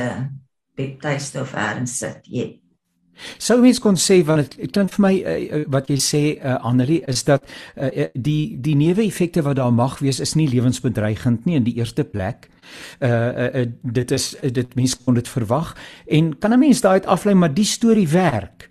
webtuiste 0.79 1.41
of 1.41 1.55
ergens 1.57 1.99
sit. 1.99 2.27
Jy 2.29 2.49
Sou 3.43 3.59
mens 3.59 3.81
kon 3.83 3.97
sê 3.99 4.21
want 4.27 4.55
dit 4.55 4.71
klink 4.73 4.93
vir 4.95 5.03
my 5.03 5.13
uh, 5.19 5.63
wat 5.75 5.91
jy 5.91 5.99
sê 6.03 6.23
uh, 6.37 6.59
Annelie 6.67 7.01
is 7.11 7.25
dat 7.27 7.43
uh, 7.75 8.07
die 8.15 8.55
die 8.63 8.77
neeweffekte 8.79 9.43
wat 9.47 9.59
daar 9.59 9.75
mag 9.75 9.99
wees 10.03 10.21
is 10.23 10.37
nie 10.39 10.49
lewensbedreigend 10.51 11.47
nie 11.49 11.59
in 11.59 11.67
die 11.67 11.77
eerste 11.81 12.07
plek. 12.07 12.47
Uh, 13.01 13.09
uh, 13.09 13.49
uh 13.63 13.67
dit 13.83 14.15
is 14.15 14.31
uh, 14.39 14.53
dit 14.55 14.75
mens 14.79 14.95
kon 15.03 15.19
dit 15.19 15.29
verwag 15.35 15.75
en 16.07 16.31
kan 16.39 16.55
'n 16.55 16.63
mens 16.63 16.81
daai 16.81 17.01
aflei 17.07 17.35
maar 17.35 17.55
die 17.55 17.67
storie 17.67 18.09
werk. 18.09 18.71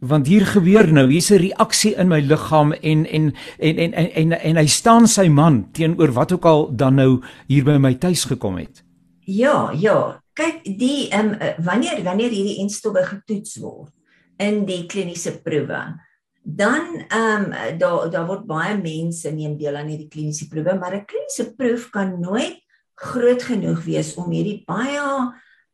Want 0.00 0.26
hier 0.26 0.46
gebeur 0.46 0.92
nou, 0.92 1.08
hier's 1.10 1.30
'n 1.30 1.42
reaksie 1.42 1.94
in 1.96 2.08
my 2.08 2.20
liggaam 2.20 2.72
en 2.72 3.06
en 3.06 3.34
en 3.58 3.76
en 3.78 3.92
en 3.92 4.10
en, 4.14 4.32
en 4.32 4.56
hy 4.56 4.66
staan 4.66 5.06
sy 5.06 5.28
man 5.28 5.68
teenoor 5.72 6.12
wat 6.12 6.32
ook 6.32 6.44
al 6.44 6.76
dan 6.76 6.94
nou 6.94 7.22
hier 7.46 7.64
by 7.64 7.78
my 7.78 7.94
tuis 7.94 8.24
gekom 8.24 8.56
het. 8.56 8.84
Ja, 9.24 9.72
ja, 9.72 10.22
kyk 10.38 10.62
die 10.78 11.08
ehm 11.10 11.34
um, 11.34 11.64
wanneer 11.64 12.02
wanneer 12.06 12.30
hierdie 12.30 12.60
enstowwe 12.62 13.02
getoets 13.06 13.58
word 13.62 13.92
in 14.38 14.62
die 14.68 14.84
kliniese 14.86 15.34
proewe 15.42 15.80
dan 16.42 17.02
ehm 17.08 17.48
um, 17.48 17.78
daar 17.80 18.10
daar 18.10 18.26
word 18.28 18.46
baie 18.46 18.76
mense 18.78 19.30
neem 19.34 19.56
deel 19.58 19.76
aan 19.76 19.90
hierdie 19.90 20.10
kliniese 20.12 20.48
proewe 20.48 20.78
maar 20.78 20.94
'n 20.96 21.06
kliniese 21.10 21.54
proef 21.56 21.90
kan 21.90 22.20
nooit 22.20 22.62
groot 22.94 23.42
genoeg 23.42 23.82
wees 23.84 24.14
om 24.14 24.30
hierdie 24.30 24.62
baie 24.66 25.02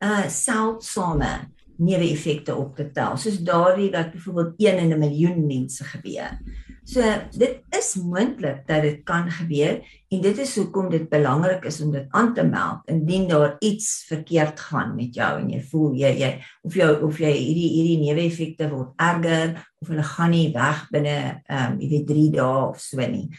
uh 0.05 0.27
seldsame 0.29 1.54
neeweffekte 1.77 2.55
op 2.55 2.77
te 2.77 2.91
tel 2.95 3.17
soos 3.17 3.41
daardie 3.47 3.91
wat 3.91 4.13
byvoorbeeld 4.13 4.55
1 4.57 4.79
in 4.79 4.93
'n 4.93 4.99
miljoen 4.99 5.47
mense 5.47 5.85
gebeur. 5.85 6.39
So 6.85 7.01
dit 7.33 7.63
is 7.73 7.95
moontlik 7.97 8.67
dat 8.67 8.83
dit 8.83 9.01
kan 9.09 9.31
gebeur 9.31 9.81
en 10.09 10.21
dit 10.21 10.39
is 10.39 10.57
hoekom 10.57 10.91
dit 10.91 11.09
belangrik 11.09 11.65
is 11.65 11.81
om 11.81 11.91
dit 11.93 12.07
aan 12.11 12.35
te 12.35 12.45
meld 12.45 12.85
indien 12.93 13.29
daar 13.29 13.57
iets 13.59 14.05
verkeerd 14.09 14.61
gaan 14.61 14.95
met 14.95 15.15
jou 15.15 15.41
en 15.41 15.49
jy 15.49 15.63
voel 15.71 15.95
jy 15.97 16.13
jy 16.21 16.31
of 16.63 16.77
jy 16.77 16.89
of 17.09 17.19
jy 17.19 17.33
hierdie 17.33 17.71
hierdie 17.73 17.99
neeweffekte 18.03 18.69
word 18.69 18.93
erger 19.01 19.57
of 19.81 19.89
hulle 19.89 20.05
gaan 20.13 20.31
nie 20.31 20.53
weg 20.53 20.87
binne 20.93 21.19
ehm 21.47 21.73
um, 21.73 21.81
jy 21.81 21.89
weet 21.89 22.07
3 22.13 22.31
dae 22.37 22.69
of 22.69 22.81
so 22.81 23.01
nie. 23.01 23.31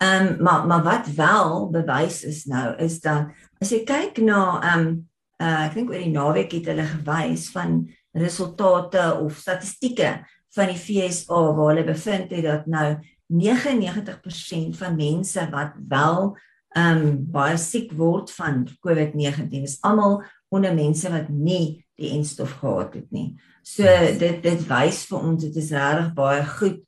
Ehm 0.00 0.26
um, 0.26 0.42
maar 0.42 0.66
maar 0.66 0.82
wat 0.82 1.12
wel 1.16 1.68
bewys 1.70 2.24
is 2.24 2.44
nou 2.44 2.72
is 2.80 3.00
dat 3.04 3.36
as 3.60 3.70
jy 3.70 3.84
kyk 3.84 4.24
na 4.24 4.60
ehm 4.62 4.86
um, 4.86 5.08
uh, 5.42 5.66
ek 5.66 5.74
dink 5.78 5.90
oor 5.90 6.02
die 6.02 6.14
naweek 6.14 6.52
het 6.58 6.70
hulle 6.72 6.86
gewys 6.88 7.48
van 7.54 7.82
resultate 8.14 9.04
of 9.20 9.38
statistieke 9.40 10.16
van 10.54 10.70
die 10.70 10.78
FSA 10.78 11.40
waar 11.56 11.72
hulle 11.72 11.86
bevind 11.86 12.30
het 12.34 12.46
dat 12.46 12.66
nou 12.70 12.88
99% 13.34 14.76
van 14.78 14.98
mense 14.98 15.46
wat 15.50 15.78
wel 15.88 16.34
ehm 16.74 17.02
um, 17.06 17.18
baie 17.30 17.56
siek 17.58 17.92
word 17.94 18.32
van 18.34 18.64
COVID-19 18.82 19.62
is 19.62 19.78
almal 19.86 20.22
onder 20.50 20.74
mense 20.74 21.10
wat 21.10 21.28
nie 21.30 21.84
die 21.94 22.10
enstof 22.16 22.56
gehad 22.58 22.94
het 22.98 23.10
nie. 23.14 23.36
So 23.62 23.86
dit 24.18 24.42
dit 24.42 24.64
wys 24.68 25.04
vir 25.06 25.18
ons 25.20 25.44
dit 25.44 25.56
is 25.62 25.70
regtig 25.70 26.10
baie 26.18 26.42
goed 26.58 26.80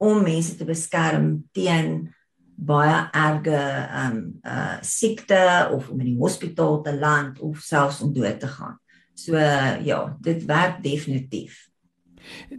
om 0.00 0.24
mense 0.24 0.56
te 0.56 0.64
beskerm 0.64 1.44
teen 1.52 2.13
baie 2.56 3.08
erge 3.12 3.60
um, 4.04 4.18
uh 4.46 4.78
siekte 4.80 5.68
of 5.72 5.88
om 5.90 6.00
in 6.00 6.12
die 6.12 6.18
hospitaal 6.18 6.80
te 6.82 6.94
land 6.96 7.40
of 7.40 7.58
selfs 7.58 8.00
om 8.02 8.12
dood 8.14 8.40
te 8.40 8.48
gaan. 8.48 8.78
So 9.14 9.34
uh, 9.34 9.84
ja, 9.84 10.16
dit 10.20 10.44
werk 10.44 10.82
definitief. 10.82 11.68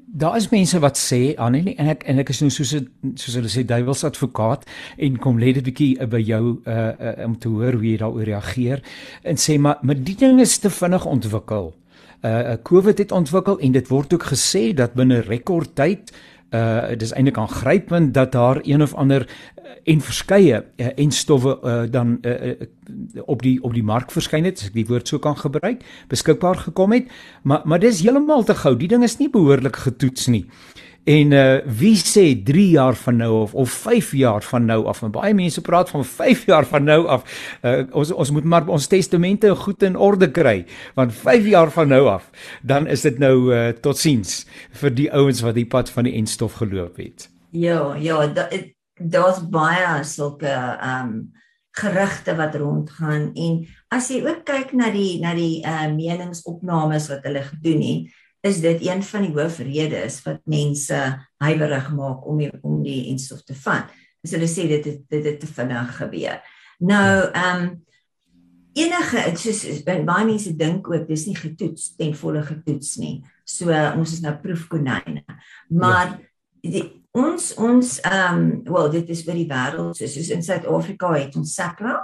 Daar 0.06 0.36
is 0.38 0.50
mense 0.50 0.80
wat 0.80 0.98
sê 0.98 1.34
Annelie 1.42 1.76
en 1.76 1.90
ek 1.90 2.04
en 2.06 2.22
ek 2.22 2.30
is 2.30 2.42
nou 2.44 2.52
soos 2.54 2.76
soos 3.18 3.38
hulle 3.40 3.50
sê 3.50 3.64
duiwels 3.66 4.04
advokaat 4.08 4.68
en 5.02 5.18
kom 5.22 5.40
lê 5.42 5.56
dit 5.58 5.66
bietjie 5.66 5.96
uh, 5.98 6.06
by 6.10 6.22
jou 6.22 6.44
uh, 6.52 6.76
uh, 6.76 7.16
om 7.26 7.34
te 7.40 7.50
hoor 7.50 7.80
hoe 7.80 7.88
jy 7.90 7.96
daaroor 8.04 8.30
reageer 8.30 8.84
en 9.24 9.42
sê 9.42 9.58
maar 9.58 9.82
maar 9.82 9.98
die 9.98 10.18
ding 10.20 10.40
is 10.44 10.60
te 10.60 10.70
vinnig 10.70 11.06
ontwikkel. 11.10 11.74
Uh 12.26 12.56
COVID 12.66 12.98
het 12.98 13.12
ontwikkel 13.12 13.60
en 13.62 13.74
dit 13.76 13.90
word 13.90 14.14
ook 14.14 14.24
gesê 14.32 14.70
dat 14.74 14.96
binne 14.98 15.20
rekordtyd 15.26 16.14
uh 16.14 16.35
dis 16.98 17.12
eintlik 17.12 17.38
aangrypend 17.38 18.14
dat 18.14 18.32
daar 18.32 18.60
een 18.64 18.82
of 18.82 18.94
ander 18.94 19.26
uh, 19.26 19.72
en 19.84 20.02
verskeie 20.02 20.64
uh, 20.76 20.88
en 20.96 21.12
stowwe 21.12 21.60
uh, 21.64 21.84
dan 21.92 22.18
uh, 22.22 22.46
uh, 22.46 22.54
op 23.26 23.42
die 23.42 23.58
op 23.64 23.74
die 23.74 23.84
mark 23.84 24.12
verskyn 24.12 24.46
het 24.46 24.62
as 24.62 24.70
ek 24.70 24.78
die 24.78 24.88
woord 24.90 25.08
so 25.08 25.20
kan 25.20 25.38
gebruik 25.38 25.84
beskikbaar 26.08 26.56
gekom 26.68 26.92
het. 26.92 27.12
Maar 27.44 27.62
maar 27.66 27.80
dis 27.80 28.02
heeltemal 28.02 28.44
te 28.44 28.56
gou. 28.56 28.76
Die 28.78 28.88
ding 28.88 29.04
is 29.04 29.18
nie 29.18 29.30
behoorlik 29.30 29.76
getoets 29.76 30.28
nie 30.28 30.46
En 31.06 31.32
uh 31.32 31.62
wie 31.78 31.98
sê 32.02 32.34
3 32.44 32.70
jaar 32.70 32.96
van 32.98 33.16
nou 33.16 33.42
af 33.44 33.54
of 33.54 33.70
5 33.70 34.12
jaar 34.12 34.42
van 34.42 34.66
nou 34.66 34.86
af? 34.86 35.04
En 35.06 35.12
baie 35.14 35.34
mense 35.34 35.62
praat 35.62 35.90
van 35.90 36.06
5 36.06 36.46
jaar 36.52 36.66
van 36.66 36.84
nou 36.84 37.06
af. 37.08 37.24
Uh 37.62 37.84
ons 37.92 38.12
ons 38.12 38.32
moet 38.32 38.44
maar 38.44 38.68
ons 38.68 38.88
testamente 38.88 39.56
goed 39.56 39.84
in 39.84 39.98
orde 39.98 40.32
kry, 40.32 40.66
want 40.96 41.14
5 41.14 41.46
jaar 41.46 41.72
van 41.72 41.88
nou 41.88 42.08
af, 42.10 42.30
dan 42.62 42.88
is 42.88 43.02
dit 43.02 43.20
nou 43.22 43.54
uh 43.54 43.70
totsiens 43.70 44.48
vir 44.82 44.96
die 44.98 45.12
ouens 45.14 45.42
wat 45.46 45.54
die 45.54 45.68
pad 45.70 45.90
van 45.90 46.10
die 46.10 46.18
enstof 46.18 46.58
geloop 46.58 46.98
het. 46.98 47.30
Ja, 47.52 47.96
ja, 47.96 48.26
daar's 48.98 49.46
baie 49.50 50.04
sulke 50.04 50.58
um 50.82 51.34
gerugte 51.76 52.36
wat 52.36 52.56
rondgaan 52.56 53.34
en 53.36 53.66
as 53.92 54.08
jy 54.10 54.24
ook 54.24 54.46
kyk 54.48 54.72
na 54.74 54.90
die 54.90 55.20
na 55.22 55.36
die 55.38 55.62
uh 55.62 55.86
meningsopnames 55.94 57.10
wat 57.14 57.26
hulle 57.28 57.44
gedoen 57.46 57.82
het, 57.84 58.22
is 58.46 58.62
dit 58.62 58.84
een 58.86 59.02
van 59.04 59.26
die 59.26 59.34
hoofredes 59.34 60.20
wat 60.26 60.44
mense 60.50 61.00
huiwerig 61.42 61.88
maak 61.98 62.28
om 62.30 62.44
die, 62.44 62.52
om 62.62 62.84
die 62.86 63.08
enstof 63.12 63.42
te 63.44 63.56
vat. 63.58 63.90
As 64.26 64.36
hulle 64.36 64.50
sê 64.50 64.68
dit 64.70 64.86
het, 64.86 65.02
dit 65.10 65.26
het 65.26 65.40
te 65.42 65.50
vinnig 65.50 65.98
gebeur. 65.98 66.40
Nou, 66.80 67.10
ehm 67.32 67.66
um, 67.66 67.74
enige 68.76 69.22
soos 69.40 69.62
baie 69.88 70.26
mense 70.28 70.52
dink 70.60 70.90
ook 70.92 71.06
dis 71.08 71.24
nie 71.30 71.38
getoets 71.40 71.94
ten 71.96 72.12
volle 72.20 72.42
getoets 72.44 72.98
nie. 73.00 73.22
So 73.48 73.72
uh, 73.72 73.94
ons 73.96 74.18
is 74.18 74.22
nou 74.26 74.34
proefkonyne. 74.42 75.24
Maar 75.72 76.18
ja. 76.18 76.74
die, 76.76 76.84
ons 77.16 77.54
ons 77.62 77.94
ehm 78.04 78.42
um, 78.42 78.50
wel 78.68 78.92
dit 78.98 79.14
is 79.16 79.24
vir 79.26 79.40
die 79.40 79.48
wêreld 79.50 79.96
soos, 79.96 80.18
soos 80.18 80.34
in 80.36 80.44
Suid-Afrika 80.44 81.14
het 81.16 81.38
ons 81.40 81.56
SAHPRA 81.56 81.96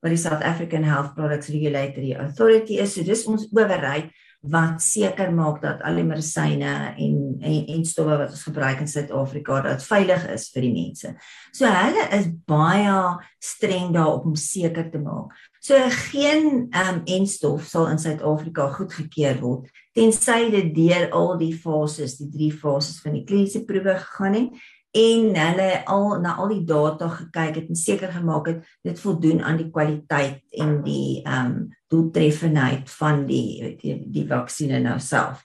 wat 0.00 0.14
die 0.14 0.20
South 0.20 0.44
African 0.46 0.86
Health 0.86 1.12
Products 1.18 1.50
Regulatory 1.52 2.14
Authority 2.16 2.78
is. 2.80 2.94
So 2.94 3.04
dis 3.04 3.26
ons 3.28 3.50
owerheid 3.52 4.14
wat 4.40 4.80
seker 4.80 5.32
maak 5.36 5.60
dat 5.60 5.82
al 5.84 5.98
die 6.00 6.06
medisyne 6.06 6.72
en 6.96 7.16
en, 7.40 7.66
en 7.74 7.84
stowwe 7.84 8.16
wat 8.20 8.32
ons 8.34 8.46
gebruik 8.48 8.80
in 8.80 8.88
Suid-Afrika 8.88 9.60
dat 9.64 9.84
veilig 9.84 10.26
is 10.32 10.48
vir 10.54 10.66
die 10.66 10.72
mense. 10.74 11.12
So 11.56 11.68
hulle 11.68 12.06
is 12.16 12.28
baie 12.48 12.96
streng 13.40 13.94
daarop 13.96 14.26
om 14.28 14.36
seker 14.36 14.90
te 14.92 15.00
maak. 15.00 15.32
So 15.60 15.76
geen 16.10 16.68
ehm 16.70 17.00
um, 17.00 17.02
enstof 17.18 17.68
sal 17.68 17.90
in 17.92 18.00
Suid-Afrika 18.00 18.68
goedgekeur 18.76 19.40
word 19.40 19.70
tensy 19.96 20.50
dit 20.52 20.74
deur 20.74 21.08
al 21.16 21.32
die 21.40 21.54
fases, 21.56 22.18
die 22.20 22.30
drie 22.30 22.52
fases 22.52 23.00
van 23.02 23.16
die 23.18 23.24
kliniese 23.26 23.64
proewe 23.66 23.96
gegaan 23.98 24.36
het 24.38 24.68
en 24.90 25.36
hulle 25.36 25.68
al 25.86 26.16
na 26.20 26.34
al 26.42 26.50
die 26.50 26.64
data 26.66 27.08
gekyk 27.14 27.60
het 27.60 27.68
en 27.70 27.78
seker 27.78 28.10
gemaak 28.12 28.48
het 28.50 28.64
dit 28.82 29.00
voldoen 29.00 29.42
aan 29.42 29.60
die 29.60 29.70
kwaliteit 29.70 30.42
en 30.58 30.80
die 30.82 31.22
ehm 31.22 31.46
um, 31.46 31.68
doeltreffendheid 31.90 32.90
van 32.90 33.24
die 33.26 33.76
die, 33.78 33.96
die 34.10 34.26
vaksinne 34.26 34.80
nou 34.82 34.98
self. 34.98 35.44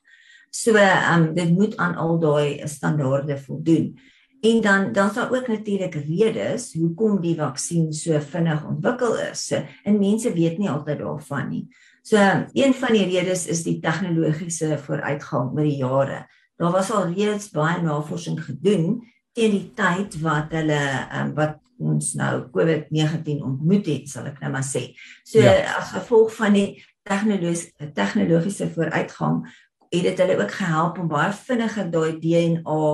So 0.50 0.74
ehm 0.74 1.30
um, 1.30 1.34
dit 1.36 1.54
moet 1.54 1.78
aan 1.78 1.96
al 1.96 2.20
daai 2.20 2.68
standaarde 2.68 3.38
voldoen. 3.38 3.94
En 4.42 4.62
dan 4.62 4.92
dan 4.94 5.10
sal 5.14 5.30
ook 5.36 5.48
natuurlik 5.48 5.96
redes 5.96 6.74
hoekom 6.74 7.22
die 7.22 7.36
vaksin 7.36 7.94
so 7.94 8.20
vinnig 8.20 8.66
ontwikkel 8.66 9.18
is. 9.32 9.48
So, 9.48 9.62
en 9.84 10.00
mense 10.00 10.34
weet 10.34 10.58
nie 10.58 10.70
altyd 10.70 11.00
daarvan 11.00 11.50
nie. 11.50 11.68
So 12.02 12.18
een 12.54 12.74
van 12.74 12.94
die 12.94 13.06
redes 13.06 13.48
is 13.48 13.64
die 13.64 13.80
tegnologiese 13.80 14.78
vooruitgang 14.78 15.54
oor 15.54 15.64
die 15.64 15.78
jare. 15.78 16.26
Daar 16.58 16.72
was 16.72 16.92
al 16.92 17.12
reeds 17.14 17.50
baie 17.50 17.82
navorsing 17.82 18.44
gedoen 18.44 19.02
teen 19.36 19.52
die 19.52 19.70
tyd 19.76 20.18
wat 20.24 20.54
hulle 20.56 20.82
um, 21.14 21.34
wat 21.38 21.60
ons 21.76 22.14
nou 22.16 22.46
COVID-19 22.56 23.44
ontmoet 23.44 23.88
het, 23.92 24.08
sal 24.08 24.30
ek 24.30 24.40
nou 24.44 24.54
maar 24.54 24.66
sê. 24.66 24.88
So 25.28 25.44
ja. 25.44 25.76
as 25.76 25.92
gevolg 25.96 26.32
van 26.38 26.56
die 26.56 26.70
tegnologiese 27.06 27.92
tegnologiese 27.94 28.70
vooruitgang 28.74 29.44
het 29.92 30.08
dit 30.08 30.22
hulle 30.24 30.40
ook 30.40 30.56
gehelp 30.56 31.00
om 31.00 31.12
baie 31.12 31.34
vinniger 31.36 31.92
daai 31.92 32.16
DNA 32.24 32.88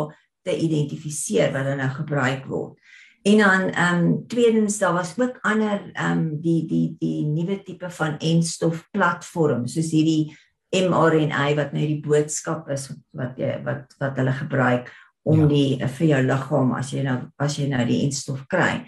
te 0.46 0.58
identifiseer 0.58 1.54
wat 1.54 1.70
dan 1.70 1.80
nou 1.82 1.90
gebruik 1.94 2.48
word. 2.50 2.78
En 3.22 3.38
dan 3.38 3.68
ehm 3.70 4.06
um, 4.06 4.28
tweedens 4.28 4.80
daar 4.82 4.94
was 4.98 5.14
ook 5.20 5.38
ander 5.42 5.92
ehm 5.94 6.18
um, 6.18 6.42
die 6.42 6.66
die 6.66 6.96
die 7.00 7.26
nuwe 7.26 7.62
tipe 7.64 7.90
van 7.90 8.18
enstof 8.18 8.88
platform 8.92 9.68
soos 9.68 9.92
hierdie 9.94 10.34
mRNA 10.74 11.54
wat 11.56 11.74
nou 11.76 11.86
die 11.86 12.02
boodskap 12.02 12.70
is 12.70 12.90
wat 13.12 13.38
jy 13.38 13.60
wat 13.64 13.94
wat 14.00 14.18
hulle 14.18 14.34
gebruik 14.34 14.90
om 15.24 15.40
ja. 15.40 15.48
die 15.48 15.80
eh, 15.80 15.90
vir 15.90 16.08
jou 16.08 16.22
liggaam 16.24 16.74
as 16.78 16.92
jy 16.94 17.04
nou 17.04 17.18
as 17.38 17.58
jy 17.60 17.68
nou 17.70 17.86
die 17.86 18.02
enstof 18.06 18.46
kry. 18.48 18.86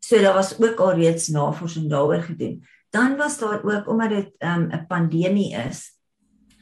So 0.00 0.20
daar 0.22 0.34
was 0.34 0.54
ook 0.60 0.80
al 0.80 0.94
reeds 0.98 1.28
navorsing 1.28 1.90
daaroor 1.90 2.22
gedoen. 2.22 2.60
Dan 2.90 3.16
was 3.16 3.38
daar 3.38 3.62
ook 3.64 3.88
omdat 3.88 4.10
dit 4.10 4.30
ehm, 4.38 4.66
'n 4.68 4.72
um, 4.72 4.86
pandemie 4.86 5.54
is. 5.54 5.92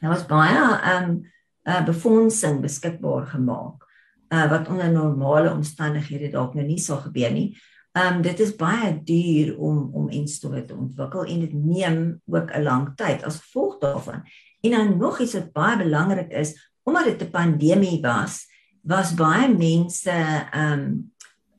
Daar 0.01 0.11
was 0.11 0.25
baie 0.25 0.79
ehm 0.81 1.09
um, 1.09 1.31
uh, 1.63 1.85
befondsing 1.85 2.61
beskikbaar 2.61 3.25
gemaak 3.25 3.85
uh, 4.29 4.49
wat 4.49 4.67
onder 4.67 4.91
normale 4.91 5.51
omstandighede 5.51 6.29
dalk 6.29 6.53
nou 6.53 6.65
nie 6.65 6.79
sou 6.79 6.99
gebeur 6.99 7.31
nie. 7.31 7.57
Ehm 7.97 8.15
um, 8.15 8.21
dit 8.21 8.39
is 8.39 8.55
baie 8.55 8.93
duur 9.03 9.57
om 9.57 9.89
om 9.93 10.09
enstowwe 10.09 10.65
te 10.65 10.75
ontwikkel 10.75 11.25
en 11.25 11.39
dit 11.39 11.53
neem 11.53 12.21
ook 12.25 12.51
'n 12.53 12.63
lang 12.63 12.95
tyd 12.95 13.23
as 13.23 13.39
gevolg 13.39 13.79
daarvan. 13.79 14.23
En 14.61 14.71
dan 14.71 14.97
nog 14.97 15.19
iets 15.19 15.33
wat 15.33 15.51
baie 15.51 15.77
belangrik 15.77 16.31
is, 16.31 16.71
omdat 16.83 17.03
dit 17.03 17.21
'n 17.21 17.31
pandemie 17.31 18.01
was, 18.01 18.48
was 18.89 19.13
baie 19.13 19.47
mense 19.53 20.11
ehm 20.11 20.73
um, 20.73 20.83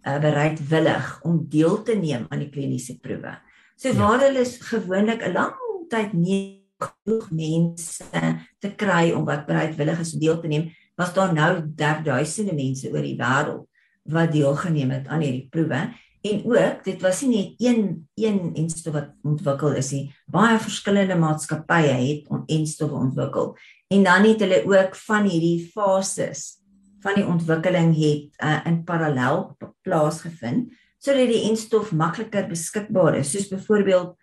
uh, 0.06 0.18
bereidwillig 0.18 1.08
om 1.28 1.42
deel 1.52 1.82
te 1.84 1.94
neem 1.94 2.26
aan 2.28 2.40
die 2.40 2.50
kliniese 2.50 2.96
proewe. 2.98 3.36
So 3.76 3.92
ja. 3.92 3.98
waar 3.98 4.24
hulle 4.24 4.44
gewoonlik 4.44 5.22
'n 5.22 5.32
lang 5.32 5.54
tyd 5.88 6.12
nie 6.12 6.66
genoeg 6.80 7.30
mense 7.30 8.20
te 8.58 8.70
kry 8.76 9.12
om 9.12 9.24
wat 9.24 9.46
bereidwillig 9.46 10.00
is 10.00 10.14
om 10.14 10.20
deel 10.20 10.40
te 10.40 10.48
neem, 10.48 10.70
was 10.96 11.12
daar 11.12 11.32
nou 11.32 11.62
duisende 12.02 12.54
mense 12.54 12.90
oor 12.90 13.02
die 13.04 13.16
wêreld 13.16 13.66
wat 14.10 14.32
deelgeneem 14.32 14.90
het 14.90 15.08
aan 15.08 15.20
hierdie 15.20 15.48
proewe 15.50 15.80
en 16.20 16.44
ook 16.44 16.84
dit 16.84 17.00
was 17.02 17.22
nie 17.24 17.32
net 17.36 17.60
een 17.64 18.08
een 18.14 18.54
enstof 18.54 18.92
wat 18.92 19.12
ontwikkel 19.24 19.76
is 19.80 19.90
nie 19.92 20.06
baie 20.26 20.58
verskillende 20.60 21.16
maatskappye 21.16 21.92
het 21.92 22.28
on 22.28 22.42
enstof 22.46 22.92
ontwikkel 22.92 23.54
en 23.88 24.04
dan 24.04 24.24
het 24.28 24.40
hulle 24.44 24.60
ook 24.68 24.96
van 25.06 25.28
hierdie 25.28 25.70
fases 25.72 26.59
van 27.04 27.16
die 27.16 27.26
ontwikkeling 27.26 27.94
het 27.96 28.42
uh, 28.44 28.60
in 28.68 28.82
parallel 28.84 29.50
plaasgevind 29.86 30.70
sodat 31.00 31.30
die 31.30 31.46
enstof 31.48 31.94
makliker 31.96 32.48
beskikbaar 32.50 33.20
is 33.20 33.32
soos 33.32 33.48
byvoorbeeld 33.52 34.16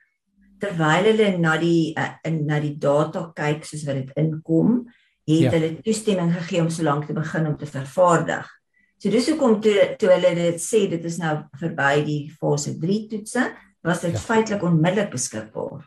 terwyl 0.61 1.09
hulle 1.09 1.31
na 1.41 1.55
die 1.61 1.93
uh, 1.97 2.11
in 2.27 2.43
na 2.49 2.59
die 2.61 2.75
data 2.81 3.27
kyk 3.37 3.65
soos 3.65 3.85
wat 3.87 4.01
dit 4.01 4.21
inkom 4.21 4.79
het 5.27 5.47
ja. 5.47 5.53
hulle 5.55 5.73
toestemming 5.85 6.31
gegee 6.37 6.61
om 6.63 6.69
so 6.73 6.85
lank 6.87 7.07
te 7.07 7.17
begin 7.17 7.49
om 7.49 7.57
te 7.57 7.69
vervaardig 7.69 8.47
so 8.97 9.13
dis 9.13 9.29
hoekom 9.31 9.59
toe 9.61 9.93
toe 10.01 10.13
hulle 10.13 10.33
dit 10.37 10.61
sê 10.61 10.85
dit 10.91 11.09
is 11.11 11.19
nou 11.21 11.35
verby 11.59 11.93
die 12.07 12.21
fase 12.39 12.77
3 12.81 13.03
toetse 13.13 13.45
was 13.85 14.01
dit 14.05 14.15
ja. 14.15 14.23
feitelik 14.29 14.65
onmiddellik 14.69 15.13
beskikbaar 15.13 15.85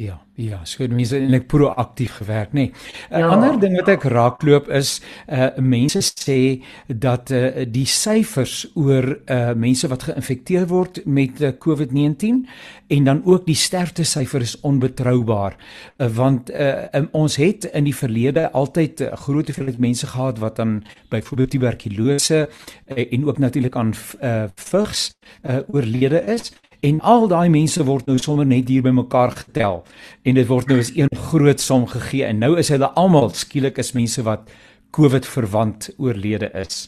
Ja, 0.00 0.14
ja, 0.34 0.62
so 0.64 0.80
het 0.80 0.92
mense 0.96 1.18
eintlik 1.18 1.42
proaktief 1.52 2.14
gewerk, 2.22 2.54
nê. 2.56 2.62
Nee. 2.62 2.72
'n 3.10 3.18
ja. 3.20 3.26
Ander 3.28 3.58
ding 3.60 3.74
wat 3.76 3.88
ek 3.92 4.06
raakloop 4.08 4.70
is 4.72 5.02
uh 5.28 5.50
mense 5.60 6.00
sê 6.00 6.64
dat 6.88 7.28
uh 7.30 7.66
die 7.68 7.84
syfers 7.84 8.70
oor 8.74 9.18
uh 9.28 9.52
mense 9.52 9.88
wat 9.92 10.06
geïnfekteer 10.08 10.64
word 10.70 11.02
met 11.04 11.42
uh, 11.42 11.50
COVID-19 11.52 12.48
en 12.88 13.04
dan 13.04 13.20
ook 13.24 13.44
die 13.46 13.54
sterfte 13.54 14.04
syfer 14.04 14.40
is 14.40 14.56
onbetroubaar. 14.60 15.58
Uh, 15.98 16.08
want 16.16 16.48
uh 16.50 16.88
um, 16.96 17.08
ons 17.12 17.36
het 17.36 17.68
in 17.68 17.84
die 17.84 17.96
verlede 17.96 18.48
altyd 18.52 19.00
'n 19.00 19.12
uh, 19.12 19.20
groot 19.26 19.52
hoeveelheid 19.52 19.78
mense 19.78 20.06
gehad 20.06 20.38
wat 20.38 20.56
dan 20.56 20.82
byvoorbeeld 21.08 21.50
tuberkulose 21.50 22.48
uh, 22.48 23.12
en 23.12 23.26
ook 23.26 23.38
natuurlik 23.38 23.76
aan 23.76 23.92
uh 24.22 24.44
vigs 24.54 25.12
uh 25.44 25.60
oorlede 25.68 26.24
is. 26.24 26.52
En 26.80 27.00
al 27.04 27.26
daai 27.28 27.50
mense 27.52 27.84
word 27.84 28.06
nou 28.08 28.16
sommer 28.18 28.46
net 28.48 28.70
hier 28.72 28.84
bymekaar 28.84 29.34
getel 29.36 29.82
en 30.24 30.38
dit 30.38 30.46
word 30.48 30.70
nou 30.70 30.78
as 30.80 30.92
een 30.96 31.10
groot 31.28 31.60
som 31.60 31.84
gegee 31.90 32.24
en 32.24 32.40
nou 32.40 32.54
is 32.60 32.70
hulle 32.72 32.88
almal 33.00 33.28
skielik 33.36 33.76
is 33.82 33.92
mense 33.92 34.24
wat 34.24 34.48
COVID 34.96 35.28
verwant 35.28 35.90
oorlede 36.00 36.48
is. 36.56 36.86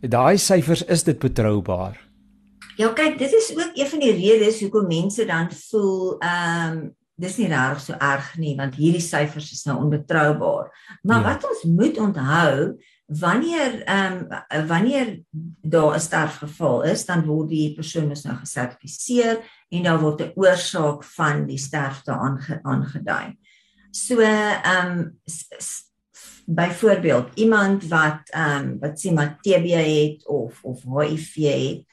Daai 0.00 0.38
syfers 0.38 0.84
is 0.86 1.02
dit 1.02 1.18
betroubaar? 1.18 1.98
Ja, 2.78 2.92
kyk, 2.94 3.18
dit 3.18 3.32
is 3.34 3.50
ook 3.56 3.74
een 3.74 3.90
van 3.90 4.02
die 4.02 4.12
redes 4.14 4.60
hoekom 4.62 4.86
mense 4.90 5.26
dan 5.26 5.50
voel 5.50 6.20
ehm 6.20 6.78
um, 6.78 6.84
dis 7.14 7.36
nie 7.38 7.46
reg 7.46 7.78
so 7.78 7.94
erg 8.02 8.32
nie 8.42 8.56
want 8.58 8.74
hierdie 8.74 9.02
syfers 9.02 9.52
is 9.54 9.62
nou 9.68 9.76
onbetroubaar. 9.84 10.70
Maar 11.02 11.20
ja. 11.20 11.26
wat 11.28 11.46
ons 11.46 11.62
moet 11.62 11.98
onthou 12.02 12.74
wanneer 13.06 13.82
ehm 13.82 14.26
um, 14.48 14.66
wanneer 14.66 15.20
daar 15.60 15.94
'n 15.94 16.00
sterfgeval 16.00 16.82
is, 16.82 17.04
dan 17.04 17.24
word 17.24 17.48
die 17.48 17.74
persoon 17.74 18.08
mos 18.08 18.22
nou 18.22 18.36
gesertifiseer 18.36 19.38
en 19.68 19.82
daar 19.82 20.00
word 20.00 20.20
'n 20.20 20.32
oorsaak 20.34 21.04
van 21.04 21.46
die 21.46 21.58
sterfte 21.58 22.12
aange, 22.12 22.60
aangedui. 22.62 23.36
So 23.90 24.18
ehm 24.18 24.98
um, 24.98 25.20
byvoorbeeld 26.46 27.28
iemand 27.34 27.88
wat 27.88 28.20
ehm 28.30 28.64
um, 28.64 28.78
wat 28.80 29.00
sê 29.00 29.12
maar 29.12 29.38
TB 29.40 29.66
het 29.66 30.26
of 30.26 30.64
of 30.64 30.82
HIV 30.82 31.34
het. 31.34 31.84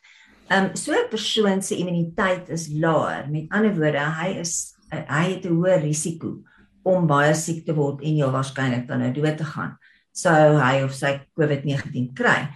Ehm 0.48 0.66
um, 0.66 0.76
so 0.76 0.92
'n 0.92 1.10
persoon 1.10 1.62
se 1.62 1.76
immuniteit 1.76 2.50
is 2.50 2.68
laer. 2.68 3.30
Met 3.30 3.50
ander 3.50 3.76
woorde, 3.76 4.00
hy 4.00 4.40
is 4.40 4.76
hy 4.90 5.32
het 5.32 5.46
'n 5.46 5.54
hoër 5.54 5.82
risiko 5.82 6.42
om 6.84 7.08
baie 7.08 7.34
siek 7.34 7.66
te 7.66 7.74
word 7.74 8.02
en 8.02 8.14
heel 8.14 8.32
waarskynlik 8.32 8.88
dan 8.88 9.00
nou 9.00 9.12
dood 9.12 9.38
te 9.38 9.46
gaan 9.46 9.78
sou 10.12 10.58
hy 10.60 10.82
of 10.86 10.94
sy 10.96 11.18
COVID-19 11.40 12.12
kry. 12.18 12.50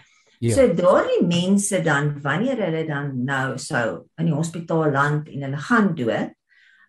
Ja. 0.44 0.56
So 0.56 0.68
daardie 0.76 1.24
mense 1.28 1.80
dan 1.84 2.16
wanneer 2.24 2.60
hulle 2.68 2.86
dan 2.88 3.14
nou 3.26 3.58
sou 3.62 4.06
in 4.20 4.30
die 4.30 4.36
hospitaal 4.36 4.92
land 4.94 5.30
en 5.32 5.48
hulle 5.48 5.62
gaan 5.70 5.94
dood, 5.98 6.34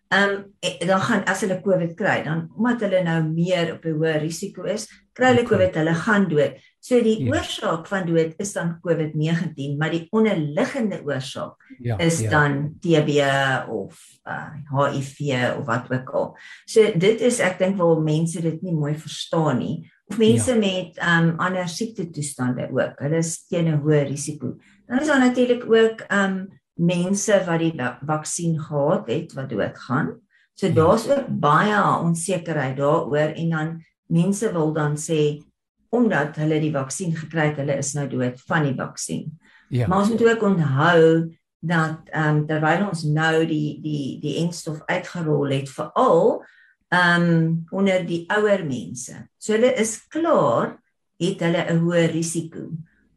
ehm 0.07 0.33
um, 0.37 0.43
dan 0.87 1.01
gaan 1.03 1.23
as 1.27 1.41
hulle 1.43 1.59
COVID 1.63 1.95
kry, 1.99 2.21
dan 2.23 2.45
omdat 2.55 2.85
hulle 2.85 3.03
nou 3.03 3.21
meer 3.27 3.73
op 3.73 3.85
'n 3.85 3.97
hoë 3.99 4.21
risiko 4.21 4.63
is, 4.63 4.87
kry 5.13 5.33
hulle 5.33 5.43
COVID, 5.47 5.75
hulle 5.75 5.95
gaan 5.95 6.29
dood. 6.29 6.59
So 6.79 7.01
die 7.03 7.17
ja. 7.23 7.33
oorsaak 7.33 7.87
van 7.87 8.05
dood 8.07 8.33
is 8.39 8.53
dan 8.53 8.79
COVID-19, 8.79 9.75
maar 9.77 9.91
die 9.91 10.07
onderliggende 10.11 11.01
oorsaak 11.03 11.55
ja, 11.79 11.97
is 11.99 12.21
ja. 12.21 12.29
dan 12.29 12.77
TB 12.79 13.19
of 13.67 13.99
uh, 14.23 14.55
HIV 14.71 15.19
of 15.59 15.65
wat 15.65 15.91
ook 15.91 16.09
al. 16.09 16.37
So 16.65 16.91
dit 16.95 17.21
is 17.21 17.39
ek 17.39 17.59
dink 17.59 17.77
wel 17.77 17.99
mense 18.01 18.41
dit 18.41 18.61
nie 18.61 18.75
mooi 18.75 18.95
verstaan 18.95 19.59
nie 19.59 19.91
of 20.07 20.17
mense 20.17 20.51
ja. 20.51 20.57
met 20.57 20.99
um 21.03 21.33
ander 21.39 21.67
siekte 21.67 22.09
toestande 22.09 22.69
ook. 22.71 22.99
Hulle 22.99 23.17
is 23.17 23.45
teen 23.47 23.67
'n 23.67 23.81
hoë 23.81 24.07
risiko. 24.07 24.55
Dan 24.87 24.99
is 24.99 25.07
daar 25.07 25.19
natuurlik 25.19 25.63
ook 25.63 26.05
um 26.11 26.47
mense 26.73 27.43
wat 27.45 27.59
die 27.59 27.73
vaksin 28.05 28.59
gehad 28.59 29.07
het 29.07 29.33
wat 29.33 29.49
doodgaan. 29.49 30.19
So 30.53 30.67
ja. 30.67 30.73
daar's 30.73 31.09
ook 31.09 31.27
baie 31.27 31.99
onsekerheid 31.99 32.77
daaroor 32.77 33.33
en 33.35 33.49
dan 33.49 33.83
mense 34.05 34.51
wil 34.51 34.73
dan 34.73 34.97
sê 34.97 35.43
omdat 35.89 36.35
hulle 36.35 36.59
die 36.59 36.71
vaksin 36.71 37.15
gekry 37.15 37.47
het, 37.51 37.57
hulle 37.61 37.77
is 37.77 37.93
nou 37.93 38.07
dood 38.07 38.41
van 38.47 38.63
die 38.63 38.75
vaksin. 38.75 39.39
Ja. 39.69 39.87
Maar 39.87 39.97
ons 39.99 40.09
moet 40.09 40.25
ook 40.27 40.43
onthou 40.43 41.35
dat 41.59 42.09
ehm 42.11 42.35
um, 42.35 42.45
terwyl 42.45 42.87
ons 42.87 43.03
nou 43.03 43.45
die 43.45 43.81
die 43.81 44.19
die 44.21 44.35
enstof 44.43 44.81
uitgerol 44.85 45.49
het 45.51 45.69
veral 45.69 46.43
um 46.89 47.65
onder 47.69 48.05
die 48.05 48.25
ouer 48.31 48.65
mense. 48.65 49.27
So 49.37 49.53
hulle 49.53 49.73
is 49.75 49.97
klaar 50.07 50.77
het 51.17 51.41
hulle 51.41 51.65
'n 51.73 51.81
hoër 51.83 52.11
risiko 52.11 52.69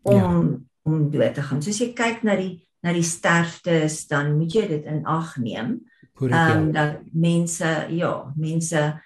om 0.02 0.16
ja. 0.16 0.58
om 0.82 1.10
dood 1.10 1.34
te 1.34 1.42
gaan. 1.42 1.62
So 1.62 1.70
as 1.70 1.80
jy 1.80 1.92
kyk 1.92 2.22
na 2.22 2.36
die 2.36 2.66
na 2.82 2.92
die 2.92 3.04
sterftes, 3.04 4.06
dan 4.08 4.38
moet 4.38 4.52
jy 4.52 4.66
dit 4.68 4.84
in 4.84 5.04
ag 5.06 5.36
neem. 5.36 5.80
Ehm 6.20 6.56
um, 6.56 6.72
dat 6.72 7.00
mense 7.12 7.86
ja, 7.88 8.32
mense 8.36 9.00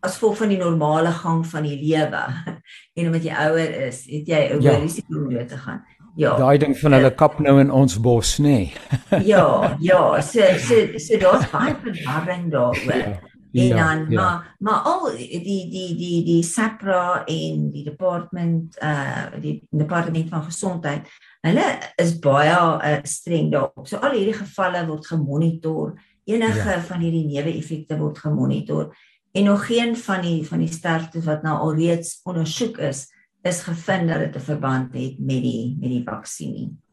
as 0.00 0.14
gevolg 0.18 0.36
van 0.36 0.48
die 0.48 0.58
normale 0.58 1.10
gang 1.10 1.46
van 1.46 1.62
die 1.62 1.76
lewe 1.80 2.22
en 2.96 3.06
omdat 3.06 3.24
jy 3.24 3.34
ouer 3.48 3.74
is, 3.88 4.04
het 4.10 4.26
jy 4.26 4.40
'n 4.54 4.62
ja. 4.62 4.78
risiko 4.78 5.16
om 5.16 5.30
dood 5.30 5.48
te 5.48 5.58
gaan. 5.58 5.82
Ja. 6.16 6.36
Daai 6.36 6.58
ding 6.58 6.78
van 6.78 6.92
hulle 6.92 7.10
kap 7.14 7.40
nou 7.42 7.60
in 7.60 7.70
ons 7.70 8.00
bos, 8.00 8.38
nê. 8.38 8.70
Nee. 9.10 9.24
ja, 9.26 9.46
ja, 9.90 10.20
so 10.20 10.40
so 10.58 10.98
so 10.98 11.18
daar's 11.18 11.50
baie 11.50 11.74
verwarring 11.82 12.50
daaroor. 12.52 12.96
Ja. 12.96 13.33
En 13.54 13.66
ja, 13.66 13.94
dan 13.94 14.10
ja. 14.10 14.20
maar 14.20 14.56
maar 14.58 14.80
al 14.90 15.10
die 15.16 15.70
die 15.70 15.94
die 15.96 16.24
die 16.24 16.42
SAPRA 16.42 17.24
en 17.24 17.70
die 17.70 17.84
departement 17.84 18.76
uh 18.82 19.30
die 19.40 19.62
departement 19.70 20.28
van 20.28 20.42
gesondheid, 20.42 21.08
hulle 21.46 21.66
is 21.96 22.18
baie 22.18 22.50
uh, 22.58 22.98
streng 23.02 23.52
daarop. 23.52 23.86
So 23.86 24.02
al 24.02 24.18
hierdie 24.18 24.34
gevalle 24.34 24.86
word 24.86 25.06
gemonitor. 25.06 25.94
Enige 26.24 26.70
ja. 26.70 26.80
van 26.80 27.00
hierdie 27.04 27.26
neeweffekte 27.28 27.98
word 28.00 28.18
gemonitor 28.18 28.90
en 29.34 29.44
nog 29.44 29.66
geen 29.66 29.96
van 29.96 30.20
die 30.20 30.46
van 30.46 30.58
die 30.58 30.72
sterftes 30.72 31.24
wat 31.24 31.42
nou 31.42 31.58
alreeds 31.58 32.20
ondersoek 32.22 32.78
is, 32.78 33.06
is 33.42 33.60
gevind 33.66 34.08
dat 34.08 34.18
dit 34.18 34.36
'n 34.36 34.46
verband 34.50 34.94
het 34.94 35.18
met 35.18 35.42
die 35.42 35.76
met 35.80 35.90
die 35.90 36.02
vaksin. 36.04 36.54
So 36.54 36.83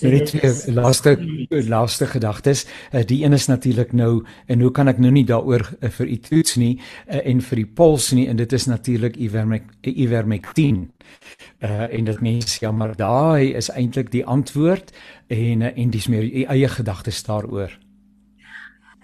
net 0.00 0.26
twee 0.26 0.74
laaste 0.74 1.16
laaste 1.48 2.06
gedagtes. 2.06 2.66
Uh, 2.92 3.02
die 3.06 3.24
een 3.24 3.32
is 3.32 3.46
natuurlik 3.46 3.92
nou 3.92 4.24
en 4.46 4.60
hoe 4.60 4.70
kan 4.70 4.88
ek 4.88 4.98
nou 4.98 5.12
nie 5.12 5.24
daaroor 5.28 5.66
uh, 5.80 5.90
vir 5.90 6.06
u 6.06 6.16
toets 6.28 6.56
nie 6.56 6.74
uh, 6.78 7.20
en 7.24 7.40
vir 7.40 7.62
die 7.62 7.66
pols 7.66 8.12
nie 8.12 8.28
en 8.28 8.36
dit 8.36 8.52
is 8.52 8.66
natuurlik 8.66 9.16
ivermectin. 9.18 10.88
Uh 11.64 11.86
en 11.88 12.04
dit 12.04 12.20
mens 12.20 12.58
ja 12.58 12.70
maar 12.72 12.96
daai 12.96 13.54
is 13.56 13.70
eintlik 13.70 14.10
die 14.12 14.24
antwoord 14.24 14.92
en 15.26 15.62
uh, 15.62 15.72
en 15.74 15.90
dis 15.90 16.08
meer 16.08 16.24
u 16.24 16.44
eie 16.44 16.68
gedagtes 16.68 17.22
daaroor. 17.22 17.72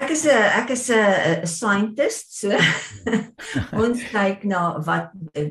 Ek 0.02 0.10
is 0.10 0.24
'n 0.26 0.44
ek 0.60 0.70
is 0.70 0.90
'n 0.90 1.46
scientist 1.46 2.38
so 2.40 2.50
ons 3.84 4.02
kyk 4.10 4.44
na 4.44 4.80
wat 4.82 5.10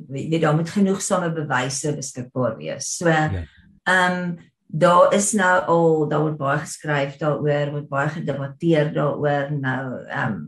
weet 0.10 0.42
daar 0.42 0.56
moet 0.56 0.70
genoegsame 0.70 1.32
bewyse 1.32 1.96
beskikbaar 1.96 2.58
wees. 2.58 2.98
So 2.98 3.10
ja. 3.10 3.46
ehm 3.84 4.12
um, 4.12 4.38
daar 4.74 5.14
is 5.14 5.32
nou 5.38 5.54
al 5.70 6.08
daar 6.10 6.24
word 6.26 6.40
baie 6.40 6.62
geskryf 6.64 7.20
daaroor, 7.22 7.72
word 7.76 7.90
baie 7.92 8.10
gedebatteer 8.16 8.90
daaroor. 8.96 9.52
Nou 9.54 9.84
ehm 10.08 10.34
um, 10.34 10.42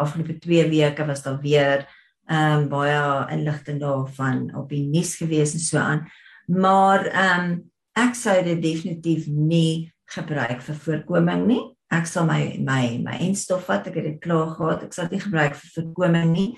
afgelope 0.00 0.38
2 0.38 0.68
weke 0.70 1.04
was 1.06 1.22
daar 1.22 1.40
weer 1.42 1.86
ehm 2.30 2.62
um, 2.62 2.68
baie 2.70 3.26
inligting 3.34 3.80
daarvan 3.80 4.54
op 4.56 4.70
die 4.70 4.86
nuus 4.86 5.16
gewees 5.16 5.54
en 5.54 5.60
so 5.60 5.78
aan. 5.78 6.06
Maar 6.46 7.06
ehm 7.06 7.50
um, 7.50 7.58
ek 7.98 8.14
sou 8.14 8.38
dit 8.44 8.62
definitief 8.62 9.26
nie 9.26 9.92
gebruik 10.14 10.62
vir 10.62 10.78
voorkoming 10.86 11.46
nie. 11.46 11.62
Ek 11.92 12.06
sal 12.06 12.24
my 12.24 12.56
my 12.62 13.02
my 13.02 13.18
enstof 13.26 13.66
vat, 13.66 13.86
ek 13.90 13.98
het 13.98 14.04
dit 14.04 14.22
klaar 14.22 14.54
gehad. 14.54 14.86
Ek 14.86 14.94
sal 14.94 15.10
dit 15.10 15.22
gebruik 15.22 15.58
vir 15.58 15.74
voorkoming 15.74 16.32
nie 16.32 16.50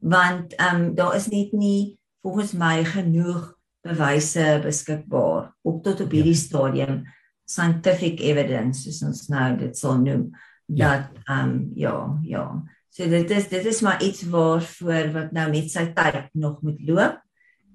want 0.00 0.54
ehm 0.54 0.76
um, 0.76 0.94
daar 0.94 1.16
is 1.16 1.26
net 1.28 1.52
nie 1.52 1.98
volgens 2.22 2.52
my 2.52 2.84
genoeg 2.84 3.57
bewyse 3.88 4.46
beskikbaar 4.64 5.52
op 5.66 5.80
tot 5.84 6.02
op 6.04 6.12
hierdie 6.14 6.36
ja. 6.36 6.42
stadium 6.42 7.00
scientific 7.48 8.20
evidence 8.20 8.84
soos 8.84 9.02
ons 9.08 9.24
nou 9.32 9.48
dit 9.60 9.78
sal 9.78 10.02
noem 10.02 10.28
ja. 10.66 10.90
dat 10.90 11.24
ehm 11.24 11.54
um, 11.54 11.54
ja 11.76 11.96
ja 12.28 12.44
so 12.92 13.08
dit 13.08 13.30
is 13.30 13.48
dit 13.48 13.64
is 13.72 13.80
maar 13.84 14.02
iets 14.04 14.26
waarvoor 14.28 15.12
wat 15.16 15.32
nou 15.32 15.48
met 15.50 15.70
sy 15.72 15.88
tyd 15.96 16.28
nog 16.32 16.62
moet 16.62 16.80
loop 16.84 17.18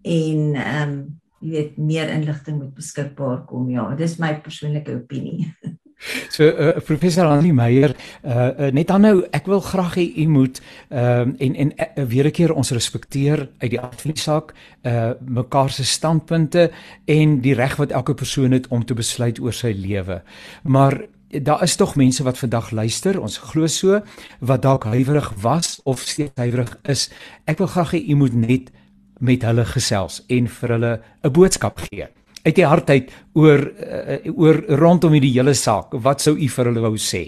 en 0.03 0.55
ehm 0.55 0.89
um, 0.89 0.97
jy 1.43 1.51
weet 1.51 1.77
meer 1.77 2.07
inligting 2.07 2.61
moet 2.61 2.75
beskikbaar 2.75 3.43
kom 3.45 3.69
ja 3.69 3.89
dis 3.99 4.19
my 4.21 4.35
persoonlike 4.41 4.93
opinie 4.95 5.49
So 6.29 6.43
uh, 6.43 6.79
professor 6.83 7.25
Annelie 7.25 7.53
Meyer, 7.53 7.95
uh, 8.25 8.33
uh, 8.35 8.71
net 8.75 8.87
dan 8.87 9.01
nou, 9.05 9.15
ek 9.31 9.47
wil 9.51 9.61
graag 9.63 9.95
hê 9.99 10.05
u 10.23 10.27
moet 10.27 10.61
ehm 10.89 11.33
uh, 11.33 11.45
en 11.45 11.55
en 11.55 11.71
uh, 11.77 12.03
weer 12.09 12.27
'n 12.27 12.31
keer 12.31 12.53
ons 12.53 12.71
respekteer 12.71 13.49
uit 13.57 13.69
die 13.69 13.79
aard 13.79 14.01
van 14.01 14.11
die 14.11 14.21
saak 14.21 14.53
uh 14.83 15.11
mekaar 15.19 15.69
se 15.69 15.83
standpunte 15.83 16.71
en 17.05 17.41
die 17.41 17.53
reg 17.53 17.75
wat 17.75 17.91
elke 17.91 18.13
persoon 18.13 18.51
het 18.51 18.67
om 18.67 18.85
te 18.85 18.93
besluit 18.93 19.39
oor 19.39 19.53
sy 19.53 19.73
lewe. 19.75 20.21
Maar 20.63 21.05
daar 21.29 21.63
is 21.63 21.75
tog 21.75 21.95
mense 21.95 22.23
wat 22.23 22.37
vandag 22.37 22.71
luister, 22.71 23.21
ons 23.21 23.37
glo 23.37 23.67
so, 23.67 24.01
wat 24.39 24.61
dalk 24.61 24.83
huiwerig 24.83 25.33
was 25.41 25.79
of 25.83 25.99
steeds 25.99 26.35
huiwerig 26.35 26.77
is. 26.83 27.09
Ek 27.45 27.57
wil 27.57 27.67
graag 27.67 27.91
hê 27.91 28.03
u 28.09 28.15
moet 28.15 28.33
net 28.33 28.71
met 29.19 29.43
hulle 29.43 29.65
gesels 29.65 30.23
en 30.27 30.47
vir 30.47 30.69
hulle 30.69 31.01
'n 31.23 31.31
boodskap 31.31 31.79
gee 31.79 32.07
uit 32.43 32.55
die 32.55 32.67
hart 32.67 32.89
uit 32.89 33.11
oor 33.39 33.63
uh, 33.63 34.17
oor 34.33 34.59
rondom 34.79 35.15
hierdie 35.15 35.33
hele 35.37 35.55
saak. 35.57 35.95
Wat 36.03 36.23
sou 36.23 36.35
u 36.35 36.49
vir 36.55 36.69
hulle 36.71 36.83
wou 36.83 36.97
sê? 36.99 37.23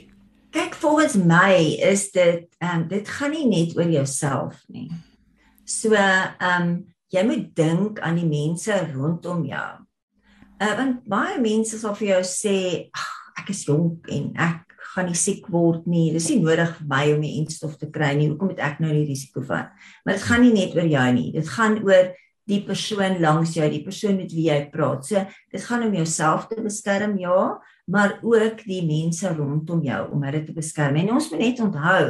Kyk, 0.55 0.75
volgens 0.79 1.17
my 1.19 1.55
is 1.91 2.09
dit 2.15 2.45
ehm 2.59 2.83
um, 2.83 2.87
dit 2.91 3.07
gaan 3.17 3.33
nie 3.35 3.47
net 3.51 3.77
oor 3.77 3.89
jouself 3.91 4.59
nie. 4.67 4.89
So 5.65 5.95
ehm 5.95 6.35
um, 6.51 6.75
jy 7.13 7.23
moet 7.23 7.49
dink 7.55 7.99
aan 8.03 8.17
die 8.19 8.27
mense 8.27 8.75
rondom 8.91 9.45
jou. 9.47 9.71
Uh, 10.59 10.73
want 10.79 11.03
baie 11.11 11.39
mense 11.39 11.77
sal 11.79 11.95
vir 11.99 12.15
jou 12.15 12.21
sê, 12.27 12.57
ek 13.39 13.51
is 13.51 13.65
jonk 13.67 14.07
en 14.11 14.31
ek 14.39 14.75
gaan 14.95 15.09
nie 15.11 15.19
siek 15.19 15.47
word 15.51 15.87
nie. 15.91 16.09
Dis 16.15 16.29
nie 16.31 16.39
nodig 16.43 16.71
vir 16.77 16.87
my 16.91 17.03
om 17.13 17.23
die 17.23 17.35
instof 17.41 17.75
te 17.79 17.89
kry 17.91 18.13
nie. 18.15 18.29
Hoekom 18.31 18.53
moet 18.53 18.61
ek 18.63 18.79
nou 18.83 18.91
die 18.93 19.07
risiko 19.09 19.43
vat? 19.43 19.73
Maar 20.05 20.15
dit 20.17 20.27
gaan 20.29 20.45
nie 20.45 20.53
net 20.55 20.77
oor 20.77 20.87
jou 20.87 21.07
nie. 21.17 21.27
Dit 21.35 21.49
gaan 21.51 21.75
oor 21.83 22.13
die 22.49 22.61
persoon 22.65 23.19
langs 23.21 23.55
jou, 23.57 23.67
die 23.69 23.83
persoon 23.83 24.19
met 24.19 24.33
wie 24.33 24.49
jy 24.49 24.59
praat. 24.73 25.05
So 25.07 25.23
dit 25.51 25.65
gaan 25.65 25.87
om 25.87 25.95
jouself 25.97 26.47
te 26.49 26.61
beskerm, 26.61 27.17
ja, 27.21 27.55
maar 27.85 28.19
ook 28.21 28.63
die 28.65 28.83
mense 28.85 29.29
rondom 29.33 29.83
jou 29.85 30.01
om 30.13 30.23
hulle 30.25 30.43
te 30.45 30.53
beskerm. 30.53 30.97
En 31.01 31.15
ons 31.17 31.29
moet 31.31 31.43
net 31.43 31.59
onthou 31.65 32.05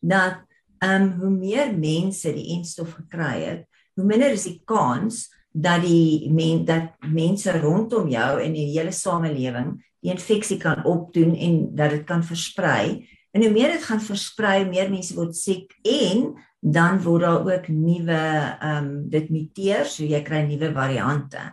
dat 0.00 0.42
ehm 0.84 1.02
um, 1.02 1.12
hoe 1.22 1.30
meer 1.32 1.72
mense 1.72 2.28
die 2.36 2.50
enstof 2.58 2.92
gekry 2.98 3.40
het, 3.46 3.64
hoe 3.96 4.04
minder 4.04 4.34
is 4.36 4.44
die 4.44 4.60
kans 4.68 5.24
dat 5.56 5.80
die 5.86 6.28
men 6.30 6.66
dat 6.68 6.92
mense 7.00 7.52
rondom 7.62 8.10
jou 8.12 8.32
en 8.42 8.52
die 8.52 8.68
hele 8.74 8.92
samelewing 8.92 9.72
die 10.04 10.12
infeksie 10.12 10.58
kan 10.60 10.84
opdoen 10.84 11.32
en 11.34 11.54
dat 11.76 11.94
dit 11.96 12.04
kan 12.04 12.24
versprei. 12.24 13.06
En 13.32 13.42
hoe 13.42 13.52
meer 13.52 13.72
dit 13.72 13.84
gaan 13.88 14.00
versprei, 14.00 14.66
meer 14.68 14.90
mense 14.92 15.16
word 15.16 15.34
siek 15.36 15.72
en 15.82 16.34
dan 16.60 17.00
word 17.02 17.22
daar 17.22 17.44
ook 17.46 17.68
nuwe 17.68 18.20
ehm 18.60 18.84
um, 18.84 19.08
dit 19.10 19.30
muteer, 19.30 19.84
so 19.86 20.04
jy 20.04 20.22
kry 20.22 20.42
nuwe 20.46 20.72
variante. 20.72 21.52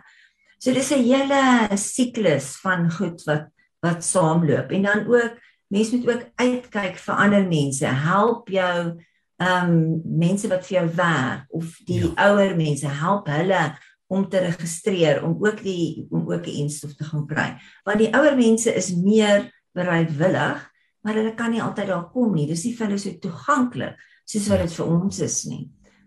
So 0.58 0.72
dis 0.72 0.90
'n 0.92 1.04
hele 1.04 1.76
siklus 1.76 2.56
van 2.62 2.90
goed 2.90 3.22
wat 3.24 3.50
wat 3.84 4.04
saamloop 4.04 4.70
en 4.72 4.82
dan 4.82 5.06
ook 5.06 5.36
mense 5.68 5.96
moet 5.96 6.08
ook 6.08 6.24
uitkyk 6.34 6.96
vir 6.96 7.14
ander 7.14 7.44
mense, 7.46 7.86
help 7.86 8.48
jou 8.48 9.00
ehm 9.36 9.70
um, 9.70 10.00
mense 10.04 10.48
wat 10.48 10.66
vir 10.66 10.76
jou 10.78 10.88
werk 10.96 11.44
of 11.48 11.76
die 11.86 12.00
ja. 12.00 12.30
ouer 12.30 12.56
mense, 12.56 12.88
help 12.88 13.28
hulle 13.28 13.78
om 14.06 14.28
te 14.28 14.38
registreer 14.38 15.24
om 15.24 15.36
ook 15.46 15.62
die 15.62 16.06
om 16.10 16.32
ook 16.32 16.46
'n 16.46 16.58
instof 16.64 16.94
te 16.94 17.04
gaan 17.04 17.26
kry. 17.26 17.56
Want 17.84 17.98
die 17.98 18.14
ouer 18.14 18.36
mense 18.36 18.74
is 18.74 18.94
meer 18.94 19.50
bereidwillig, 19.72 20.70
maar 21.00 21.14
hulle 21.14 21.34
kan 21.34 21.50
nie 21.50 21.62
altyd 21.62 21.86
daar 21.86 22.10
kom 22.10 22.34
nie. 22.34 22.46
Dis 22.46 22.64
nie 22.64 22.76
vir 22.76 22.86
hulle 22.86 22.98
so 22.98 23.18
toeganklik 23.18 23.96
soos 24.24 24.48
wat 24.52 24.64
dit 24.64 24.76
vir 24.78 24.86
ons 24.86 25.20
is 25.24 25.38
nie. 25.50 25.64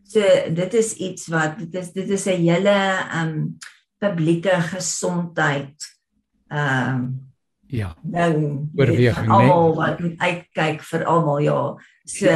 So 0.07 0.23
dit 0.55 0.77
is 0.79 0.93
iets 1.03 1.27
wat 1.31 1.59
dit 1.59 1.75
is 1.81 1.91
dit 1.95 2.09
is 2.09 2.27
'n 2.27 2.41
hele 2.47 2.77
um 3.21 3.57
publieke 3.99 4.55
gesondheid 4.71 5.75
um 6.49 7.27
ja. 7.67 7.95
Nou 8.01 8.67
oorweging 8.75 9.27
nee. 9.27 9.35
Almal 9.35 9.75
wat 9.75 9.99
moet 9.99 10.17
uitkyk 10.19 10.81
vir 10.81 11.05
almal 11.05 11.39
ja. 11.39 11.75
So 12.05 12.31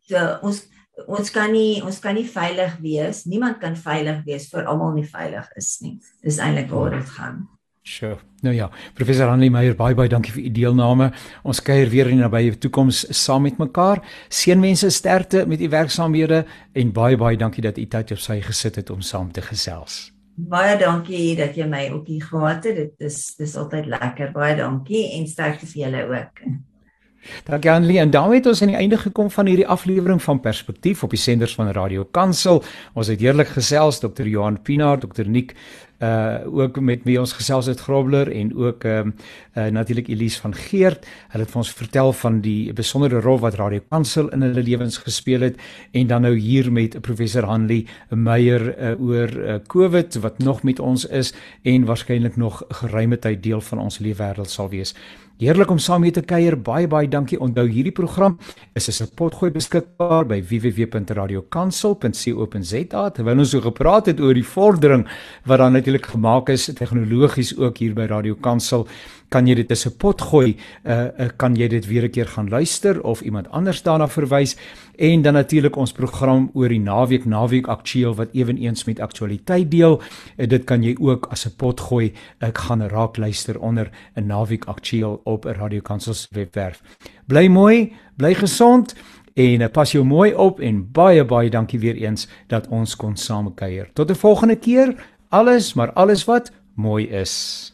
so 0.00 0.38
ons 0.42 0.66
ons 1.08 1.30
kan 1.30 1.52
nie 1.52 1.82
ons 1.82 1.98
kan 1.98 2.14
nie 2.14 2.28
veilig 2.28 2.76
wees. 2.80 3.24
Niemand 3.24 3.58
kan 3.58 3.76
veilig 3.76 4.22
wees 4.24 4.48
vir 4.52 4.64
almal 4.64 4.92
nie 4.94 5.08
veilig 5.08 5.48
is 5.56 5.80
nie. 5.80 5.98
Dis 6.22 6.38
eintlik 6.38 6.70
waar 6.70 6.90
dit 6.90 7.10
gaan. 7.16 7.48
Sure. 7.84 8.16
Nou 8.40 8.54
ja, 8.54 8.70
professor 8.96 9.28
Hanlie 9.28 9.50
Meyer, 9.52 9.74
baie 9.76 9.92
baie 9.94 10.08
dankie 10.08 10.32
vir 10.32 10.46
u 10.48 10.52
deelname. 10.56 11.10
Ons 11.44 11.60
kuier 11.60 11.90
weer 11.92 12.08
in 12.08 12.16
die 12.16 12.24
nabye 12.24 12.54
toekoms 12.56 13.02
saam 13.12 13.44
met 13.44 13.60
mekaar. 13.60 14.00
Seënwense 14.32 14.88
sterkte 14.88 15.44
met 15.46 15.60
u 15.60 15.68
werksaamhede 15.68 16.46
en 16.72 16.96
baie 16.96 17.20
baie 17.20 17.36
dankie 17.36 17.66
dat 17.66 17.76
u 17.76 17.84
tyd 17.84 18.16
op 18.16 18.24
sy 18.24 18.38
gesit 18.40 18.80
het 18.80 18.90
om 18.90 19.04
saam 19.04 19.28
te 19.36 19.44
gesels. 19.44 20.14
Baie 20.34 20.78
dankie 20.80 21.36
dat 21.36 21.60
jy 21.60 21.68
my 21.68 21.90
ook 21.92 22.08
hier 22.08 22.24
gehad 22.24 22.64
het. 22.64 22.80
Dit 22.80 23.10
is 23.12 23.34
dis 23.36 23.56
altyd 23.60 23.92
lekker. 23.92 24.32
Baie 24.32 24.56
dankie 24.56 25.10
en 25.18 25.28
sterkte 25.28 25.68
vir 25.68 25.84
julle 25.84 26.06
ook. 26.08 26.48
Dankie 27.44 27.70
Annelie 27.70 27.98
en 27.98 28.10
daarmee 28.10 28.40
het 28.40 28.46
ons 28.46 28.62
aan 28.62 28.72
die 28.72 28.76
einde 28.80 28.98
gekom 28.98 29.30
van 29.30 29.46
hierdie 29.46 29.68
aflewering 29.68 30.22
van 30.22 30.40
Perspektief 30.40 31.02
op 31.02 31.12
die 31.12 31.20
senders 31.20 31.54
van 31.54 31.70
Radio 31.72 32.04
Kansel. 32.04 32.62
Ons 32.94 33.08
het 33.12 33.20
heerlik 33.20 33.52
gesels 33.54 34.00
Dr. 34.00 34.26
Johan 34.28 34.62
Pinaar, 34.62 34.98
Dr. 35.00 35.24
Nick 35.28 35.54
uh 36.04 36.54
ook 36.54 36.80
met 36.80 37.04
wie 37.04 37.18
ons 37.20 37.32
gesels 37.32 37.66
het 37.66 37.80
Grobler 37.80 38.30
en 38.32 38.52
ook 38.56 38.84
ehm 38.84 39.06
um, 39.06 39.14
uh 39.54 39.66
natuurlik 39.66 40.08
Elise 40.08 40.40
van 40.40 40.54
Geert. 40.54 41.06
Hulle 41.28 41.44
het 41.44 41.52
vir 41.52 41.62
ons 41.62 41.72
vertel 41.72 42.12
van 42.12 42.40
die 42.40 42.72
besondere 42.72 43.20
rol 43.20 43.38
wat 43.38 43.54
Radio 43.54 43.80
Kansel 43.88 44.28
in 44.28 44.42
hulle 44.42 44.62
lewens 44.62 44.98
gespeel 44.98 45.40
het 45.40 45.60
en 45.92 46.06
dan 46.06 46.22
nou 46.22 46.34
hier 46.36 46.72
met 46.72 47.00
professor 47.00 47.44
Hanley 47.44 47.86
Meyer 48.10 48.66
uh, 48.78 49.00
oor 49.00 49.28
uh, 49.28 49.54
COVID 49.66 50.14
wat 50.14 50.38
nog 50.38 50.62
met 50.62 50.80
ons 50.80 51.06
is 51.06 51.34
en 51.62 51.84
waarskynlik 51.84 52.36
nog 52.36 52.62
geruime 52.68 53.18
tyd 53.18 53.42
deel 53.42 53.60
van 53.60 53.78
ons 53.78 53.98
lewe 53.98 54.14
wêreld 54.14 54.50
sal 54.50 54.68
wees. 54.68 54.94
Heerlik 55.42 55.66
om 55.72 55.80
saam 55.82 56.04
met 56.06 56.14
te 56.14 56.22
kuier. 56.22 56.54
Baie 56.54 56.86
baie 56.86 57.08
dankie. 57.10 57.34
Onthou 57.42 57.66
hierdie 57.66 57.90
program 57.92 58.38
is 58.78 58.88
as 58.88 59.02
'n 59.02 59.08
potgooi 59.16 59.50
beskikbaar 59.50 60.26
by 60.26 60.40
www.radiokansel.co.za. 60.40 63.10
Terwyl 63.10 63.38
ons 63.38 63.50
so 63.50 63.60
gepraat 63.60 64.06
het 64.06 64.20
oor 64.20 64.34
die 64.34 64.44
vordering 64.44 65.08
wat 65.44 65.58
dan 65.58 65.72
natuurlik 65.72 66.06
gemaak 66.06 66.48
is 66.48 66.66
tegnologies 66.66 67.58
ook 67.58 67.78
hier 67.78 67.94
by 67.94 68.06
Radio 68.06 68.34
Kansel 68.34 68.86
kan 69.34 69.48
jy 69.50 69.56
dit 69.58 69.70
as 69.74 69.86
'n 69.86 69.96
pot 69.98 70.20
gooi, 70.20 70.56
uh, 70.86 71.28
kan 71.36 71.56
jy 71.56 71.68
dit 71.68 71.86
weer 71.86 72.04
'n 72.04 72.10
keer 72.10 72.26
gaan 72.26 72.48
luister 72.48 73.02
of 73.02 73.20
iemand 73.20 73.50
anders 73.50 73.82
daarna 73.82 74.08
verwys 74.08 74.56
en 74.96 75.22
dan 75.22 75.34
natuurlik 75.34 75.76
ons 75.76 75.92
program 75.92 76.50
oor 76.54 76.68
die 76.68 76.80
naweek 76.80 77.24
naweek 77.24 77.66
aktueel 77.66 78.14
wat 78.14 78.28
ewenigs 78.32 78.84
met 78.84 79.00
aktualiteit 79.00 79.70
deel. 79.70 80.00
Uh, 80.36 80.46
dit 80.46 80.64
kan 80.64 80.82
jy 80.82 80.94
ook 81.00 81.26
as 81.30 81.46
'n 81.46 81.56
pot 81.56 81.80
gooi. 81.80 82.12
Ek 82.38 82.58
gaan 82.58 82.82
raak 82.82 83.16
luister 83.16 83.58
onder 83.60 83.90
'n 84.14 84.26
naweek 84.26 84.64
aktueel 84.64 85.20
op 85.24 85.44
'n 85.46 85.58
Radio 85.58 85.80
Kansel 85.80 86.14
se 86.14 86.28
webwerf. 86.30 86.82
Bly 87.26 87.48
mooi, 87.48 87.92
bly 88.16 88.34
gesond 88.34 88.94
en 89.34 89.70
pas 89.70 89.92
jou 89.92 90.04
mooi 90.04 90.34
op 90.34 90.60
en 90.60 90.92
baie 90.92 91.24
baie 91.24 91.50
dankie 91.50 91.78
weer 91.78 91.96
eens 91.96 92.28
dat 92.46 92.68
ons 92.68 92.96
kon 92.96 93.16
saam 93.16 93.54
kuier. 93.54 93.90
Tot 93.94 94.10
'n 94.10 94.14
volgende 94.14 94.56
keer. 94.56 94.94
Alles, 95.28 95.74
maar 95.74 95.92
alles 95.92 96.24
wat 96.24 96.52
mooi 96.74 97.08
is. 97.08 97.73